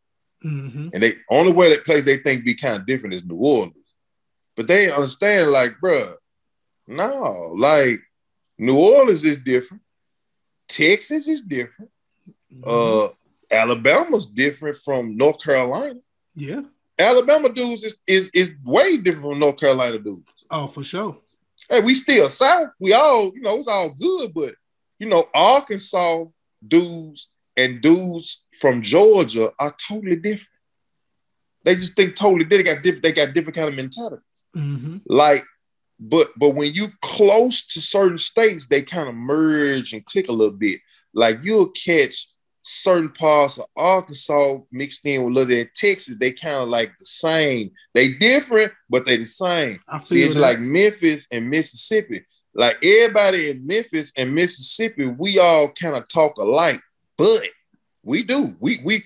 Mm-hmm. 0.43 0.89
And 0.93 1.03
they 1.03 1.13
only 1.29 1.53
way 1.53 1.69
that 1.69 1.85
place 1.85 2.05
they 2.05 2.17
think 2.17 2.43
be 2.43 2.55
kind 2.55 2.77
of 2.77 2.88
different 2.88 3.13
is 3.13 3.25
New 3.25 3.35
Orleans. 3.35 3.95
But 4.55 4.67
they 4.67 4.89
understand, 4.89 5.51
like, 5.51 5.71
bruh, 5.83 6.13
no, 6.88 7.53
like 7.57 7.99
New 8.58 8.78
Orleans 8.78 9.24
is 9.24 9.44
different. 9.44 9.84
Texas 10.68 11.28
is 11.28 11.41
different. 11.41 11.91
Mm-hmm. 12.54 12.63
Uh 12.65 13.10
Alabama's 13.52 14.26
different 14.26 14.78
from 14.78 15.15
North 15.15 15.44
Carolina. 15.44 16.00
yeah. 16.36 16.62
Alabama 16.98 17.50
dudes 17.54 17.84
is, 17.84 18.02
is 18.08 18.30
is 18.34 18.54
way 18.63 18.98
different 18.98 19.32
from 19.32 19.39
North 19.39 19.60
Carolina 19.60 20.00
dudes. 20.00 20.32
Oh, 20.50 20.68
for 20.68 20.84
sure. 20.84 21.18
Hey, 21.70 21.82
we 21.82 21.94
still 21.94 22.30
South. 22.30 22.70
We 22.80 22.94
all, 22.94 23.34
you 23.36 23.41
know, 23.41 23.58
it's 23.58 23.68
all 23.68 23.94
good, 24.00 24.34
but 24.34 24.54
you 24.98 25.08
know, 25.10 25.26
Arkansas 25.34 26.24
dudes 26.65 27.30
and 27.58 27.82
dudes 27.82 28.48
from 28.60 28.82
Georgia 28.82 29.52
are 29.60 29.76
totally 29.88 30.15
different. 30.15 30.62
They 31.63 31.76
just 31.76 31.96
think 31.96 32.15
totally 32.15 32.46
different. 32.46 32.65
They 32.65 32.74
got 32.74 32.84
different, 32.84 33.04
they 33.04 33.12
got 33.12 33.34
different 33.34 33.56
kind 33.56 33.70
of 33.70 33.76
mentalities. 33.76 34.46
Mm-hmm. 34.56 34.98
Like, 35.08 35.44
but 35.99 36.27
but 36.38 36.55
when 36.55 36.73
you 36.73 36.88
close 37.01 37.65
to 37.67 37.81
certain 37.81 38.17
states, 38.17 38.67
they 38.67 38.81
kind 38.81 39.08
of 39.08 39.15
merge 39.15 39.93
and 39.93 40.05
click 40.05 40.27
a 40.27 40.34
little 40.34 40.58
bit. 40.58 40.79
Like 41.13 41.39
you'll 41.43 41.71
catch 41.71 42.27
certain 42.62 43.10
parts 43.10 43.58
of 43.58 43.65
Arkansas 43.77 44.58
mixed 44.71 45.05
in 45.05 45.23
with 45.23 45.31
a 45.31 45.36
little 45.36 45.49
bit 45.49 45.67
of 45.67 45.73
Texas. 45.73 46.17
They 46.19 46.31
kind 46.31 46.63
of 46.63 46.69
like 46.69 46.97
the 46.97 47.05
same. 47.05 47.71
They 47.93 48.13
different, 48.13 48.73
but 48.89 49.05
they 49.05 49.17
the 49.17 49.25
same. 49.25 49.79
I 49.88 49.99
See, 49.99 50.23
it's 50.23 50.34
that. 50.36 50.41
like 50.41 50.60
Memphis 50.60 51.27
and 51.31 51.49
Mississippi. 51.49 52.25
Like 52.53 52.84
everybody 52.84 53.51
in 53.51 53.67
Memphis 53.67 54.13
and 54.17 54.34
Mississippi, 54.34 55.05
we 55.05 55.39
all 55.39 55.71
kind 55.79 55.95
of 55.95 56.08
talk 56.08 56.38
alike, 56.38 56.81
but 57.17 57.41
we 58.03 58.23
do. 58.23 58.55
We 58.60 58.79
we 58.84 59.03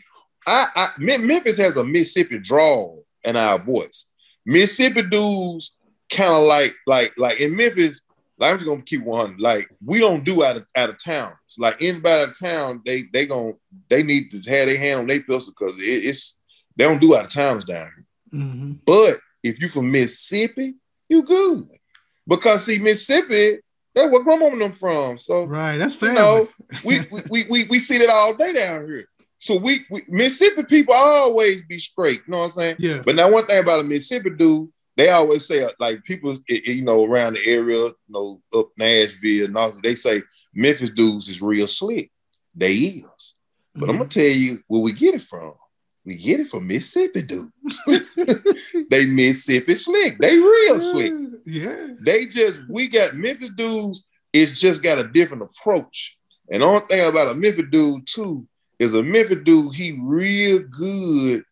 I, 0.48 0.68
I 0.76 0.90
Memphis 0.98 1.58
has 1.58 1.78
a 1.78 1.84
Mississippi 1.84 2.40
drawl 2.40 3.04
in 3.24 3.36
our 3.36 3.60
voice. 3.60 4.06
Mississippi 4.46 5.04
dudes 5.04 5.78
kind 6.10 6.34
of 6.34 6.44
like 6.44 6.74
like 6.88 7.14
like 7.18 7.40
in 7.40 7.56
Memphis. 7.56 8.02
Like 8.38 8.52
I'm 8.52 8.58
just 8.58 8.68
gonna 8.68 8.82
keep 8.82 9.04
one. 9.04 9.36
Like 9.38 9.70
we 9.84 10.00
don't 10.00 10.24
do 10.24 10.44
out 10.44 10.58
of 10.58 10.66
out 10.76 10.90
of 10.90 11.04
town. 11.04 11.34
It's 11.46 11.60
like 11.60 11.82
anybody 11.82 12.24
out 12.24 12.30
of 12.30 12.40
town, 12.40 12.82
they 12.86 13.04
they 13.12 13.26
gonna 13.26 13.54
they 13.90 14.02
need 14.02 14.32
to 14.32 14.38
have 14.38 14.68
their 14.68 14.78
hand 14.78 15.02
on 15.02 15.08
their 15.08 15.22
pistol 15.22 15.54
because 15.58 15.78
it, 15.78 15.82
it's 15.82 16.42
they 16.76 16.86
don't 16.86 17.02
do 17.02 17.16
out 17.16 17.26
of 17.26 17.32
towns 17.32 17.66
down 17.66 17.92
here. 17.96 18.06
Mm-hmm. 18.34 18.74
But 18.86 19.20
if 19.44 19.62
you 19.62 19.68
from 19.68 19.92
Mississippi, 19.92 20.76
you 21.10 21.24
good. 21.24 21.66
Because 22.28 22.66
see, 22.66 22.80
Mississippi, 22.80 23.60
that's 23.94 24.12
where 24.12 24.24
grandma 24.24 24.48
and 24.48 24.62
them 24.62 24.72
from. 24.72 25.18
So 25.18 25.46
Right. 25.46 25.78
That's 25.78 26.02
you 26.02 26.14
know, 26.14 26.48
we, 26.86 27.02
we, 27.12 27.22
we, 27.30 27.44
we, 27.50 27.64
we 27.70 27.80
see 27.80 27.98
that 27.98 28.10
all 28.10 28.36
day 28.36 28.54
down 28.54 28.88
here. 28.88 29.06
So 29.40 29.56
we, 29.56 29.86
we 29.90 30.02
Mississippi 30.10 30.64
people 30.64 30.94
always 30.94 31.64
be 31.64 31.80
straight. 31.80 32.22
You 32.28 32.34
know 32.34 32.40
what 32.40 32.46
I'm 32.46 32.52
saying? 32.52 32.76
yeah. 32.80 33.02
But 33.06 33.16
now 33.16 33.32
one 33.32 33.46
thing 33.46 33.62
about 33.62 33.80
a 33.80 33.84
Mississippi 33.84 34.32
dude, 34.32 34.70
they 35.00 35.10
always 35.10 35.46
say 35.48 35.66
like 35.80 36.04
people, 36.04 36.36
you 36.48 36.84
know, 36.84 37.06
around 37.06 37.34
the 37.36 37.48
area, 37.48 37.86
you 37.86 37.96
know, 38.10 38.42
up 38.56 38.68
Nashville 38.78 39.48
they 39.82 39.96
say 39.96 40.22
Memphis 40.54 40.90
dudes 40.90 41.30
is 41.30 41.42
real 41.42 41.68
slick. 41.68 42.12
They 42.54 42.74
is. 42.74 43.36
But 43.76 43.90
I'm 43.90 43.96
Mhm. 43.96 44.00
gonna 44.00 44.10
tell 44.10 44.24
you 44.26 44.60
where 44.68 44.82
we 44.82 44.92
get 44.92 45.16
it 45.16 45.22
from. 45.22 45.54
We 46.06 46.16
get 46.16 46.40
it 46.42 46.48
from 46.50 46.68
Mississippi 46.68 47.22
dudes. 47.22 47.80
they 48.90 49.06
Mississippi 49.06 49.76
slick. 49.76 50.18
They 50.18 50.38
real 50.38 50.80
slick. 50.80 51.14
Yeah. 51.46 51.90
They 52.02 52.26
just 52.26 52.60
we 52.68 52.88
got 52.88 53.16
Memphis 53.16 53.52
dudes. 53.56 54.08
It's 54.34 54.60
just 54.60 54.84
got 54.84 55.00
a 55.00 55.08
different 55.08 55.44
approach. 55.44 56.18
And 56.52 56.62
the 56.62 56.68
only 56.68 56.82
thing 56.88 57.08
about 57.10 57.30
a 57.32 57.36
Memphis 57.36 57.66
dude 57.72 58.06
too 58.06 58.48
is 58.80 58.94
a 58.96 59.04
Memphis 59.04 59.44
dude. 59.44 59.74
He 59.76 59.98
real 60.02 60.60
good 60.60 61.44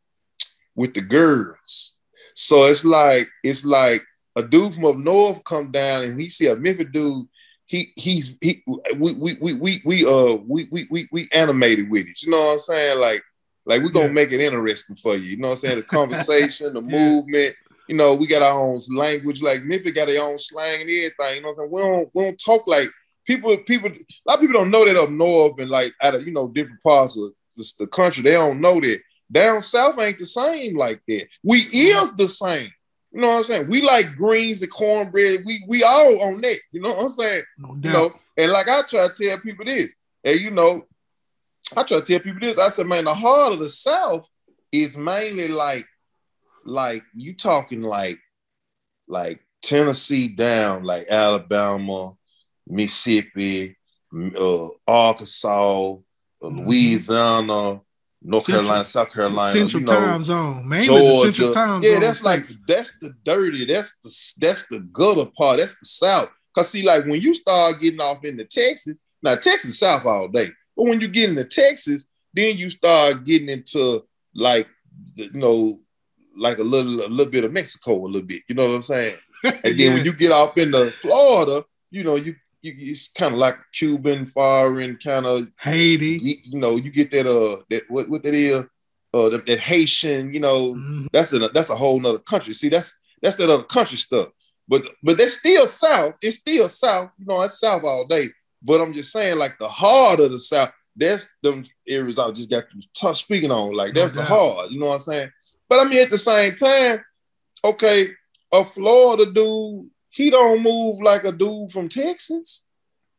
with 0.76 0.94
the 0.94 1.02
girls. 1.02 1.97
So 2.39 2.67
it's 2.67 2.86
like 2.86 3.28
it's 3.43 3.65
like 3.65 4.02
a 4.36 4.43
dude 4.43 4.76
from 4.76 4.86
up 4.86 4.95
north 4.95 5.43
come 5.43 5.71
down 5.71 6.04
and 6.04 6.21
he 6.21 6.30
see 6.30 6.45
a 6.45 6.56
Memphis 6.56 6.86
dude. 6.93 7.26
He 7.65 7.88
he's 7.95 8.38
he 8.41 8.63
we 9.00 9.13
we 9.13 9.34
we 9.41 9.54
we 9.56 9.82
we 9.84 10.06
uh 10.06 10.36
we 10.47 10.67
we 10.71 10.88
we, 10.91 11.08
we 11.12 11.28
animated 11.34 11.89
with 11.89 12.06
it. 12.08 12.21
You 12.21 12.30
know 12.30 12.38
what 12.38 12.54
I'm 12.54 12.60
saying? 12.60 13.02
Like 13.02 13.23
like 13.65 13.82
we're 13.82 13.89
gonna 13.89 14.06
Yeah. 14.06 14.12
make 14.13 14.32
it 14.32 14.39
interesting 14.39 14.95
for 14.97 15.15
you. 15.15 15.32
You 15.32 15.38
know 15.38 15.47
what 15.47 15.54
I'm 15.56 15.60
saying? 15.62 15.78
The 15.78 15.84
conversation, 16.00 16.73
the 16.76 16.82
Yeah. 16.84 17.10
movement. 17.10 17.56
You 17.88 17.95
know, 17.95 18.13
we 18.13 18.28
got 18.28 18.43
our 18.43 18.60
own 18.60 18.80
language. 18.95 19.41
Like 19.41 19.63
Memphis 19.63 19.93
got 19.93 20.08
their 20.08 20.21
own 20.23 20.38
slang 20.38 20.82
and 20.82 20.89
everything. 20.91 21.36
You 21.38 21.41
know 21.41 21.47
what 21.47 21.50
I'm 21.50 21.56
saying? 21.56 21.71
We 21.71 21.82
don't 21.82 22.10
we 22.13 22.23
don't 22.23 22.38
talk 22.45 22.67
like 22.67 22.89
people. 23.26 23.58
People 23.65 23.89
a 23.89 23.95
lot 24.30 24.36
of 24.36 24.41
people 24.41 24.60
don't 24.62 24.69
know 24.69 24.86
that 24.86 24.95
up 24.95 25.10
north 25.10 25.60
and 25.60 25.71
like 25.71 25.91
out 26.04 26.13
of 26.13 26.23
you 26.28 26.34
know 26.34 26.50
different 26.50 26.84
parts 26.84 27.17
of 27.19 27.32
the, 27.56 27.73
the 27.80 27.88
country. 27.88 28.21
They 28.21 28.34
don't 28.34 28.62
know 28.62 28.80
that 28.80 29.00
down 29.32 29.62
south 29.62 30.00
ain't 30.00 30.20
the 30.20 30.26
same 30.26 30.78
like 30.78 31.02
that. 31.08 31.28
We 31.44 31.58
is 31.60 32.16
the 32.18 32.28
same. 32.28 32.70
You 33.12 33.22
know 33.22 33.28
what 33.28 33.38
I'm 33.38 33.44
saying? 33.46 33.68
We 33.70 33.82
like 33.82 34.16
greens 34.16 34.62
and 34.62 34.72
cornbread. 34.72 35.42
We 35.46 35.63
we 35.68 35.84
all 35.84 36.22
on 36.24 36.42
that. 36.42 36.58
You 36.72 36.82
know 36.82 36.94
what 36.94 37.04
I'm 37.04 37.10
saying? 37.10 37.44
No 37.58 37.70
You 37.76 37.82
doubt. 37.82 37.94
know, 37.94 38.12
and 38.38 38.52
like 38.52 38.68
I 38.70 38.82
try 38.84 39.08
to 39.08 39.13
tell 39.24 39.40
people 39.40 39.66
this, 39.66 39.96
and 40.24 40.40
you 40.40 40.52
know, 40.52 40.86
I 41.76 41.84
try 41.84 42.00
to 42.00 42.06
tell 42.06 42.20
people 42.20 42.40
this. 42.42 42.60
I 42.60 42.70
said, 42.70 42.86
man, 42.88 43.06
the 43.06 43.13
heart 43.13 43.54
of 43.54 43.60
the 43.60 43.70
South 43.70 44.30
is 44.72 44.96
mainly 44.98 45.48
like, 45.48 45.86
like 46.66 47.04
you 47.13 47.34
talking 47.34 47.82
like, 47.82 48.20
like 49.08 49.40
Tennessee 49.63 50.28
down, 50.28 50.84
like 50.84 51.08
Alabama, 51.10 52.12
Mississippi, 52.68 53.78
uh, 54.40 54.68
Arkansas, 54.88 55.94
uh, 55.94 55.96
Mhm. 56.44 56.66
Louisiana, 56.66 57.82
North 58.21 58.45
Central- 58.45 58.63
Carolina, 58.63 58.84
South 58.84 59.13
Carolina, 59.13 59.51
Central 59.51 59.82
you 59.82 59.88
know, 59.88 59.93
time 59.99 60.23
zone. 60.23 60.67
Mainly 60.67 60.88
the 60.99 61.21
Central 61.23 61.51
time 61.53 61.84
yeah, 61.84 61.91
zone. 61.93 62.01
that's 62.01 62.23
like 62.23 62.45
that's 62.67 62.97
the 62.99 63.13
dirty. 63.23 63.65
That's 63.65 63.99
the 64.01 64.45
that's 64.45 64.67
the 64.67 64.80
gutter 64.91 65.30
part. 65.38 65.60
That's 65.60 65.80
the 65.80 65.86
South. 65.86 66.30
Cause 66.56 66.69
see, 66.69 66.84
like 66.86 67.06
when 67.06 67.21
you 67.21 67.34
start 67.34 67.80
getting 67.80 68.01
off 68.01 68.23
into 68.25 68.43
Texas, 68.45 68.97
now 69.21 69.36
Texas 69.36 69.77
South 69.80 70.06
all 70.06 70.27
day, 70.27 70.47
but 70.75 70.84
when 70.88 70.99
you 70.99 71.08
get 71.08 71.30
into 71.30 71.43
Texas, 71.45 72.06
then 72.34 72.58
you 72.58 72.69
start 72.69 73.23
getting 73.23 73.49
into 73.49 74.03
like 74.34 74.67
the- 75.15 75.25
you 75.25 75.32
know, 75.39 75.80
like 76.36 76.58
a 76.58 76.63
little 76.63 77.01
a 77.06 77.08
little 77.10 77.32
bit 77.32 77.43
of 77.43 77.53
Mexico, 77.53 78.03
a 78.03 78.08
little 78.08 78.27
bit. 78.27 78.41
You 78.49 78.56
know 78.56 78.67
what 78.67 78.75
I'm 78.75 78.82
saying? 78.84 79.15
And 79.43 79.60
then 79.63 79.77
Yeah. 79.77 79.93
when 79.93 80.03
you 80.06 80.13
get 80.13 80.32
off 80.32 80.58
into 80.58 80.91
Florida, 80.93 81.63
you 81.91 82.03
know, 82.03 82.15
you, 82.15 82.36
you 82.67 82.91
it's 82.91 83.08
kind 83.12 83.34
of 83.34 83.39
like 83.39 83.56
Cuban, 83.73 84.25
foreign 84.25 84.97
kind 84.97 85.25
of 85.25 85.47
Haiti. 85.62 86.19
you, 86.21 86.36
you 86.43 86.60
know, 86.60 86.75
you 86.75 86.91
get 86.91 87.12
that 87.12 87.25
uh 87.25 87.62
that 87.69 87.84
what 87.89 88.10
what 88.10 88.23
that 88.23 88.34
is 88.34 88.65
uh 89.13 89.30
that, 89.30 89.45
that 89.45 89.60
Haitian, 89.60 90.34
you 90.34 90.39
know, 90.39 90.75
Mhm. 90.75 91.08
that's 91.12 91.34
a 91.34 91.39
that's 91.49 91.69
a 91.69 91.75
whole 91.75 91.99
nother 91.99 92.19
country. 92.19 92.53
See, 92.53 92.69
that's 92.69 93.01
that's 93.21 93.36
that 93.38 93.49
other 93.49 93.63
country 93.63 93.97
stuff. 93.97 94.30
But 94.67 94.84
but 95.01 95.17
that's 95.17 95.39
still 95.39 95.65
South. 95.67 96.15
It's 96.21 96.38
still 96.39 96.67
South. 96.69 97.12
You 97.17 97.25
know, 97.25 97.41
it's 97.43 97.60
South 97.60 97.84
all 97.84 98.06
day. 98.08 98.25
But 98.62 98.82
I'm 98.82 98.93
just 98.93 99.12
saying, 99.12 99.38
like 99.39 99.58
the 99.60 99.67
heart 99.69 100.19
of 100.19 100.32
the 100.32 100.39
South, 100.39 100.71
that's 100.95 101.25
them 101.43 101.65
areas 101.88 102.19
I 102.19 102.32
just 102.32 102.49
got 102.49 102.63
to 102.95 103.15
speaking 103.15 103.51
on. 103.51 103.75
Like 103.75 103.93
that's 103.93 104.13
No 104.13 104.21
the 104.21 104.27
heart. 104.27 104.71
You 104.71 104.80
know 104.80 104.88
what 104.88 104.95
I'm 104.95 104.99
saying? 104.99 105.32
But 105.69 105.80
I 105.80 105.86
mean, 105.89 106.01
at 106.01 106.10
the 106.10 106.17
same 106.17 106.56
time, 106.56 107.03
okay, 107.63 108.10
a 108.53 108.63
Florida 108.65 109.32
dude, 109.32 109.89
he 110.17 110.30
don't 110.32 110.63
move 110.63 110.99
like 111.01 111.23
a 111.23 111.32
dude 111.32 111.71
from 111.71 111.88
Texas 111.88 112.65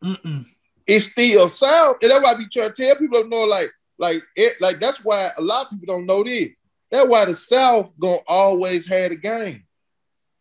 Mm-mm. 0.02 0.44
it's 0.86 1.10
still 1.12 1.48
South. 1.48 1.96
And 2.02 2.10
that's 2.10 2.22
why 2.22 2.32
I 2.32 2.36
be 2.36 2.46
trying 2.48 2.72
to 2.72 2.82
tell 2.82 2.96
people 2.96 3.24
know, 3.28 3.44
like, 3.44 3.68
like 3.98 4.22
it, 4.36 4.60
like 4.60 4.78
that's 4.80 5.04
why 5.04 5.30
a 5.36 5.42
lot 5.42 5.66
of 5.66 5.70
people 5.70 5.94
don't 5.94 6.06
know 6.06 6.22
this. 6.24 6.60
That's 6.90 7.08
why 7.08 7.24
the 7.24 7.34
South 7.34 7.92
gonna 7.98 8.18
always 8.26 8.86
have 8.88 9.10
a 9.12 9.16
game. 9.16 9.64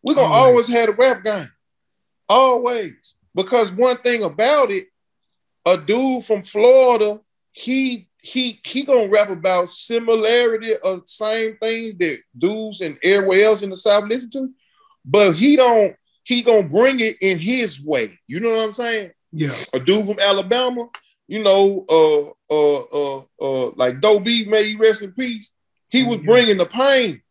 We're 0.02 0.14
gonna 0.14 0.32
Always. 0.32 0.68
always 0.68 0.68
have 0.68 0.86
the 0.86 0.92
rap 1.02 1.24
game. 1.24 1.50
Always. 2.28 3.16
Because 3.34 3.70
one 3.72 3.96
thing 3.98 4.22
about 4.22 4.70
it, 4.70 4.84
a 5.66 5.76
dude 5.76 6.24
from 6.24 6.42
Florida, 6.42 7.20
he 7.52 8.08
he 8.22 8.60
he 8.64 8.84
gonna 8.84 9.08
rap 9.08 9.30
about 9.30 9.70
similarity 9.70 10.72
of 10.84 11.08
same 11.08 11.56
things 11.58 11.96
that 11.96 12.16
dudes 12.36 12.80
and 12.80 12.96
everywhere 13.02 13.44
else 13.44 13.62
in 13.62 13.70
the 13.70 13.76
South 13.76 14.04
listen 14.04 14.30
to, 14.30 14.50
but 15.04 15.32
he 15.32 15.56
don't 15.56 15.94
he 16.28 16.42
gonna 16.42 16.68
bring 16.68 17.00
it 17.00 17.16
in 17.22 17.38
his 17.38 17.82
way. 17.82 18.10
You 18.26 18.38
know 18.40 18.54
what 18.54 18.66
I'm 18.66 18.72
saying? 18.74 19.12
Yeah. 19.32 19.56
a 19.72 19.80
dude 19.80 20.06
from 20.06 20.18
Alabama, 20.20 20.88
you 21.26 21.42
know, 21.42 21.86
uh, 21.88 22.54
uh, 22.54 22.82
uh, 22.82 23.24
uh, 23.40 23.70
like 23.76 24.00
Doe 24.00 24.20
B, 24.20 24.44
may 24.44 24.64
he 24.70 24.76
rest 24.76 25.00
in 25.02 25.12
peace. 25.12 25.54
He 25.88 26.04
was 26.04 26.18
Yeah. 26.18 26.24
bringing 26.26 26.58
the 26.58 26.66
pain, 26.66 27.22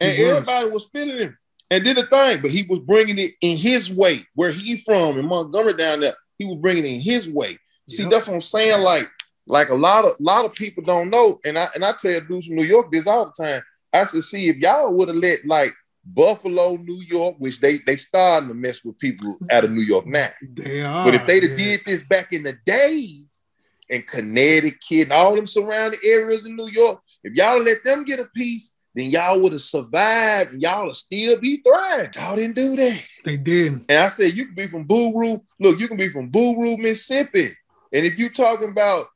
and 0.00 0.10
was. 0.10 0.20
everybody 0.20 0.70
was 0.70 0.88
feeling 0.90 1.18
him 1.18 1.38
and 1.70 1.84
did 1.84 1.98
the 1.98 2.06
thing, 2.06 2.40
but 2.40 2.50
he 2.50 2.62
was 2.66 2.78
bringing 2.80 3.18
it 3.18 3.32
in 3.42 3.58
his 3.58 3.90
way. 3.90 4.24
Where 4.34 4.52
he 4.52 4.78
from 4.78 5.18
in 5.18 5.26
Montgomery 5.26 5.74
down 5.74 6.00
there, 6.00 6.14
he 6.38 6.46
was 6.46 6.56
bringing 6.56 6.86
it 6.86 6.94
in 6.94 7.00
his 7.00 7.28
way. 7.28 7.58
See, 7.90 8.04
that's 8.04 8.26
what 8.26 8.34
I'm 8.34 8.40
saying. 8.40 8.82
Like, 8.82 9.06
like 9.46 9.68
a 9.68 9.74
lot 9.74 10.06
of 10.06 10.12
lot 10.18 10.46
of 10.46 10.54
people 10.54 10.82
don't 10.82 11.10
know, 11.10 11.40
and 11.44 11.58
I 11.58 11.66
and 11.74 11.84
I 11.84 11.92
tell 11.92 12.20
dudes 12.22 12.46
from 12.46 12.56
New 12.56 12.64
York 12.64 12.90
this 12.90 13.06
all 13.06 13.26
the 13.26 13.44
time. 13.44 13.62
I 13.92 14.04
said, 14.04 14.22
see, 14.22 14.48
if 14.48 14.56
y'all 14.56 14.92
would 14.94 15.08
have 15.08 15.16
let 15.18 15.40
like 15.46 15.70
Buffalo, 16.06 16.76
New 16.76 17.02
York, 17.06 17.36
which 17.38 17.60
they 17.60 17.74
they 17.86 17.96
starting 17.96 18.48
to 18.48 18.54
mess 18.54 18.84
with 18.84 18.98
people 18.98 19.38
out 19.52 19.64
of 19.64 19.70
New 19.70 19.82
York 19.82 20.06
now. 20.06 20.28
They 20.54 20.82
are. 20.82 21.04
But 21.04 21.14
if 21.14 21.26
they'd 21.26 21.42
yeah. 21.42 21.56
did 21.56 21.80
this 21.84 22.06
back 22.06 22.32
in 22.32 22.42
the 22.42 22.54
days, 22.64 23.44
and 23.90 24.06
Connecticut 24.06 25.04
and 25.04 25.12
all 25.12 25.34
them 25.34 25.46
surrounding 25.46 26.00
areas 26.04 26.46
in 26.46 26.56
New 26.56 26.68
York, 26.68 27.00
if 27.22 27.36
y'all 27.36 27.62
let 27.62 27.78
them 27.84 28.04
get 28.04 28.20
a 28.20 28.28
piece, 28.34 28.78
then 28.94 29.10
y'all 29.10 29.40
would 29.42 29.52
have 29.52 29.60
survived 29.60 30.52
and 30.52 30.62
y'all 30.62 30.86
would 30.86 30.94
still 30.94 31.38
be 31.38 31.62
thriving. 31.62 32.10
Y'all 32.16 32.36
didn't 32.36 32.56
do 32.56 32.76
that. 32.76 33.06
They 33.24 33.36
didn't. 33.36 33.84
And 33.88 33.98
I 33.98 34.08
said, 34.08 34.32
you 34.32 34.46
can 34.46 34.54
be 34.54 34.66
from 34.66 34.84
Boo 34.84 35.40
Look, 35.60 35.78
you 35.78 35.88
can 35.88 35.98
be 35.98 36.08
from 36.08 36.28
Boo 36.28 36.76
Mississippi. 36.78 37.48
And 37.92 38.06
if 38.06 38.18
you 38.18 38.30
talking 38.30 38.70
about 38.70 39.06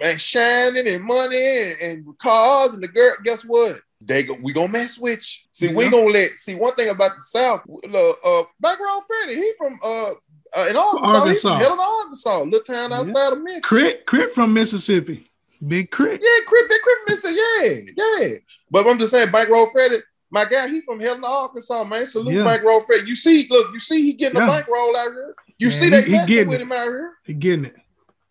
man 0.00 0.18
shining 0.18 0.86
and 0.88 1.02
money 1.02 1.62
and, 1.62 1.74
and 1.82 2.18
cars 2.18 2.74
and 2.74 2.82
the 2.82 2.88
girl, 2.88 3.14
guess 3.24 3.42
what? 3.42 3.80
They 4.00 4.22
go, 4.22 4.36
we 4.40 4.52
gonna 4.52 4.68
mess 4.68 4.98
with 4.98 5.18
you. 5.18 5.48
See, 5.50 5.66
yeah. 5.66 5.74
we 5.74 5.90
gonna 5.90 6.10
let 6.10 6.30
see 6.30 6.54
one 6.54 6.74
thing 6.74 6.88
about 6.88 7.16
the 7.16 7.22
South. 7.22 7.62
Uh, 7.68 8.10
uh 8.24 8.42
Bankroll 8.60 9.02
Freddie, 9.02 9.36
he 9.36 9.52
from 9.58 9.78
uh, 9.84 10.10
uh 10.56 10.66
in 10.70 10.76
Arkansas, 10.76 11.18
Arkansas. 11.18 11.58
He 11.58 11.64
from 11.64 11.80
Arkansas, 11.80 12.42
little 12.42 12.60
town 12.60 12.92
outside 12.92 13.12
yeah. 13.14 13.32
of 13.32 13.42
Memphis. 13.42 13.68
K.R.I.T., 13.68 13.98
K.R.I.T. 14.06 14.34
from 14.34 14.54
Mississippi. 14.54 15.30
Big 15.66 15.90
Crit. 15.90 16.20
Yeah, 16.22 16.44
K.R.I.T., 16.48 16.68
Big 16.68 16.80
K.R.I.T. 16.80 17.04
from 17.06 17.14
Mississippi. 17.14 17.92
Yeah, 17.96 18.26
yeah. 18.26 18.34
But 18.70 18.86
I'm 18.86 18.98
just 18.98 19.10
saying, 19.10 19.32
Bankroll 19.32 19.70
Freddie, 19.70 20.02
my 20.30 20.44
guy, 20.44 20.68
he 20.68 20.80
from 20.82 21.00
Helena, 21.00 21.26
Arkansas, 21.26 21.84
man. 21.84 22.06
Salute 22.06 22.34
yeah. 22.34 22.56
Road 22.58 22.84
Freddie. 22.86 23.08
You 23.08 23.16
see, 23.16 23.46
look, 23.48 23.72
you 23.72 23.80
see, 23.80 24.02
he 24.02 24.12
getting 24.12 24.36
yeah. 24.36 24.46
a 24.46 24.50
bankroll 24.50 24.96
out 24.96 25.12
here. 25.12 25.34
You 25.58 25.68
man, 25.68 25.76
see 25.76 25.88
they 25.88 26.08
messing 26.08 26.48
with 26.48 26.60
him 26.60 26.72
out 26.72 26.84
here. 26.84 27.14
He 27.24 27.34
getting 27.34 27.64
it. 27.66 27.76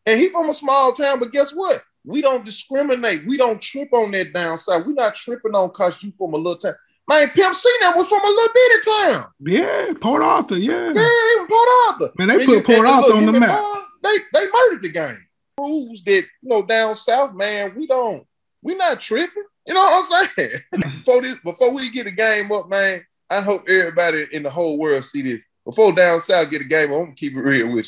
And 0.06 0.19
he 0.19 0.30
from 0.30 0.49
a 0.49 0.53
small 0.53 0.93
town, 0.93 1.19
but 1.19 1.32
guess 1.32 1.51
what? 1.51 1.84
We 2.08 2.22
don't 2.22 2.46
discriminate. 2.46 3.24
We 3.28 3.36
don't 3.36 3.62
trip 3.62 3.89
on 3.91 4.12
that 4.12 4.34
downside. 4.34 4.84
We're 4.86 4.93
not 4.93 5.13
tripping 5.13 5.54
on 5.54 5.72
cause 5.72 6.02
you 6.02 6.12
from 6.17 6.34
a 6.34 6.38
little 6.38 6.58
town. 6.58 6.74
Man, 7.10 7.30
Pimp 7.30 7.54
C 7.54 7.70
that 7.82 7.96
was 7.96 8.08
from 8.08 8.22
a 8.24 8.28
little 8.28 8.54
bitty 8.54 9.13
town. 9.13 9.26
Yeah, 9.39 9.93
Port 10.02 10.24
Arthur. 10.24 10.58
Yeah, 10.58 10.91
yeah, 10.93 11.34
even 11.36 11.48
Port 11.48 11.70
Arthur. 11.88 12.10
Man, 12.17 12.28
they 12.30 12.46
put 12.46 12.65
Port 12.65 12.88
Arthur 12.88 13.10
look, 13.10 13.17
on 13.17 13.26
the 13.26 13.39
map. 13.39 13.60
they 14.04 14.17
they 14.34 14.46
murdered 14.46 14.84
the 14.84 14.91
game. 14.91 15.28
Proves 15.58 16.04
that 16.06 16.24
you 16.41 16.50
know 16.50 16.65
down 16.65 16.96
south, 16.96 17.34
man. 17.34 17.74
We 17.76 17.88
don't. 17.88 18.26
We 18.62 18.76
not 18.76 19.02
tripping. 19.02 19.43
You 19.65 19.74
know 19.74 19.82
what 19.82 20.13
I'm 20.13 20.28
saying? 20.38 20.60
before 20.72 21.22
this, 21.22 21.38
before 21.39 21.74
we 21.74 21.91
get 21.91 22.06
the 22.06 22.12
game 22.12 22.52
up, 22.54 22.70
man. 22.70 23.06
I 23.30 23.41
hope 23.41 23.63
everybody 23.70 24.26
in 24.32 24.43
the 24.43 24.50
whole 24.50 24.78
world 24.78 25.04
see 25.04 25.22
this. 25.22 25.46
Before 25.65 25.91
down 25.91 26.22
south 26.22 26.50
get 26.50 26.62
a 26.62 26.65
game, 26.65 26.93
up, 26.93 27.00
I'm 27.00 27.04
gonna 27.06 27.15
keep 27.15 27.36
it 27.36 27.41
real 27.41 27.74
with 27.74 27.86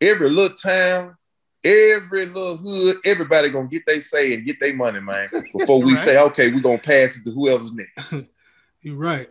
you. 0.00 0.08
Every 0.08 0.30
little 0.30 0.56
town, 0.56 1.16
every 1.66 2.26
little 2.26 2.56
hood, 2.56 2.96
everybody 3.04 3.50
gonna 3.50 3.68
get 3.68 3.84
their 3.86 4.00
say 4.00 4.34
and 4.34 4.44
get 4.44 4.60
their 4.60 4.74
money, 4.74 5.00
man. 5.00 5.28
Before 5.52 5.82
we 5.82 5.92
right. 5.92 5.98
say, 5.98 6.22
okay, 6.22 6.52
we're 6.52 6.62
gonna 6.62 6.78
pass 6.78 7.16
it 7.16 7.24
to 7.24 7.32
whoever's 7.32 7.74
next. 7.74 8.30
You're 8.80 8.96
right. 8.96 9.28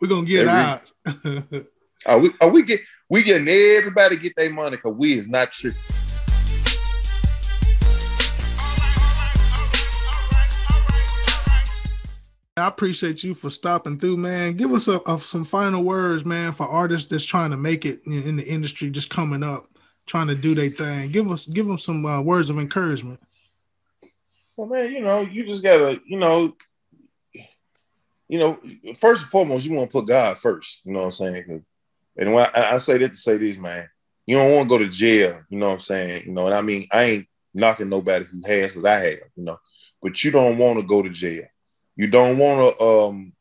We're 0.00 0.08
gonna 0.08 0.26
get 0.26 0.46
ours. 0.46 0.94
are 2.06 2.18
we 2.18 2.30
are 2.40 2.50
we 2.50 2.62
get 2.62 2.80
we 3.10 3.22
getting 3.22 3.48
everybody 3.48 4.16
get 4.16 4.34
their 4.36 4.52
money 4.52 4.76
because 4.76 4.96
we 4.96 5.14
is 5.14 5.28
not 5.28 5.52
tripping. 5.52 5.80
I 12.54 12.68
appreciate 12.68 13.24
you 13.24 13.34
for 13.34 13.48
stopping 13.48 13.98
through, 13.98 14.18
man. 14.18 14.58
Give 14.58 14.72
us 14.74 14.86
a, 14.86 15.00
a, 15.06 15.18
some 15.18 15.46
final 15.46 15.82
words, 15.82 16.24
man, 16.24 16.52
for 16.52 16.68
artists 16.68 17.10
that's 17.10 17.24
trying 17.24 17.50
to 17.50 17.56
make 17.56 17.86
it 17.86 18.02
in, 18.04 18.22
in 18.22 18.36
the 18.36 18.46
industry, 18.46 18.90
just 18.90 19.08
coming 19.08 19.42
up 19.42 19.71
trying 20.06 20.28
to 20.28 20.34
do 20.34 20.54
their 20.54 20.68
thing. 20.68 21.10
Give 21.10 21.30
us 21.30 21.46
give 21.46 21.66
them 21.66 21.78
some 21.78 22.04
uh, 22.04 22.20
words 22.20 22.50
of 22.50 22.58
encouragement. 22.58 23.20
Well, 24.56 24.68
man, 24.68 24.92
you 24.92 25.00
know, 25.00 25.22
you 25.22 25.46
just 25.46 25.62
gotta, 25.62 26.00
you 26.06 26.18
know, 26.18 26.54
you 28.28 28.38
know, 28.38 28.58
first 28.96 29.22
and 29.22 29.30
foremost, 29.30 29.66
you 29.66 29.74
want 29.74 29.90
to 29.90 29.92
put 29.92 30.08
God 30.08 30.38
first. 30.38 30.86
You 30.86 30.92
know 30.92 31.00
what 31.00 31.06
I'm 31.06 31.12
saying? 31.12 31.64
And 32.16 32.34
when 32.34 32.46
I, 32.54 32.74
I, 32.74 32.76
say 32.78 32.98
that 32.98 33.10
to 33.10 33.16
say 33.16 33.36
this, 33.36 33.58
man, 33.58 33.88
you 34.26 34.36
don't 34.36 34.52
want 34.52 34.68
to 34.70 34.78
go 34.78 34.78
to 34.78 34.88
jail. 34.88 35.40
You 35.48 35.58
know 35.58 35.66
what 35.66 35.72
I'm 35.74 35.78
saying? 35.80 36.22
You 36.26 36.32
know, 36.32 36.46
and 36.46 36.54
I 36.54 36.62
mean, 36.62 36.86
I 36.92 37.02
ain't 37.04 37.26
knocking 37.54 37.88
nobody 37.88 38.24
who 38.24 38.40
has, 38.46 38.72
because 38.72 38.84
I 38.84 38.94
have. 38.94 39.18
You 39.36 39.44
know, 39.44 39.58
but 40.00 40.22
you 40.22 40.30
don't 40.30 40.58
want 40.58 40.80
to 40.80 40.86
go 40.86 41.02
to 41.02 41.10
jail. 41.10 41.44
You 41.96 42.08
don't 42.08 42.38
want 42.38 42.76
to, 42.76 42.84
um, 42.84 43.32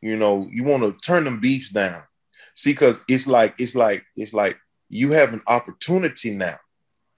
you 0.00 0.16
know, 0.16 0.46
you 0.50 0.64
want 0.64 0.82
to 0.82 0.92
turn 1.04 1.24
them 1.24 1.40
beefs 1.40 1.70
down. 1.70 2.02
See, 2.54 2.72
because 2.72 3.00
it's 3.08 3.26
like 3.26 3.54
it's 3.58 3.74
like 3.74 4.04
it's 4.16 4.32
like 4.32 4.58
you 4.88 5.12
have 5.12 5.32
an 5.32 5.42
opportunity 5.46 6.32
now. 6.32 6.56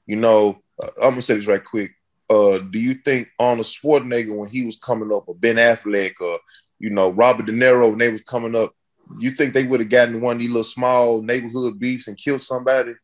You 0.06 0.16
know, 0.16 0.60
uh, 0.82 0.88
I'm 1.02 1.10
gonna 1.10 1.22
say 1.22 1.36
this 1.36 1.46
right 1.46 1.62
quick. 1.62 1.92
Uh, 2.30 2.58
do 2.58 2.78
you 2.78 2.94
think 2.94 3.28
Arnold 3.38 3.66
Schwarzenegger 3.66 4.36
when 4.36 4.48
he 4.48 4.66
was 4.66 4.78
coming 4.78 5.10
up, 5.14 5.24
or 5.26 5.34
Ben 5.34 5.56
Affleck, 5.56 6.20
or 6.20 6.38
you 6.78 6.90
know 6.90 7.10
Robert 7.10 7.46
De 7.46 7.52
Niro 7.52 7.90
when 7.90 7.98
they 7.98 8.10
was 8.10 8.22
coming 8.22 8.54
up, 8.54 8.72
you 9.18 9.30
think 9.30 9.54
they 9.54 9.64
would 9.64 9.80
have 9.80 9.88
gotten 9.88 10.20
one 10.20 10.36
of 10.36 10.40
these 10.40 10.50
little 10.50 10.64
small 10.64 11.22
neighborhood 11.22 11.78
beefs 11.78 12.08
and 12.08 12.16
killed 12.16 12.42
somebody 12.42 12.94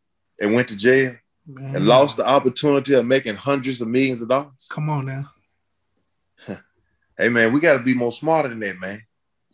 and 0.40 0.54
went 0.54 0.68
to 0.68 0.76
jail 0.76 1.14
Man. 1.46 1.76
and 1.76 1.86
lost 1.86 2.16
the 2.16 2.26
opportunity 2.26 2.94
of 2.94 3.06
making 3.06 3.36
hundreds 3.36 3.80
of 3.80 3.88
millions 3.88 4.20
of 4.20 4.28
dollars? 4.28 4.68
Come 4.70 4.90
on 4.90 5.06
now. 5.06 5.30
hey 7.18 7.28
man, 7.28 7.52
we 7.52 7.60
got 7.60 7.78
to 7.78 7.84
be 7.84 7.94
more 7.94 8.12
smarter 8.12 8.48
than 8.48 8.60
that, 8.60 8.78
man. 8.78 9.02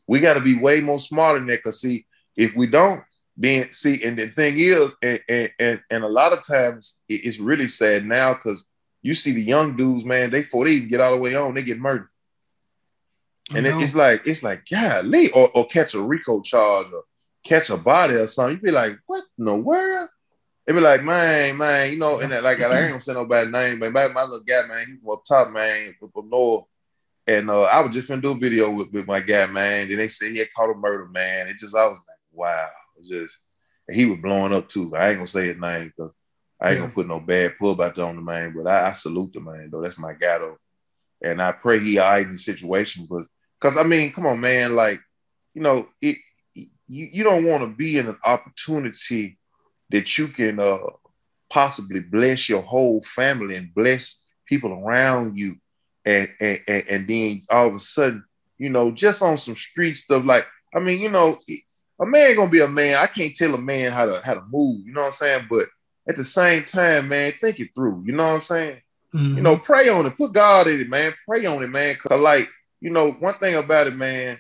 We 0.07 0.21
got 0.21 0.35
to 0.35 0.41
be 0.41 0.59
way 0.59 0.81
more 0.81 0.99
smarter 0.99 1.39
than 1.39 1.49
that. 1.49 1.63
Cause 1.63 1.81
see, 1.81 2.07
if 2.37 2.57
we 2.57 2.67
don't, 2.67 3.03
being 3.41 3.65
see, 3.73 4.05
and 4.05 4.19
the 4.19 4.29
thing 4.29 4.55
is, 4.59 4.95
and 5.03 5.51
and 5.59 5.81
and, 5.91 6.05
a 6.05 6.09
lot 6.09 6.35
of 6.35 6.47
times 6.47 6.97
it's 7.09 7.41
really 7.41 7.67
sad 7.67 8.05
now 8.05 8.35
because 8.35 8.67
you 9.03 9.15
see 9.15 9.33
the 9.33 9.41
young 9.41 9.77
dudes, 9.77 10.05
man, 10.05 10.31
they 10.31 10.43
before 10.43 10.67
they 10.67 10.73
even 10.73 10.89
get 10.89 11.01
all 11.01 11.13
the 11.13 11.21
way 11.21 11.35
on, 11.35 11.55
they 11.55 11.63
get 11.63 11.81
murdered. 11.81 12.09
And 13.55 13.67
it, 13.67 13.75
it's 13.77 13.97
like 13.97 14.27
it's 14.27 14.43
like 14.43 14.67
golly, 14.71 15.31
or, 15.31 15.49
or 15.55 15.67
catch 15.67 15.95
a 15.95 16.03
RICO 16.03 16.43
charge 16.43 16.93
or 16.93 17.05
catch 17.43 17.71
a 17.71 17.79
body 17.79 18.15
or 18.15 18.27
something. 18.27 18.57
You'd 18.57 18.63
be 18.63 18.71
like, 18.71 18.99
what 19.07 19.25
in 19.39 19.47
the 19.47 19.57
world? 19.57 20.11
They'd 20.67 20.75
be 20.75 20.81
like, 20.81 21.03
man, 21.03 21.57
man, 21.57 21.91
you 21.91 21.99
know, 21.99 22.21
and 22.21 22.31
that, 22.31 22.45
like 22.45 22.61
I 22.61 22.79
ain't 22.79 22.91
gonna 22.91 23.01
say 23.01 23.15
nobody's 23.15 23.51
name, 23.51 23.81
but 23.81 23.93
my, 23.93 24.05
little 24.05 24.41
guy, 24.41 24.69
man, 24.69 24.87
he 24.87 24.97
from 24.99 25.13
up 25.13 25.25
top, 25.25 25.51
man, 25.51 25.95
from 25.99 26.29
north. 26.29 26.67
And 27.27 27.49
uh, 27.49 27.63
I 27.63 27.81
was 27.81 27.95
just 27.95 28.09
gonna 28.09 28.21
do 28.21 28.33
a 28.33 28.39
video 28.39 28.71
with, 28.71 28.93
with 28.93 29.07
my 29.07 29.21
guy, 29.21 29.47
man. 29.47 29.89
Then 29.89 29.97
they 29.97 30.09
said 30.09 30.31
he 30.31 30.39
had 30.39 30.53
caught 30.55 30.71
a 30.71 30.75
murder, 30.75 31.09
man. 31.09 31.49
It 31.49 31.57
just 31.57 31.75
I 31.75 31.87
was 31.87 31.99
like, 31.99 32.19
wow 32.33 32.69
just 33.09 33.41
he 33.91 34.07
was 34.07 34.19
blowing 34.19 34.53
up 34.53 34.69
too. 34.69 34.95
I 34.95 35.09
ain't 35.09 35.19
gonna 35.19 35.27
say 35.27 35.47
his 35.47 35.59
name 35.59 35.93
because 35.97 36.13
I 36.61 36.69
ain't 36.69 36.77
yeah. 36.77 36.83
gonna 36.83 36.93
put 36.93 37.09
no 37.09 37.21
bad 37.21 37.55
pub 37.59 37.81
out 37.81 37.97
there 37.97 38.05
on 38.05 38.17
the 38.17 38.23
man. 38.23 38.55
But 38.57 38.67
I, 38.67 38.89
I, 38.89 38.93
salute 38.93 39.33
the 39.33 39.41
man 39.41 39.71
though. 39.71 39.83
That's 39.83 39.99
my 39.99 40.15
though, 40.19 40.59
and 41.23 41.41
I 41.41 41.53
pray 41.53 41.79
he 41.79 41.99
right 41.99 42.25
in 42.25 42.33
the 42.33 42.39
situation. 42.39 43.07
But 43.09 43.25
because 43.61 43.79
I 43.79 43.83
mean, 43.83 44.13
come 44.13 44.27
on, 44.27 44.41
man, 44.41 44.77
like 44.77 45.01
you 45.55 45.63
know, 45.63 45.89
it 46.01 46.19
you, 46.55 47.09
you 47.13 47.25
don't 47.25 47.45
want 47.45 47.63
to 47.63 47.69
be 47.69 47.99
in 47.99 48.09
an 48.09 48.19
opportunity 48.25 49.39
that 49.91 50.19
you 50.19 50.29
can 50.29 50.61
uh, 50.61 50.79
possibly 51.49 52.01
bless 52.01 52.49
your 52.49 52.63
whole 52.63 53.03
family 53.03 53.57
and 53.57 53.75
bless 53.75 54.29
people 54.47 54.73
around 54.73 55.39
you, 55.39 55.57
and 56.05 56.29
and, 56.41 56.61
and 56.69 57.09
then 57.09 57.43
all 57.51 57.69
of 57.69 57.75
a 57.75 57.79
sudden, 57.79 58.25
you 58.59 58.71
know, 58.71 58.91
just 58.91 59.23
on 59.23 59.39
some 59.39 59.57
street 59.57 59.95
stuff 59.95 60.25
like 60.25 60.47
I 60.75 60.81
mean, 60.81 61.01
you 61.01 61.11
know, 61.11 61.39
a 62.01 62.07
man 62.07 62.35
gonna 62.37 62.51
be 62.51 62.61
a 62.61 62.69
man. 62.69 62.97
I 62.99 63.07
can't 63.07 63.35
tell 63.37 63.55
a 63.55 63.59
man 63.59 63.93
how 63.93 64.07
to 64.07 64.21
how 64.25 64.35
to 64.35 64.45
move. 64.51 64.87
You 64.87 64.93
know 64.93 65.01
what 65.01 65.07
I'm 65.07 65.13
saying? 65.13 65.47
But 65.51 65.67
at 66.09 66.17
the 66.17 66.25
same 66.25 66.65
time, 66.65 67.09
man, 67.09 67.33
think 67.33 67.61
it 67.61 67.69
through. 67.75 68.03
You 68.07 68.13
know 68.13 68.25
what 68.25 68.35
I'm 68.35 68.41
saying? 68.41 68.81
Mm-hmm. 69.15 69.37
You 69.37 69.43
know, 69.43 69.57
pray 69.59 69.89
on 69.89 70.07
it. 70.07 70.17
Put 70.17 70.33
God 70.33 70.67
in 70.67 70.81
it, 70.81 70.89
man. 70.89 71.13
Pray 71.27 71.45
on 71.47 71.63
it, 71.63 71.69
man. 71.69 71.95
Cause 71.97 72.19
like, 72.19 72.49
you 72.81 72.91
know, 72.91 73.13
one 73.13 73.35
thing 73.35 73.57
about 73.57 73.87
it, 73.87 73.97
man, 73.97 74.39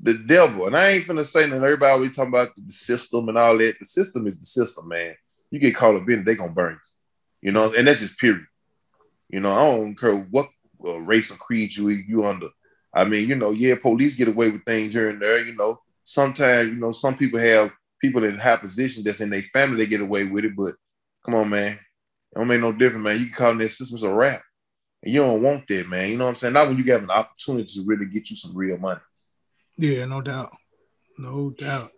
the 0.00 0.14
devil, 0.14 0.66
and 0.66 0.76
I 0.76 0.90
ain't 0.90 1.04
finna 1.04 1.24
say 1.24 1.46
that 1.46 1.56
everybody 1.56 1.92
always 1.92 2.14
talking 2.14 2.32
about 2.32 2.50
the 2.56 2.72
system 2.72 3.28
and 3.28 3.36
all 3.36 3.58
that. 3.58 3.78
The 3.78 3.86
system 3.86 4.26
is 4.26 4.38
the 4.38 4.46
system, 4.46 4.88
man. 4.88 5.14
You 5.50 5.58
get 5.58 5.74
caught 5.74 5.96
up 5.96 6.08
in 6.08 6.20
it, 6.20 6.24
they 6.24 6.36
gonna 6.36 6.52
burn 6.52 6.74
you. 7.42 7.48
You 7.48 7.52
know, 7.52 7.72
and 7.72 7.88
that's 7.88 8.00
just 8.00 8.18
period. 8.18 8.44
You 9.28 9.40
know, 9.40 9.52
I 9.52 9.64
don't 9.64 9.98
care 9.98 10.14
what 10.16 10.48
uh, 10.84 11.00
race 11.00 11.34
or 11.34 11.38
creed 11.38 11.74
you 11.76 11.88
you 11.88 12.24
under. 12.24 12.48
I 12.92 13.04
mean, 13.04 13.28
you 13.28 13.34
know, 13.34 13.50
yeah, 13.50 13.74
police 13.80 14.16
get 14.16 14.28
away 14.28 14.50
with 14.50 14.64
things 14.64 14.92
here 14.92 15.10
and 15.10 15.20
there, 15.20 15.38
you 15.38 15.54
know, 15.54 15.80
sometimes 16.10 16.68
you 16.68 16.74
know 16.74 16.90
some 16.90 17.16
people 17.16 17.38
have 17.38 17.72
people 18.00 18.24
in 18.24 18.36
high 18.36 18.56
position 18.56 19.04
that's 19.04 19.20
in 19.20 19.30
their 19.30 19.42
family 19.42 19.76
they 19.76 19.86
get 19.86 20.00
away 20.00 20.26
with 20.26 20.44
it, 20.44 20.54
but 20.56 20.72
come 21.24 21.34
on, 21.34 21.48
man, 21.48 21.72
it 21.72 21.78
don't 22.34 22.48
make 22.48 22.60
no 22.60 22.72
difference, 22.72 23.04
man. 23.04 23.18
You 23.18 23.26
can 23.26 23.34
call 23.34 23.54
that 23.54 23.68
systems 23.68 24.02
a 24.02 24.12
rap, 24.12 24.42
and 25.02 25.14
you 25.14 25.20
don't 25.20 25.42
want 25.42 25.68
that, 25.68 25.88
man. 25.88 26.10
You 26.10 26.18
know 26.18 26.24
what 26.24 26.30
I'm 26.30 26.36
saying? 26.36 26.54
Not 26.54 26.68
when 26.68 26.78
you 26.78 26.92
have 26.92 27.04
an 27.04 27.10
opportunity 27.10 27.66
to 27.74 27.84
really 27.86 28.06
get 28.06 28.28
you 28.28 28.36
some 28.36 28.56
real 28.56 28.76
money. 28.78 29.00
Yeah, 29.76 30.04
no 30.06 30.20
doubt, 30.20 30.56
no 31.16 31.50
doubt. 31.50 31.92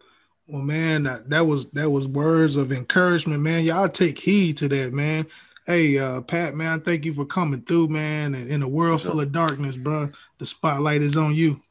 Well, 0.47 0.63
man, 0.63 1.05
that, 1.05 1.31
that 1.31 1.47
was 1.47 1.71
that 1.71 1.91
was 1.91 2.07
words 2.07 2.57
of 2.57 2.71
encouragement, 2.71 3.41
man. 3.41 3.65
Y'all 3.65 3.89
take 3.89 4.19
heed 4.19 4.59
to 4.59 4.69
that, 4.69 4.93
man. 4.93 5.27
Hey, 5.67 5.97
uh, 5.97 6.21
Pat, 6.21 6.55
man, 6.55 6.81
thank 6.81 7.05
you 7.05 7.15
for 7.15 7.25
coming 7.25 7.63
through, 7.63 7.89
man. 7.89 8.35
And 8.35 8.51
in 8.51 8.63
a 8.63 8.69
world 8.69 9.01
full 9.01 9.21
of 9.21 9.31
darkness, 9.31 9.77
bro, 9.77 10.11
the 10.39 10.45
spotlight 10.45 11.03
is 11.03 11.17
on 11.17 11.35
you. 11.35 11.63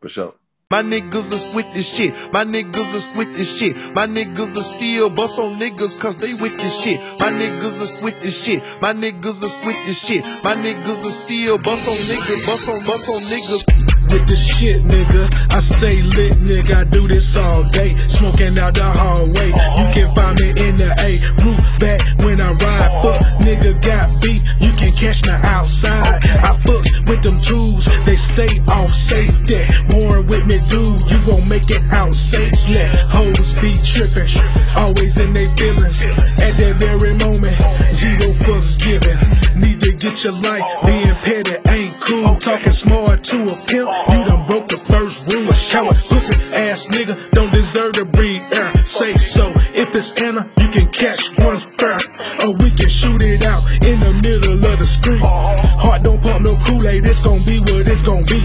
For 0.00 0.08
sure. 0.08 0.34
My 0.72 0.80
niggas 0.80 1.30
is 1.30 1.54
with 1.54 1.70
this 1.74 1.86
shit. 1.86 2.14
My 2.32 2.44
niggas 2.44 2.94
is 2.94 3.14
with 3.18 3.36
this 3.36 3.58
shit. 3.58 3.76
My 3.94 4.06
niggas 4.06 4.56
is 4.56 4.76
still 4.76 5.10
bust 5.10 5.38
on 5.38 5.60
niggas 5.60 6.00
cause 6.00 6.16
they 6.16 6.42
with 6.42 6.56
this 6.56 6.74
shit. 6.80 6.98
My 7.20 7.28
niggas 7.28 7.76
is 7.76 8.02
with 8.02 8.18
this 8.22 8.42
shit. 8.42 8.62
My 8.80 8.94
niggas 8.94 9.42
is 9.42 9.66
with 9.66 9.76
this 9.84 10.02
shit. 10.02 10.24
My 10.42 10.54
niggas 10.54 11.02
is 11.02 11.24
still 11.24 11.58
bust 11.58 11.86
on 11.90 11.96
niggas, 11.96 12.46
bust 12.46 12.68
on, 12.70 12.86
bust 12.86 13.08
on 13.10 13.20
niggas. 13.24 13.91
With 14.12 14.28
the 14.28 14.36
shit, 14.36 14.84
nigga. 14.84 15.24
I 15.50 15.60
stay 15.60 15.96
lit, 16.14 16.36
nigga. 16.44 16.84
I 16.84 16.84
do 16.84 17.00
this 17.08 17.36
all 17.36 17.64
day, 17.72 17.96
smoking 18.12 18.54
out 18.60 18.76
the 18.76 18.84
hallway. 18.84 19.48
You 19.80 19.86
can 19.88 20.08
find 20.14 20.36
me 20.38 20.52
in 20.52 20.76
the 20.76 20.90
A, 21.00 21.16
roof 21.40 21.58
back 21.80 22.00
when 22.22 22.40
I 22.40 22.52
ride. 22.60 22.92
Fuck, 23.00 23.18
nigga 23.40 23.72
got 23.80 24.04
beat. 24.20 24.44
You 24.60 24.70
can 24.76 24.92
catch 24.92 25.24
me 25.24 25.32
outside. 25.48 26.20
I 26.44 26.52
fuck 26.62 26.84
with 27.08 27.24
them 27.24 27.36
tools, 27.40 27.88
they 28.04 28.16
stay 28.16 28.60
off 28.68 28.90
safety. 28.92 29.64
Warren 29.90 30.26
with 30.28 30.46
me, 30.46 30.60
dude. 30.68 31.00
You 31.08 31.18
gon' 31.24 31.48
make 31.48 31.68
it 31.72 31.82
out 31.92 32.12
safely. 32.12 32.84
Hoes 33.08 33.56
be 33.60 33.72
tripping, 33.80 34.28
always 34.76 35.16
in 35.18 35.32
they 35.32 35.48
feelings. 35.56 36.04
At 36.40 36.52
that 36.60 36.76
very 36.76 37.16
moment, 37.24 37.56
zero 37.96 38.28
fucks 38.44 38.76
given. 38.76 39.16
Need 39.56 39.80
to 39.80 39.92
get 39.92 40.22
your 40.24 40.36
life, 40.44 40.64
being 40.84 41.16
petty 41.24 41.56
ain't 41.68 41.92
cool. 42.04 42.36
Talking 42.36 42.72
smart 42.72 43.24
to 43.24 43.44
a 43.44 43.54
pimp, 43.68 43.90
you 44.08 44.24
done 44.24 44.46
broke 44.46 44.68
the 44.68 44.76
first 44.76 45.32
rule. 45.32 45.52
Coward, 45.70 45.96
pussy 45.96 46.34
ass 46.54 46.88
nigga 46.94 47.30
don't 47.30 47.52
deserve 47.52 47.94
to 47.94 48.04
breathe 48.04 48.40
air. 48.54 48.72
Say 48.86 49.14
so. 49.14 49.50
If 49.74 49.94
it's 49.94 50.20
Anna, 50.20 50.48
you 50.58 50.68
can 50.68 50.88
catch 50.88 51.36
one 51.38 51.58
fair. 51.58 51.98
Or 52.42 52.52
we 52.58 52.70
can 52.70 52.88
shoot 52.88 53.22
it 53.22 53.42
out 53.46 53.62
in 53.86 54.00
the 54.02 54.12
middle 54.18 54.58
of 54.58 54.78
the 54.78 54.84
street. 54.84 55.22
Heart 55.22 56.02
don't 56.02 56.20
pump 56.22 56.42
no 56.42 56.54
Kool-Aid, 56.66 57.06
it's 57.06 57.22
gon' 57.22 57.38
be 57.46 57.62
what 57.62 57.86
it's 57.86 58.02
gon' 58.02 58.22
be. 58.26 58.42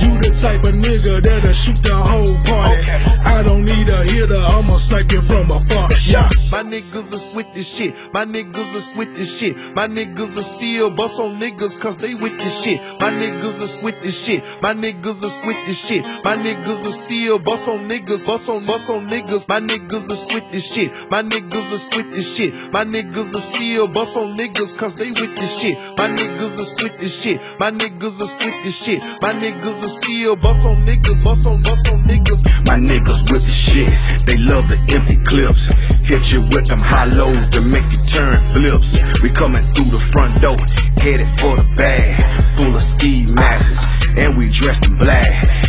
You 0.00 0.16
the 0.24 0.32
type 0.40 0.64
of 0.64 0.72
nigga 0.80 1.20
that'll 1.20 1.52
shoot 1.52 1.76
the 1.82 1.92
whole 1.92 2.32
party. 2.48 2.80
I 3.24 3.42
don't 3.42 3.64
need 3.64 3.88
a 3.88 4.00
hitter, 4.08 4.40
I'ma 4.40 4.78
snipe 4.78 5.12
you 5.12 5.20
from 5.20 5.50
afar. 5.52 5.92
Yeah. 6.08 6.28
My 6.50 6.62
niggas 6.62 7.12
are 7.12 7.36
with 7.36 7.52
this 7.52 7.68
shit. 7.68 7.92
My 8.14 8.24
niggas 8.24 8.72
are 8.72 8.98
with 8.98 9.16
this 9.16 9.38
shit. 9.38 9.56
My 9.74 9.86
niggas 9.86 10.38
are 10.38 10.48
still 10.56 10.90
bust 10.90 11.18
on 11.18 11.38
niggas 11.40 11.82
cause 11.82 11.96
they 11.96 12.14
with 12.22 12.38
this 12.38 12.62
shit. 12.62 12.80
My 13.00 13.10
niggas 13.10 13.60
are 13.60 13.84
with 13.84 14.00
this 14.02 14.16
shit. 14.24 14.44
My 14.62 14.72
niggas 14.72 15.20
are 15.20 15.48
with 15.48 15.66
this 15.66 15.78
shit. 15.78 16.04
My 16.24 16.36
niggas 16.36 16.82
are 16.82 16.86
still 16.86 17.38
bust 17.38 17.68
on 17.68 17.88
niggas. 17.88 18.26
Bust 18.26 18.48
on 18.48 18.64
bust 18.66 18.88
on 18.88 19.08
niggas. 19.08 19.48
My 19.48 19.60
niggas 19.60 20.06
are 20.08 20.34
with 20.34 20.50
this 20.52 20.72
shit. 20.72 20.92
My 21.10 21.22
niggas 21.22 21.52
are 21.52 21.96
with 21.98 22.14
this 22.14 22.36
shit. 22.36 22.72
My 22.72 22.84
niggas 22.84 23.25
are 23.34 23.40
still 23.40 23.88
bust 23.88 24.16
on 24.16 24.36
niggas 24.36 24.78
cause 24.78 24.94
they 24.94 25.10
with 25.20 25.50
shit. 25.50 25.78
My 25.96 26.08
niggas 26.08 26.54
are 26.54 26.84
with 26.84 26.98
this 27.00 27.22
shit. 27.22 27.40
My 27.58 27.70
niggas 27.70 28.20
are 28.20 28.46
with 28.46 28.66
as 28.66 28.76
shit. 28.76 29.00
My 29.22 29.32
niggas 29.32 29.80
are 29.80 29.94
still 30.02 30.36
bust 30.36 30.66
on 30.66 30.86
niggas. 30.86 31.24
Bust 31.24 31.46
on 31.46 31.56
bust 31.64 31.92
on 31.92 32.04
niggas. 32.04 32.56
My 32.66 32.74
niggas 32.74 33.30
with 33.30 33.46
the 33.46 33.54
shit, 33.54 33.86
they 34.26 34.36
love 34.36 34.66
the 34.66 34.78
empty 34.90 35.16
clips. 35.22 35.70
Hit 36.02 36.32
you 36.34 36.42
with 36.50 36.66
them 36.66 36.82
high 36.82 37.06
lows 37.14 37.46
to 37.54 37.62
make 37.70 37.86
you 37.94 38.02
turn 38.10 38.34
flips. 38.50 38.98
We 39.22 39.30
coming 39.30 39.62
through 39.62 39.94
the 39.94 40.02
front 40.02 40.34
door, 40.42 40.58
headed 40.98 41.30
for 41.38 41.54
the 41.54 41.66
bag, 41.78 42.10
full 42.58 42.74
of 42.74 42.82
ski 42.82 43.26
masks, 43.32 43.86
and 44.18 44.36
we 44.36 44.48
dressed 44.50 44.86
in 44.86 44.96
black. 44.96 45.26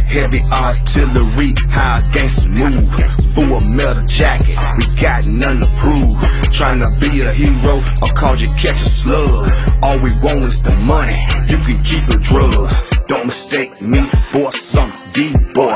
Heavy 0.07 0.39
artillery, 0.51 1.51
how 1.69 1.97
gangsta 2.15 2.47
move. 2.47 2.87
Full 3.35 3.59
metal 3.75 4.03
jacket, 4.05 4.57
we 4.77 4.83
got 5.01 5.23
none 5.39 5.59
to 5.59 5.69
prove. 5.77 6.17
Trying 6.51 6.79
to 6.79 6.89
be 7.01 7.21
a 7.21 7.31
hero, 7.33 7.83
or 8.01 8.11
called 8.15 8.41
you 8.41 8.47
catch 8.59 8.81
a 8.81 8.89
slug. 8.89 9.51
All 9.83 9.99
we 9.99 10.09
want 10.23 10.45
is 10.45 10.61
the 10.61 10.73
money, 10.87 11.19
you 11.49 11.57
can 11.57 11.77
keep 11.83 12.05
the 12.07 12.19
drugs. 12.23 12.81
Don't 13.07 13.25
mistake 13.25 13.81
me 13.81 14.01
for 14.31 14.51
some 14.51 14.91
deep 15.13 15.53
boy. 15.53 15.73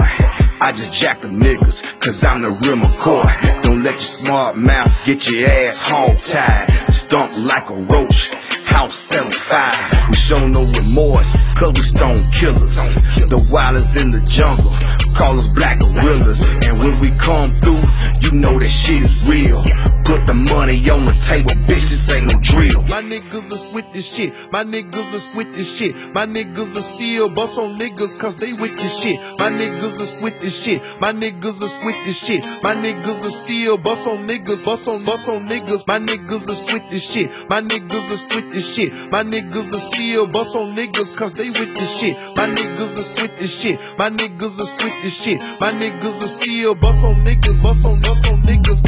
I 0.60 0.72
just 0.72 1.00
jack 1.00 1.22
the 1.22 1.28
niggas, 1.28 1.84
cause 2.00 2.24
I'm 2.24 2.42
the 2.42 2.50
real 2.64 2.78
McCoy. 2.78 3.64
Don't 3.64 3.84
let 3.84 3.94
your 3.94 4.00
smart 4.02 4.58
mouth 4.58 4.92
get 5.06 5.30
your 5.30 5.50
ass 5.50 5.88
hog 5.90 6.18
tied. 6.18 6.68
Stunk 6.94 7.32
like 7.48 7.70
a 7.70 7.74
roach, 7.74 8.30
house 8.74 8.96
75. 8.96 10.10
We 10.10 10.16
show 10.16 10.40
no 10.48 10.64
remorse, 10.80 11.36
cause 11.56 11.74
we 11.74 11.84
stone 11.84 12.18
killers. 12.34 12.96
The 13.30 13.40
wildest 13.52 13.98
in 13.98 14.12
the 14.12 14.22
jungle, 14.22 14.72
call 15.18 15.38
us 15.38 15.54
black 15.56 15.80
gorillas. 15.80 16.42
And 16.66 16.80
when 16.80 17.00
we 17.00 17.10
come 17.20 17.54
through, 17.62 17.82
you 18.22 18.32
know 18.32 18.60
that 18.60 18.66
shit 18.70 19.04
is 19.04 19.18
real. 19.28 19.62
Put 20.04 20.26
the 20.26 20.34
money 20.50 20.78
on 20.90 21.06
the 21.06 21.16
table, 21.24 21.52
bitch, 21.70 21.88
this 21.88 22.10
ain't 22.12 22.28
no 22.28 22.40
drill. 22.42 22.82
My 22.90 23.02
niggas 23.02 23.48
are 23.54 23.76
with 23.76 23.94
this 23.94 24.06
shit. 24.06 24.34
My 24.52 24.64
niggas 24.64 25.08
are 25.14 25.38
with 25.38 25.56
this 25.56 25.70
shit. 25.78 25.96
My 26.14 26.26
niggas 26.26 26.76
are 26.76 26.82
still 26.82 27.30
bust 27.30 27.58
on 27.58 27.78
niggas 27.80 28.20
cause 28.20 28.36
they 28.36 28.52
with 28.62 28.76
this 28.78 28.98
shit. 28.98 29.20
My 29.38 29.50
niggas 29.50 29.96
are 30.02 30.26
with 30.26 30.42
this 30.42 30.64
shit. 30.64 30.82
My 31.00 31.14
niggas 31.14 31.62
are 31.62 31.86
with 31.86 32.06
this 32.06 32.18
shit. 32.18 32.42
My 32.64 32.74
niggas 32.76 33.22
are 33.22 33.36
still 33.44 33.78
bust 33.78 34.08
on 34.08 34.28
niggas. 34.28 34.66
Bust 34.66 34.88
on 34.88 35.00
bust 35.06 35.30
on 35.30 35.48
niggas. 35.48 35.88
My 35.88 36.00
niggas 36.00 36.44
are 36.50 36.74
with 36.74 36.90
this 36.90 37.10
shit. 37.10 37.30
My 37.50 37.62
niggas 37.62 37.94
are 37.94 38.36
with 38.36 38.54
this 38.54 38.76
shit. 38.76 38.94
My 39.12 39.24
niggas 39.24 39.70
are 39.72 39.86
still 39.94 40.28
bust 40.28 40.56
on 40.56 40.76
niggas 40.76 41.18
cause 41.18 41.34
they 41.34 41.50
with 41.60 41.74
this 41.76 42.00
shit. 42.00 42.18
My 42.36 42.48
niggas 42.48 42.98
are 42.98 43.22
with 43.22 43.40
this 43.40 43.62
shit. 43.62 43.80
My 43.98 44.10
niggas 44.10 44.60
are 44.60 44.86
with 44.86 45.04
this. 45.04 45.11
My 45.12 45.74
niggas 45.74 46.06
are 46.06 46.22
still 46.22 46.74
bust 46.74 47.04
on 47.04 47.16
niggas. 47.26 47.64
Bust 47.66 47.86
on 47.86 48.02
bust 48.02 48.32
on 48.32 48.42
niggas. 48.44 48.80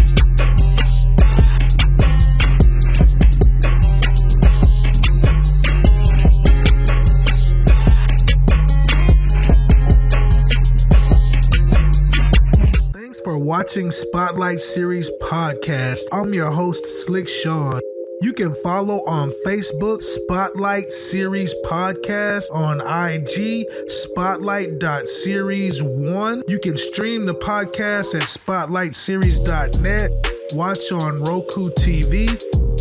Thanks 12.93 13.19
for 13.19 13.37
watching 13.37 13.91
Spotlight 13.91 14.61
Series 14.61 15.11
Podcast. 15.21 16.03
I'm 16.13 16.33
your 16.33 16.51
host, 16.51 16.85
Slick 17.05 17.27
Sean. 17.27 17.81
You 18.23 18.31
can 18.31 18.55
follow 18.63 19.03
on 19.03 19.33
Facebook, 19.45 20.01
Spotlight 20.01 20.93
Series 20.93 21.53
Podcast, 21.65 22.45
on 22.53 22.79
IG, 22.79 23.65
Spotlight.series1. 23.89 26.43
You 26.47 26.59
can 26.59 26.77
stream 26.77 27.25
the 27.25 27.35
podcast 27.35 28.15
at 28.15 28.21
spotlightseries.net, 28.21 30.11
watch 30.53 30.89
on 30.93 31.21
Roku 31.21 31.69
TV, 31.71 32.29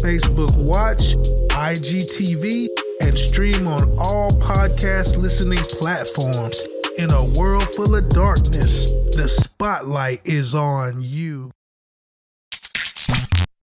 Facebook 0.01 0.57
Watch, 0.57 1.17
IGTV, 1.49 2.69
and 3.01 3.13
stream 3.13 3.67
on 3.67 3.99
all 3.99 4.31
podcast 4.31 5.17
listening 5.17 5.59
platforms. 5.59 6.63
In 6.99 7.11
a 7.11 7.35
world 7.37 7.67
full 7.75 7.97
of 7.97 8.09
darkness, 8.11 8.93
the 9.17 9.29
spotlight 9.29 10.21
is 10.25 10.55
on 10.55 10.99
you. 11.01 11.51